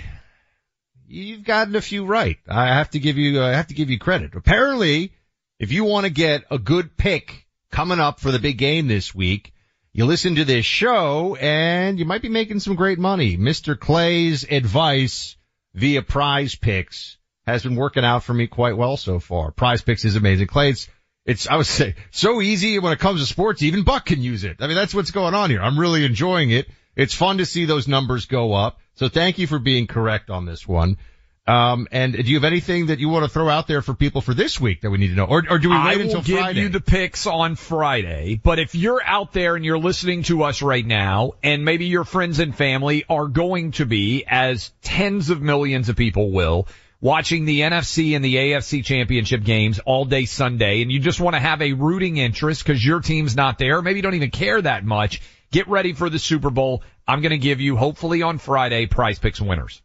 You've 1.07 1.45
gotten 1.45 1.77
a 1.77 1.81
few 1.81 2.05
right. 2.05 2.39
I 2.49 2.67
have 2.67 2.91
to 2.91 2.99
give 2.99 3.19
you, 3.19 3.43
I 3.43 3.51
have 3.53 3.69
to 3.69 3.75
give 3.75 3.91
you 3.91 3.99
credit. 3.99 4.35
Apparently, 4.35 5.13
if 5.59 5.73
you 5.73 5.85
want 5.85 6.05
to 6.05 6.11
get 6.11 6.45
a 6.51 6.59
good 6.59 6.97
pick 6.97 7.47
coming 7.71 8.01
up 8.01 8.21
for 8.21 8.31
the 8.33 8.39
big 8.39 8.59
game 8.59 8.89
this 8.89 9.15
week, 9.15 9.53
you 9.93 10.07
listen 10.07 10.35
to 10.37 10.45
this 10.45 10.65
show 10.65 11.37
and 11.37 11.99
you 11.99 12.05
might 12.05 12.23
be 12.23 12.29
making 12.29 12.61
some 12.61 12.75
great 12.75 12.99
money. 12.99 13.37
Mr. 13.37 13.79
Clay's 13.79 14.45
advice 14.45 15.37
via 15.75 16.03
prize 16.03 16.55
picks 16.55 17.17
has 17.47 17.63
been 17.63 17.77
working 17.77 18.05
out 18.05 18.25
for 18.25 18.35
me 18.35 18.47
quite 18.47 18.77
well 18.77 18.97
so 18.97 19.21
far. 19.21 19.51
Prize 19.51 19.83
picks 19.83 20.05
is 20.05 20.17
amazing. 20.17 20.47
Clay, 20.47 20.71
it's, 20.71 20.89
it's, 21.25 21.49
I 21.49 21.57
would 21.57 21.67
say, 21.67 21.95
so 22.11 22.41
easy 22.41 22.79
when 22.79 22.93
it 22.93 22.99
comes 22.99 23.21
to 23.21 23.27
sports, 23.27 23.63
even 23.63 23.85
Buck 23.85 24.07
can 24.07 24.23
use 24.23 24.45
it. 24.45 24.57
I 24.61 24.67
mean, 24.67 24.77
that's 24.77 24.95
what's 24.95 25.11
going 25.11 25.35
on 25.35 25.51
here. 25.51 25.63
I'm 25.63 25.79
really 25.79 26.05
enjoying 26.05 26.51
it. 26.51 26.69
It's 26.97 27.15
fun 27.15 27.39
to 27.39 27.47
see 27.47 27.65
those 27.65 27.89
numbers 27.89 28.27
go 28.27 28.53
up. 28.53 28.79
So 28.95 29.09
thank 29.09 29.39
you 29.39 29.47
for 29.47 29.59
being 29.59 29.87
correct 29.87 30.31
on 30.31 30.45
this 30.45 30.67
one. 30.67 30.99
Um, 31.47 31.89
and 31.93 32.15
do 32.15 32.23
you 32.23 32.37
have 32.37 32.45
anything 32.45 32.87
that 32.87 33.01
you 33.01 33.11
want 33.11 33.25
to 33.25 33.29
throw 33.29 33.51
out 33.51 33.67
there 33.67 33.83
for 33.83 33.93
people 33.93 34.23
for 34.23 34.33
this 34.33 34.59
week 34.59 34.81
that 34.81 34.91
we 34.91 34.97
need 34.97 35.09
to 35.09 35.15
know, 35.15 35.27
or, 35.27 35.43
or 35.51 35.59
do 35.59 35.69
we 35.69 35.77
wait 35.77 35.83
I 35.83 35.93
until 35.93 36.21
will 36.21 36.23
give 36.23 36.57
you 36.57 36.71
the 36.71 36.81
picks 36.81 37.27
on 37.27 37.57
Friday. 37.57 38.41
But 38.43 38.59
if 38.59 38.75
you're 38.75 39.03
out 39.05 39.35
there 39.35 39.55
and 39.55 39.63
you're 39.63 39.79
listening 39.79 40.23
to 40.25 40.45
us 40.45 40.63
right 40.63 40.87
now, 40.87 41.33
and 41.43 41.63
maybe 41.63 41.85
your 41.85 42.05
friends 42.05 42.39
and 42.39 42.57
family 42.57 43.05
are 43.11 43.27
going 43.27 43.73
to 43.73 43.85
be, 43.85 44.25
as 44.27 44.73
tens 44.81 45.29
of 45.29 45.43
millions 45.43 45.91
of 45.91 45.97
people 45.97 46.31
will, 46.31 46.67
watching 47.03 47.45
the 47.45 47.61
NFC 47.61 48.17
and 48.17 48.25
the 48.25 48.37
AFC 48.37 48.83
championship 48.83 49.45
games 49.45 49.79
all 49.81 50.07
day 50.07 50.25
Sunday, 50.25 50.81
and 50.81 50.91
you 50.91 50.99
just 50.99 51.21
want 51.21 51.35
to 51.37 51.41
have 51.41 51.61
a 51.61 51.75
rooting 51.75 52.17
interest 52.17 52.65
because 52.65 52.83
your 52.83 53.01
team's 53.01 53.37
not 53.37 53.59
there, 53.59 53.83
maybe 53.83 53.99
you 53.99 54.03
don't 54.03 54.15
even 54.15 54.31
care 54.31 54.63
that 54.63 54.83
much. 54.83 55.21
Get 55.55 55.69
ready 55.69 55.93
for 55.93 56.11
the 56.11 56.19
Super 56.19 56.51
Bowl. 56.51 56.83
I'm 57.07 57.21
going 57.21 57.31
to 57.31 57.39
give 57.39 57.61
you, 57.61 57.77
hopefully 57.77 58.23
on 58.23 58.39
Friday, 58.39 58.87
prize 58.87 59.21
picks 59.21 59.41
winners. 59.41 59.83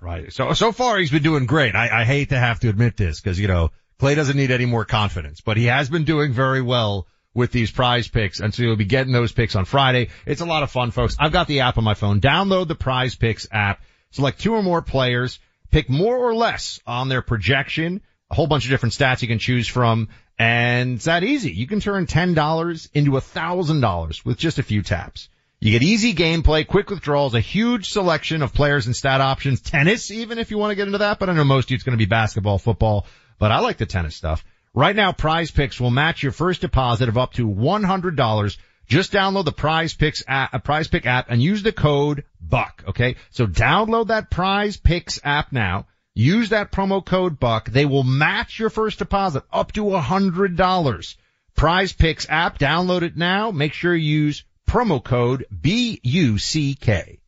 Right. 0.00 0.32
So, 0.32 0.54
so 0.54 0.72
far 0.72 0.98
he's 0.98 1.12
been 1.12 1.22
doing 1.22 1.46
great. 1.46 1.76
I, 1.76 2.00
I 2.00 2.04
hate 2.04 2.30
to 2.30 2.36
have 2.36 2.58
to 2.60 2.68
admit 2.68 2.96
this 2.96 3.20
because, 3.20 3.38
you 3.38 3.46
know, 3.46 3.70
Clay 4.00 4.16
doesn't 4.16 4.36
need 4.36 4.50
any 4.50 4.66
more 4.66 4.84
confidence, 4.84 5.40
but 5.40 5.56
he 5.56 5.66
has 5.66 5.88
been 5.88 6.02
doing 6.02 6.32
very 6.32 6.62
well 6.62 7.06
with 7.32 7.52
these 7.52 7.70
prize 7.70 8.08
picks. 8.08 8.40
And 8.40 8.52
so 8.52 8.64
you'll 8.64 8.74
be 8.74 8.86
getting 8.86 9.12
those 9.12 9.30
picks 9.30 9.54
on 9.54 9.66
Friday. 9.66 10.08
It's 10.26 10.40
a 10.40 10.46
lot 10.46 10.64
of 10.64 10.72
fun, 10.72 10.90
folks. 10.90 11.16
I've 11.16 11.30
got 11.30 11.46
the 11.46 11.60
app 11.60 11.78
on 11.78 11.84
my 11.84 11.94
phone. 11.94 12.20
Download 12.20 12.66
the 12.66 12.74
prize 12.74 13.14
picks 13.14 13.46
app. 13.52 13.82
Select 14.10 14.40
two 14.40 14.54
or 14.54 14.64
more 14.64 14.82
players. 14.82 15.38
Pick 15.70 15.88
more 15.88 16.16
or 16.16 16.34
less 16.34 16.80
on 16.88 17.08
their 17.08 17.22
projection. 17.22 18.00
A 18.32 18.34
whole 18.34 18.48
bunch 18.48 18.64
of 18.64 18.70
different 18.70 18.94
stats 18.94 19.22
you 19.22 19.28
can 19.28 19.38
choose 19.38 19.68
from. 19.68 20.08
And 20.38 20.96
it's 20.96 21.04
that 21.04 21.22
easy. 21.22 21.52
You 21.52 21.66
can 21.66 21.80
turn 21.80 22.06
$10 22.06 22.88
into 22.92 23.12
$1,000 23.12 24.24
with 24.24 24.38
just 24.38 24.58
a 24.58 24.62
few 24.62 24.82
taps. 24.82 25.28
You 25.60 25.70
get 25.70 25.82
easy 25.82 26.12
gameplay, 26.12 26.66
quick 26.66 26.90
withdrawals, 26.90 27.34
a 27.34 27.40
huge 27.40 27.90
selection 27.90 28.42
of 28.42 28.52
players 28.52 28.86
and 28.86 28.94
stat 28.94 29.20
options, 29.20 29.60
tennis 29.60 30.10
even 30.10 30.38
if 30.38 30.50
you 30.50 30.58
want 30.58 30.72
to 30.72 30.74
get 30.74 30.86
into 30.86 30.98
that, 30.98 31.18
but 31.18 31.30
I 31.30 31.32
know 31.32 31.44
most 31.44 31.66
of 31.66 31.70
you 31.70 31.76
it's 31.76 31.84
going 31.84 31.96
to 31.96 32.04
be 32.04 32.08
basketball, 32.08 32.58
football, 32.58 33.06
but 33.38 33.50
I 33.50 33.60
like 33.60 33.78
the 33.78 33.86
tennis 33.86 34.16
stuff. 34.16 34.44
Right 34.74 34.94
now, 34.94 35.12
Prize 35.12 35.52
Picks 35.52 35.80
will 35.80 35.90
match 35.90 36.22
your 36.22 36.32
first 36.32 36.60
deposit 36.60 37.08
of 37.08 37.16
up 37.16 37.34
to 37.34 37.48
$100. 37.48 38.56
Just 38.86 39.12
download 39.12 39.44
the 39.44 39.52
Prize 39.52 39.94
Picks 39.94 40.22
app, 40.26 40.52
a 40.52 40.56
uh, 40.56 40.58
Prize 40.58 40.88
Pick 40.88 41.06
app 41.06 41.30
and 41.30 41.42
use 41.42 41.62
the 41.62 41.72
code 41.72 42.24
BUCK, 42.40 42.84
okay? 42.88 43.16
So 43.30 43.46
download 43.46 44.08
that 44.08 44.30
Prize 44.30 44.76
Picks 44.76 45.20
app 45.24 45.52
now. 45.52 45.86
Use 46.16 46.50
that 46.50 46.70
promo 46.70 47.04
code 47.04 47.40
BUCK. 47.40 47.70
They 47.70 47.86
will 47.86 48.04
match 48.04 48.60
your 48.60 48.70
first 48.70 49.00
deposit 49.00 49.42
up 49.52 49.72
to 49.72 49.82
$100. 49.82 51.16
Prize 51.56 51.92
Picks 51.92 52.28
app, 52.28 52.58
download 52.58 53.02
it 53.02 53.16
now. 53.16 53.50
Make 53.50 53.72
sure 53.72 53.94
you 53.94 54.26
use 54.26 54.44
promo 54.68 55.02
code 55.02 55.46
B-U-C-K. 55.60 57.18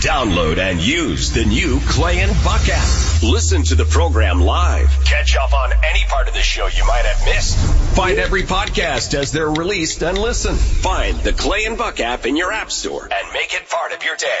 Download 0.00 0.56
and 0.56 0.80
use 0.80 1.32
the 1.32 1.44
new 1.44 1.78
Clay 1.80 2.20
and 2.20 2.32
Buck 2.42 2.66
app. 2.70 3.22
Listen 3.22 3.64
to 3.64 3.74
the 3.74 3.84
program 3.84 4.40
live. 4.40 4.88
Catch 5.04 5.36
up 5.36 5.52
on 5.52 5.72
any 5.72 6.04
part 6.08 6.26
of 6.26 6.32
the 6.32 6.40
show 6.40 6.68
you 6.68 6.86
might 6.86 7.04
have 7.04 7.26
missed. 7.26 7.58
Find 7.96 8.18
every 8.18 8.44
podcast 8.44 9.12
as 9.12 9.30
they're 9.30 9.50
released 9.50 10.02
and 10.02 10.16
listen. 10.16 10.54
Find 10.54 11.18
the 11.18 11.34
Clay 11.34 11.64
and 11.66 11.76
Buck 11.76 12.00
app 12.00 12.24
in 12.24 12.36
your 12.36 12.50
app 12.50 12.70
store 12.70 13.02
and 13.02 13.32
make 13.34 13.52
it 13.52 13.68
part 13.68 13.92
of 13.92 14.02
your 14.04 14.16
day. 14.16 14.40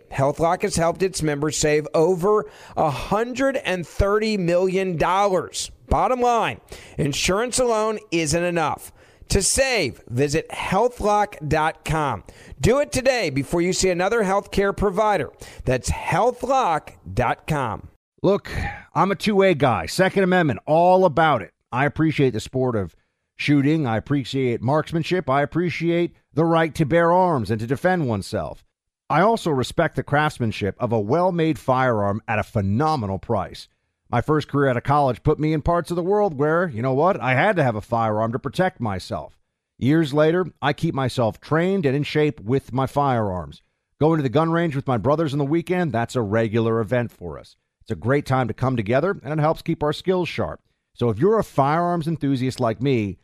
HealthLock 0.11 0.61
has 0.63 0.75
helped 0.75 1.01
its 1.03 1.21
members 1.23 1.57
save 1.57 1.87
over 1.93 2.49
$130 2.77 4.39
million. 4.39 4.97
Bottom 4.97 6.21
line, 6.21 6.61
insurance 6.97 7.59
alone 7.59 7.99
isn't 8.11 8.43
enough. 8.43 8.91
To 9.29 9.41
save, 9.41 10.03
visit 10.09 10.49
healthlock.com. 10.49 12.23
Do 12.59 12.79
it 12.79 12.91
today 12.91 13.29
before 13.29 13.61
you 13.61 13.71
see 13.71 13.89
another 13.89 14.23
healthcare 14.23 14.75
provider. 14.75 15.31
That's 15.63 15.89
healthlock.com. 15.89 17.87
Look, 18.21 18.51
I'm 18.93 19.11
a 19.11 19.15
2A 19.15 19.57
guy. 19.57 19.85
Second 19.85 20.23
Amendment, 20.23 20.59
all 20.65 21.05
about 21.05 21.41
it. 21.41 21.53
I 21.71 21.85
appreciate 21.85 22.31
the 22.31 22.41
sport 22.41 22.75
of 22.75 22.95
shooting. 23.37 23.87
I 23.87 23.97
appreciate 23.97 24.61
marksmanship. 24.61 25.29
I 25.29 25.41
appreciate 25.41 26.13
the 26.33 26.45
right 26.45 26.75
to 26.75 26.85
bear 26.85 27.11
arms 27.11 27.49
and 27.49 27.59
to 27.61 27.67
defend 27.67 28.07
oneself. 28.07 28.65
I 29.11 29.19
also 29.19 29.51
respect 29.51 29.97
the 29.97 30.03
craftsmanship 30.03 30.77
of 30.79 30.93
a 30.93 30.99
well 30.99 31.33
made 31.33 31.59
firearm 31.59 32.21
at 32.29 32.39
a 32.39 32.43
phenomenal 32.43 33.19
price. 33.19 33.67
My 34.09 34.21
first 34.21 34.47
career 34.47 34.69
out 34.69 34.77
of 34.77 34.83
college 34.83 35.21
put 35.21 35.37
me 35.37 35.51
in 35.51 35.61
parts 35.61 35.91
of 35.91 35.97
the 35.97 36.01
world 36.01 36.39
where, 36.39 36.69
you 36.69 36.81
know 36.81 36.93
what, 36.93 37.19
I 37.19 37.33
had 37.33 37.57
to 37.57 37.63
have 37.63 37.75
a 37.75 37.81
firearm 37.81 38.31
to 38.31 38.39
protect 38.39 38.79
myself. 38.79 39.37
Years 39.77 40.13
later, 40.13 40.45
I 40.61 40.71
keep 40.71 40.95
myself 40.95 41.41
trained 41.41 41.85
and 41.85 41.93
in 41.93 42.03
shape 42.03 42.39
with 42.39 42.71
my 42.71 42.87
firearms. 42.87 43.61
Going 43.99 44.15
to 44.15 44.23
the 44.23 44.29
gun 44.29 44.49
range 44.53 44.77
with 44.77 44.87
my 44.87 44.97
brothers 44.97 45.33
on 45.33 45.39
the 45.39 45.45
weekend, 45.45 45.91
that's 45.91 46.15
a 46.15 46.21
regular 46.21 46.79
event 46.79 47.11
for 47.11 47.37
us. 47.37 47.57
It's 47.81 47.91
a 47.91 47.95
great 47.95 48.25
time 48.25 48.47
to 48.47 48.53
come 48.53 48.77
together 48.77 49.19
and 49.25 49.37
it 49.37 49.41
helps 49.41 49.61
keep 49.61 49.83
our 49.83 49.91
skills 49.91 50.29
sharp. 50.29 50.61
So 50.93 51.09
if 51.09 51.19
you're 51.19 51.37
a 51.37 51.43
firearms 51.43 52.07
enthusiast 52.07 52.61
like 52.61 52.81
me, 52.81 53.17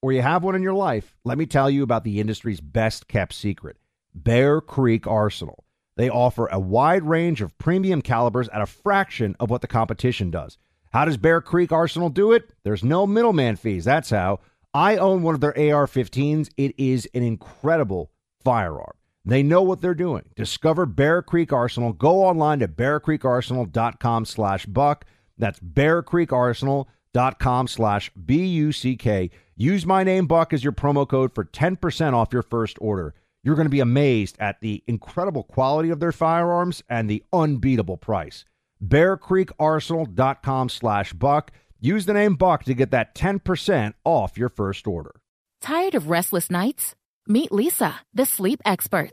or 0.00 0.10
you 0.10 0.22
have 0.22 0.42
one 0.42 0.54
in 0.54 0.62
your 0.62 0.72
life, 0.72 1.14
let 1.22 1.36
me 1.36 1.44
tell 1.44 1.68
you 1.68 1.82
about 1.82 2.04
the 2.04 2.18
industry's 2.18 2.62
best 2.62 3.08
kept 3.08 3.34
secret. 3.34 3.76
Bear 4.14 4.60
Creek 4.60 5.06
Arsenal. 5.06 5.64
They 5.96 6.08
offer 6.08 6.46
a 6.46 6.58
wide 6.58 7.04
range 7.04 7.40
of 7.40 7.56
premium 7.58 8.02
calibers 8.02 8.48
at 8.48 8.62
a 8.62 8.66
fraction 8.66 9.36
of 9.38 9.50
what 9.50 9.60
the 9.60 9.66
competition 9.66 10.30
does. 10.30 10.58
How 10.92 11.04
does 11.04 11.16
Bear 11.16 11.40
Creek 11.40 11.72
Arsenal 11.72 12.10
do 12.10 12.32
it? 12.32 12.52
There's 12.62 12.84
no 12.84 13.06
middleman 13.06 13.56
fees. 13.56 13.84
That's 13.84 14.10
how. 14.10 14.40
I 14.72 14.96
own 14.96 15.22
one 15.22 15.34
of 15.34 15.40
their 15.40 15.56
AR 15.56 15.86
15s. 15.86 16.50
It 16.56 16.74
is 16.78 17.08
an 17.14 17.22
incredible 17.22 18.10
firearm. 18.42 18.94
They 19.24 19.42
know 19.42 19.62
what 19.62 19.80
they're 19.80 19.94
doing. 19.94 20.24
Discover 20.36 20.86
Bear 20.86 21.22
Creek 21.22 21.52
Arsenal. 21.52 21.92
Go 21.92 22.24
online 22.24 22.58
to 22.58 22.68
bearcreekarsenal.com 22.68 24.24
slash 24.24 24.66
buck. 24.66 25.04
That's 25.38 25.60
bearcreekarsenal.com 25.60 27.68
slash 27.68 28.10
B-U-C-K. 28.10 29.30
Use 29.56 29.86
my 29.86 30.04
name, 30.04 30.26
Buck, 30.26 30.52
as 30.52 30.64
your 30.64 30.72
promo 30.72 31.08
code 31.08 31.34
for 31.34 31.44
10% 31.44 32.12
off 32.12 32.32
your 32.32 32.42
first 32.42 32.76
order. 32.80 33.14
You're 33.44 33.54
going 33.54 33.66
to 33.66 33.70
be 33.70 33.80
amazed 33.80 34.36
at 34.40 34.60
the 34.60 34.82
incredible 34.86 35.44
quality 35.44 35.90
of 35.90 36.00
their 36.00 36.12
firearms 36.12 36.82
and 36.88 37.08
the 37.08 37.22
unbeatable 37.32 37.98
price. 37.98 38.44
BearCreekArsenal.com 38.82 40.68
slash 40.70 41.12
Buck. 41.12 41.52
Use 41.78 42.06
the 42.06 42.14
name 42.14 42.34
Buck 42.36 42.64
to 42.64 42.74
get 42.74 42.90
that 42.90 43.14
10% 43.14 43.92
off 44.04 44.38
your 44.38 44.48
first 44.48 44.86
order. 44.86 45.14
Tired 45.60 45.94
of 45.94 46.08
restless 46.08 46.50
nights? 46.50 46.94
Meet 47.28 47.50
Leesa, 47.50 47.94
the 48.14 48.26
sleep 48.26 48.60
experts. 48.64 49.12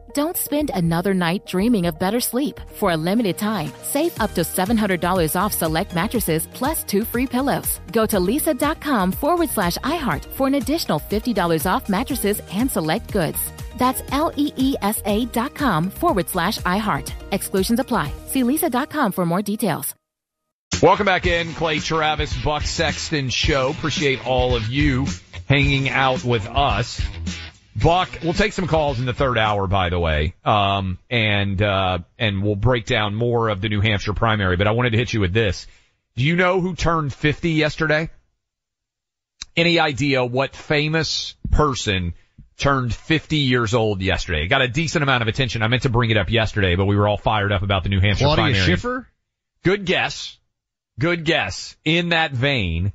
Don't 0.13 0.35
spend 0.35 0.71
another 0.73 1.13
night 1.13 1.45
dreaming 1.45 1.85
of 1.85 1.97
better 1.99 2.19
sleep. 2.19 2.59
For 2.73 2.91
a 2.91 2.97
limited 2.97 3.37
time, 3.37 3.71
save 3.83 4.19
up 4.19 4.33
to 4.33 4.41
$700 4.41 5.39
off 5.39 5.53
select 5.53 5.95
mattresses 5.95 6.47
plus 6.53 6.83
two 6.83 7.05
free 7.05 7.27
pillows. 7.27 7.79
Go 7.91 8.05
to 8.05 8.17
leesa.com 8.17 9.11
forward 9.11 9.49
slash 9.49 9.77
iHeart 9.77 10.25
for 10.25 10.47
an 10.47 10.55
additional 10.55 10.99
$50 10.99 11.65
off 11.71 11.87
mattresses 11.87 12.41
and 12.51 12.69
select 12.69 13.13
goods. 13.13 13.39
That's 13.77 14.03
L 14.11 14.31
E 14.35 14.51
E 14.57 14.75
S 14.81 15.01
A 15.05 15.25
dot 15.25 15.55
com 15.55 15.89
forward 15.89 16.29
slash 16.29 16.59
iHeart. 16.59 17.11
Exclusions 17.31 17.79
apply. 17.79 18.11
See 18.27 18.43
leesa.com 18.43 19.11
for 19.11 19.25
more 19.25 19.41
details. 19.41 19.95
Welcome 20.81 21.05
back 21.05 21.27
in, 21.27 21.53
Clay 21.53 21.77
Travis, 21.79 22.35
Buck 22.43 22.63
Sexton 22.63 23.29
Show. 23.29 23.69
Appreciate 23.69 24.25
all 24.25 24.55
of 24.55 24.67
you 24.67 25.05
hanging 25.47 25.89
out 25.89 26.23
with 26.23 26.47
us. 26.47 26.99
Buck, 27.75 28.09
we'll 28.21 28.33
take 28.33 28.53
some 28.53 28.67
calls 28.67 28.99
in 28.99 29.05
the 29.05 29.13
third 29.13 29.37
hour, 29.37 29.65
by 29.65 29.89
the 29.89 29.99
way, 29.99 30.33
um, 30.43 30.99
and 31.09 31.61
uh, 31.61 31.99
and 32.19 32.43
we'll 32.43 32.55
break 32.57 32.85
down 32.85 33.15
more 33.15 33.47
of 33.49 33.61
the 33.61 33.69
New 33.69 33.79
Hampshire 33.81 34.13
primary. 34.13 34.57
But 34.57 34.67
I 34.67 34.71
wanted 34.71 34.91
to 34.91 34.97
hit 34.97 35.13
you 35.13 35.21
with 35.21 35.33
this. 35.33 35.67
Do 36.15 36.23
you 36.25 36.35
know 36.35 36.59
who 36.59 36.75
turned 36.75 37.13
50 37.13 37.51
yesterday? 37.51 38.09
Any 39.55 39.79
idea 39.79 40.25
what 40.25 40.55
famous 40.55 41.35
person 41.49 42.13
turned 42.57 42.93
50 42.93 43.37
years 43.37 43.73
old 43.73 44.01
yesterday? 44.01 44.43
It 44.43 44.47
got 44.47 44.61
a 44.61 44.67
decent 44.67 45.03
amount 45.03 45.21
of 45.21 45.29
attention. 45.29 45.61
I 45.63 45.67
meant 45.67 45.83
to 45.83 45.89
bring 45.89 46.09
it 46.09 46.17
up 46.17 46.29
yesterday, 46.29 46.75
but 46.75 46.85
we 46.85 46.97
were 46.97 47.07
all 47.07 47.17
fired 47.17 47.51
up 47.53 47.61
about 47.61 47.83
the 47.83 47.89
New 47.89 48.01
Hampshire 48.01 48.25
Claudia 48.25 48.45
primary. 48.45 48.65
Schiffer? 48.65 49.07
Good 49.63 49.85
guess. 49.85 50.37
Good 50.99 51.23
guess. 51.23 51.75
In 51.85 52.09
that 52.09 52.31
vein, 52.31 52.91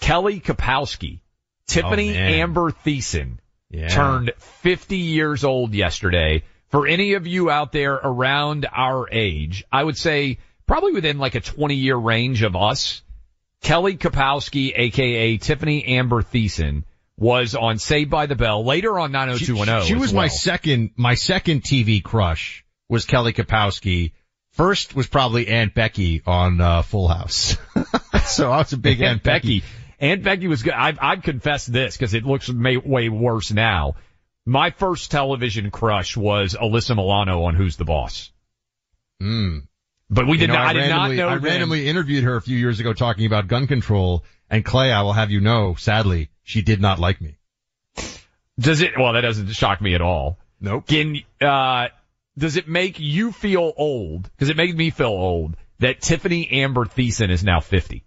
Kelly 0.00 0.40
Kapowski, 0.40 1.20
Tiffani 1.68 2.10
Oh. 2.12 2.18
Amber 2.18 2.70
Thiessen 2.72 3.38
Yeah. 3.72 3.88
turned 3.88 4.32
50 4.38 4.98
years 4.98 5.44
old 5.44 5.74
yesterday. 5.74 6.44
For 6.68 6.86
any 6.86 7.14
of 7.14 7.26
you 7.26 7.50
out 7.50 7.72
there 7.72 7.94
around 7.94 8.66
our 8.70 9.08
age, 9.10 9.64
I 9.72 9.82
would 9.82 9.96
say 9.96 10.38
probably 10.66 10.92
within 10.92 11.18
like 11.18 11.34
a 11.34 11.40
20 11.40 11.74
year 11.74 11.96
range 11.96 12.42
of 12.42 12.54
us, 12.54 13.02
Kelly 13.62 13.96
Kapowski, 13.96 14.72
aka 14.74 15.38
Tiffani 15.38 15.88
Amber 15.88 16.22
Thiessen, 16.22 16.84
was 17.16 17.54
on 17.54 17.78
Saved 17.78 18.10
by 18.10 18.26
the 18.26 18.34
Bell, 18.34 18.64
later 18.64 18.98
on 18.98 19.12
90210. 19.12 19.86
She 19.86 19.94
as 19.94 20.00
was 20.00 20.12
my 20.12 20.22
well. 20.24 20.28
second, 20.30 20.90
my 20.96 21.14
second 21.14 21.62
TV 21.62 22.02
crush 22.02 22.64
was 22.88 23.04
Kelly 23.04 23.32
Kapowski. 23.32 24.12
First 24.52 24.94
was 24.94 25.06
probably 25.06 25.48
Aunt 25.48 25.74
Becky 25.74 26.22
on 26.26 26.60
uh, 26.60 26.82
Full 26.82 27.08
House. 27.08 27.56
so 28.26 28.50
I 28.50 28.58
was 28.58 28.72
a 28.72 28.76
big 28.76 29.00
Aunt, 29.02 29.22
Becky. 29.22 29.62
Aunt 30.02 30.22
Becky 30.24 30.48
was 30.48 30.62
good. 30.62 30.72
I've, 30.74 30.98
I've 31.00 31.22
confessed 31.22 31.72
this 31.72 31.96
because 31.96 32.12
it 32.12 32.24
looks 32.24 32.50
may, 32.50 32.76
way 32.76 33.08
worse 33.08 33.52
now. 33.52 33.94
My 34.44 34.70
first 34.70 35.12
television 35.12 35.70
crush 35.70 36.16
was 36.16 36.54
Alyssa 36.60 36.96
Milano 36.96 37.44
on 37.44 37.54
Who's 37.54 37.76
the 37.76 37.84
Boss. 37.84 38.30
Mm. 39.22 39.68
But 40.10 40.26
we 40.26 40.32
You 40.32 40.38
did 40.40 40.46
know, 40.48 40.54
not, 40.54 40.66
I, 40.66 40.72
did 40.72 40.88
not 40.88 40.96
randomly- 40.96 41.16
know 41.16 41.28
I 41.28 41.36
randomly 41.36 41.88
interviewed 41.88 42.24
her 42.24 42.36
a 42.36 42.42
few 42.42 42.58
years 42.58 42.80
ago 42.80 42.92
talking 42.92 43.26
about 43.26 43.46
gun 43.46 43.68
control. 43.68 44.24
And 44.50 44.64
Clay, 44.64 44.92
I 44.92 45.02
will 45.02 45.12
have 45.12 45.30
you 45.30 45.40
know, 45.40 45.76
sadly, 45.76 46.30
she 46.42 46.62
did 46.62 46.80
not 46.80 46.98
like 46.98 47.20
me. 47.20 47.36
Does 48.58 48.80
it? 48.82 48.90
Well, 48.98 49.12
that 49.12 49.22
doesn't 49.22 49.48
shock 49.52 49.80
me 49.80 49.94
at 49.94 50.00
all. 50.02 50.38
Nope. 50.60 50.86
Can 50.88 51.20
uh, 51.40 51.88
does 52.36 52.56
it 52.56 52.68
make 52.68 52.98
you 53.00 53.32
feel 53.32 53.72
old? 53.76 54.24
Because 54.24 54.50
it 54.50 54.56
made 54.56 54.76
me 54.76 54.90
feel 54.90 55.06
old 55.06 55.56
that 55.78 56.00
Tiffani 56.00 56.52
Amber 56.52 56.84
Thiessen 56.84 57.30
is 57.30 57.42
now 57.44 57.60
fifty. 57.60 58.04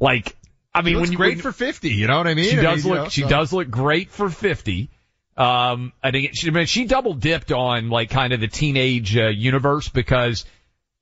Like, 0.00 0.36
I 0.74 0.82
mean, 0.82 1.00
when 1.00 1.10
you 1.10 1.16
great 1.16 1.36
when- 1.36 1.42
for 1.42 1.52
50, 1.52 1.90
you 1.90 2.06
know 2.06 2.18
what 2.18 2.26
I 2.26 2.34
mean? 2.34 2.50
She 2.50 2.58
I 2.58 2.62
does 2.62 2.84
mean, 2.84 2.92
you 2.92 2.94
look. 2.98 3.04
know, 3.06 3.08
she 3.10 3.22
so- 3.22 3.28
does 3.28 3.52
look 3.52 3.70
great 3.70 4.10
for 4.10 4.28
fifty. 4.30 4.90
Um, 5.36 5.92
I 6.02 6.10
think 6.10 6.30
she, 6.34 6.48
I 6.48 6.50
mean, 6.50 6.66
she 6.66 6.84
double 6.86 7.14
dipped 7.14 7.52
on 7.52 7.90
like 7.90 8.10
kind 8.10 8.32
of 8.32 8.40
the 8.40 8.48
teenage 8.48 9.16
uh, 9.16 9.28
universe 9.28 9.88
because 9.88 10.44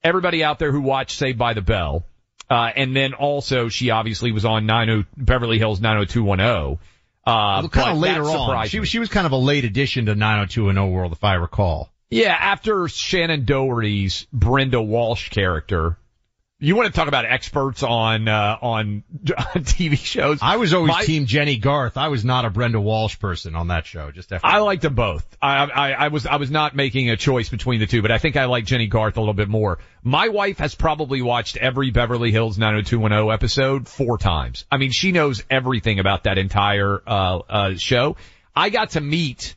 everybody 0.05 0.45
out 0.45 0.59
there 0.59 0.71
who 0.73 0.81
watched 0.83 1.19
Saved 1.19 1.39
by 1.39 1.55
the 1.55 1.63
Bell, 1.63 2.05
uh, 2.51 2.71
and 2.77 2.95
then 2.95 3.15
also 3.15 3.69
she 3.69 3.91
obviously 3.91 4.33
was 4.33 4.45
on 4.45 4.67
90 4.67 5.07
Beverly 5.17 5.59
Hills 5.59 5.81
90210. 5.81 6.79
Uh, 7.27 7.61
Well, 7.63 7.69
kind 7.71 7.91
of 7.93 7.97
later 7.99 8.25
on. 8.25 8.69
She, 8.69 8.79
was- 8.79 8.89
she 8.89 8.99
was 8.99 9.09
kind 9.09 9.27
of 9.27 9.33
a 9.33 9.37
late 9.37 9.65
addition 9.65 10.07
to 10.07 10.15
90210 10.15 10.93
World, 10.93 11.13
if 11.13 11.25
I 11.25 11.35
recall. 11.35 11.91
Yeah, 12.11 12.37
after 12.39 12.75
Shannen 12.85 13.47
Doherty's 13.47 14.27
Brenda 14.33 14.81
Walsh 14.81 15.31
character. 15.31 15.99
You 16.59 16.75
want 16.75 16.87
to 16.87 16.93
talk 16.93 17.07
about 17.07 17.27
experts 17.27 17.83
on 17.83 18.29
uh, 18.29 18.57
on 18.63 19.05
TV 19.27 19.99
shows? 19.99 20.39
I 20.41 20.57
was 20.57 20.73
always 20.73 20.89
My- 20.89 21.05
team 21.05 21.27
Jennie 21.27 21.59
Garth. 21.59 21.99
I 21.99 22.09
was 22.09 22.25
not 22.25 22.47
a 22.47 22.51
Brenda 22.51 22.81
Walsh 22.81 23.19
person 23.19 23.55
on 23.55 23.69
that 23.69 23.85
show. 23.85 24.11
Just 24.11 24.31
FYI. 24.31 24.41
I 24.43 24.59
liked 24.61 24.81
them 24.81 24.95
both. 24.95 25.37
I, 25.43 25.65
I, 25.65 25.91
I 25.93 26.09
was, 26.09 26.25
I 26.25 26.37
was 26.37 26.51
not 26.51 26.75
making 26.75 27.11
a 27.11 27.17
choice 27.19 27.51
between 27.51 27.79
the 27.79 27.87
two, 27.87 28.01
but 28.01 28.11
I 28.11 28.17
think 28.17 28.37
I 28.39 28.47
like 28.47 28.65
Jennie 28.65 28.87
Garth 28.87 29.19
a 29.19 29.21
little 29.21 29.35
bit 29.35 29.51
more. 29.51 29.81
My 30.03 30.29
wife 30.29 30.57
has 30.59 30.75
probably 30.75 31.21
watched 31.21 31.59
every 31.59 31.91
Beverly 31.91 32.31
Hills 32.33 32.57
90210 32.57 33.35
episode 33.35 33.87
four 33.87 34.17
times. 34.17 34.65
I 34.71 34.79
mean, 34.79 34.93
she 34.93 35.13
knows 35.13 35.45
everything 35.51 35.99
about 35.99 36.25
that 36.25 36.39
entire, 36.39 37.03
uh, 37.07 37.39
uh, 37.51 37.75
show. 37.77 38.17
I 38.55 38.71
got 38.71 38.91
to 38.91 39.03
meet, 39.03 39.55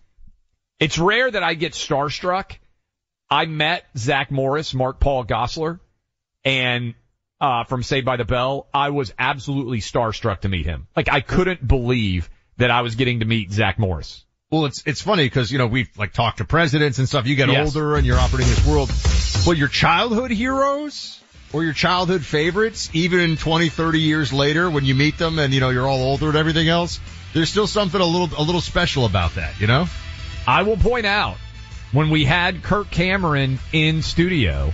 it's 0.81 0.99
rare 0.99 1.31
that 1.31 1.43
I 1.43 1.53
get 1.53 1.71
starstruck. 1.71 2.57
I 3.29 3.45
met 3.45 3.85
Zach 3.95 4.31
Morris, 4.31 4.73
Mark 4.73 4.99
Paul 4.99 5.23
Gosselaar, 5.23 5.79
and 6.43 6.93
uh, 7.41 7.63
from 7.63 7.83
Saved 7.83 8.05
by 8.05 8.17
the 8.17 8.25
Bell, 8.25 8.67
I 8.73 8.89
was 8.89 9.13
absolutely 9.17 9.79
starstruck 9.79 10.41
to 10.41 10.49
meet 10.49 10.65
him. 10.65 10.87
Like 10.95 11.09
I 11.09 11.21
couldn't 11.21 11.65
believe 11.65 12.29
that 12.57 12.71
I 12.71 12.81
was 12.81 12.95
getting 12.95 13.19
to 13.19 13.25
meet 13.25 13.51
Zach 13.51 13.79
Morris. 13.79 14.25
Well, 14.51 14.65
it's 14.65 14.83
it's 14.85 15.01
funny 15.01 15.25
because 15.25 15.51
you 15.51 15.57
know 15.57 15.67
we've 15.67 15.89
like 15.97 16.13
talked 16.13 16.39
to 16.39 16.45
presidents 16.45 16.97
and 16.97 17.07
stuff. 17.07 17.27
You 17.27 17.35
get 17.35 17.49
Yes. 17.49 17.75
older 17.75 17.95
and 17.95 18.05
you're 18.05 18.17
operating 18.17 18.49
this 18.49 18.65
world. 18.65 18.91
Well, 19.45 19.55
your 19.55 19.67
childhood 19.67 20.31
heroes, 20.31 21.21
or 21.53 21.63
your 21.63 21.73
childhood 21.73 22.23
favorites, 22.23 22.89
even 22.93 23.37
20, 23.37 23.69
30 23.69 23.99
years 23.99 24.33
later 24.33 24.69
when 24.69 24.85
you 24.85 24.95
meet 24.95 25.17
them 25.17 25.39
and, 25.39 25.53
you 25.53 25.59
know, 25.59 25.69
you're 25.69 25.87
all 25.87 26.01
older 26.01 26.27
and 26.27 26.35
everything 26.35 26.67
else, 26.67 26.99
there's 27.33 27.49
still 27.49 27.67
something 27.67 27.99
a 27.99 28.05
little, 28.05 28.29
a 28.37 28.43
little 28.43 28.61
special 28.61 29.05
about 29.05 29.35
that, 29.35 29.59
you 29.59 29.67
know? 29.67 29.87
I 30.47 30.63
will 30.63 30.77
point 30.77 31.05
out 31.05 31.37
when 31.91 32.09
we 32.09 32.25
had 32.25 32.61
Kirk 32.63 32.91
Cameron 32.91 33.59
in 33.71 34.01
studio, 34.01 34.73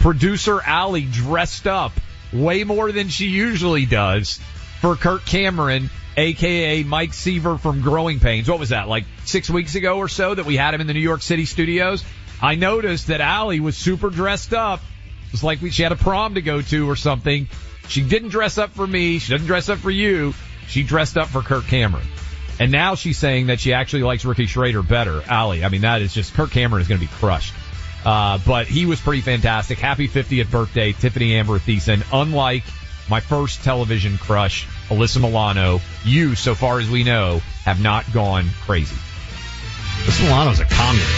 producer 0.00 0.60
Allie 0.60 1.08
dressed 1.10 1.66
up 1.66 1.92
way 2.32 2.64
more 2.64 2.92
than 2.92 3.08
she 3.08 3.26
usually 3.26 3.86
does 3.86 4.40
for 4.80 4.96
Kirk 4.96 5.24
Cameron, 5.24 5.90
aka 6.16 6.82
Mike 6.82 7.14
Seaver 7.14 7.58
from 7.58 7.80
Growing 7.80 8.20
Pains. 8.20 8.48
What 8.48 8.58
was 8.58 8.70
that, 8.70 8.88
like 8.88 9.04
six 9.24 9.48
weeks 9.50 9.74
ago 9.74 9.98
or 9.98 10.08
so 10.08 10.34
that 10.34 10.46
we 10.46 10.56
had 10.56 10.74
him 10.74 10.80
in 10.80 10.86
the 10.86 10.94
New 10.94 11.00
York 11.00 11.22
City 11.22 11.44
studios? 11.44 12.04
I 12.40 12.54
noticed 12.54 13.08
that 13.08 13.20
Allie 13.20 13.60
was 13.60 13.76
super 13.76 14.10
dressed 14.10 14.54
up. 14.54 14.80
It's 15.32 15.42
like 15.42 15.58
she 15.70 15.82
had 15.82 15.92
a 15.92 15.96
prom 15.96 16.34
to 16.34 16.42
go 16.42 16.62
to 16.62 16.88
or 16.88 16.96
something. 16.96 17.48
She 17.88 18.02
didn't 18.02 18.28
dress 18.28 18.58
up 18.58 18.70
for 18.70 18.86
me. 18.86 19.18
She 19.18 19.32
doesn't 19.32 19.46
dress 19.46 19.68
up 19.68 19.78
for 19.78 19.90
you. 19.90 20.34
She 20.68 20.82
dressed 20.82 21.16
up 21.16 21.28
for 21.28 21.42
Kirk 21.42 21.66
Cameron. 21.66 22.06
And 22.60 22.72
now 22.72 22.94
she's 22.94 23.18
saying 23.18 23.46
that 23.46 23.60
she 23.60 23.72
actually 23.72 24.02
likes 24.02 24.24
Ricky 24.24 24.46
Schroder 24.46 24.82
better. 24.82 25.22
Allie, 25.26 25.64
I 25.64 25.68
mean, 25.68 25.82
that 25.82 26.02
is 26.02 26.12
just, 26.12 26.34
Kirk 26.34 26.50
Cameron 26.50 26.82
is 26.82 26.88
going 26.88 27.00
to 27.00 27.06
be 27.06 27.12
crushed. 27.12 27.54
Uh, 28.08 28.38
but 28.46 28.66
he 28.66 28.86
was 28.86 28.98
pretty 28.98 29.20
fantastic. 29.20 29.78
Happy 29.78 30.08
50th 30.08 30.50
birthday, 30.50 30.94
Tiffani 30.94 31.32
Amber 31.32 31.58
Thiessen. 31.58 32.02
Unlike 32.10 32.64
my 33.10 33.20
first 33.20 33.62
television 33.62 34.16
crush, 34.16 34.66
Alyssa 34.88 35.20
Milano, 35.20 35.78
you, 36.06 36.34
so 36.34 36.54
far 36.54 36.80
as 36.80 36.88
we 36.88 37.04
know, 37.04 37.42
have 37.64 37.82
not 37.82 38.10
gone 38.14 38.48
crazy. 38.62 38.96
Alyssa 40.04 40.24
Milano's 40.24 40.58
a 40.58 40.64
communist. 40.64 41.12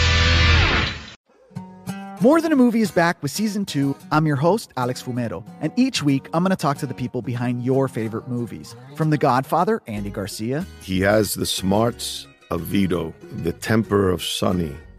More 2.21 2.41
Than 2.41 2.51
a 2.51 2.57
Movie 2.57 2.81
is 2.81 2.91
back 2.91 3.23
with 3.23 3.31
season 3.31 3.63
two. 3.63 3.95
I'm 4.11 4.27
your 4.27 4.35
host, 4.35 4.73
Alex 4.75 5.01
Fumero, 5.01 5.47
and 5.61 5.71
each 5.77 6.03
week 6.03 6.27
I'm 6.33 6.43
going 6.43 6.49
to 6.49 6.57
talk 6.57 6.77
to 6.79 6.85
the 6.85 6.93
people 6.93 7.21
behind 7.21 7.63
your 7.63 7.87
favorite 7.87 8.27
movies. 8.27 8.75
From 8.97 9.11
The 9.11 9.17
Godfather, 9.17 9.81
Andy 9.87 10.09
Garcia. 10.09 10.65
He 10.81 10.99
has 10.99 11.35
the 11.35 11.45
smarts 11.45 12.27
of 12.49 12.63
Vito, 12.63 13.13
the 13.37 13.53
temper 13.53 14.09
of 14.09 14.21
Sonny, 14.21 14.75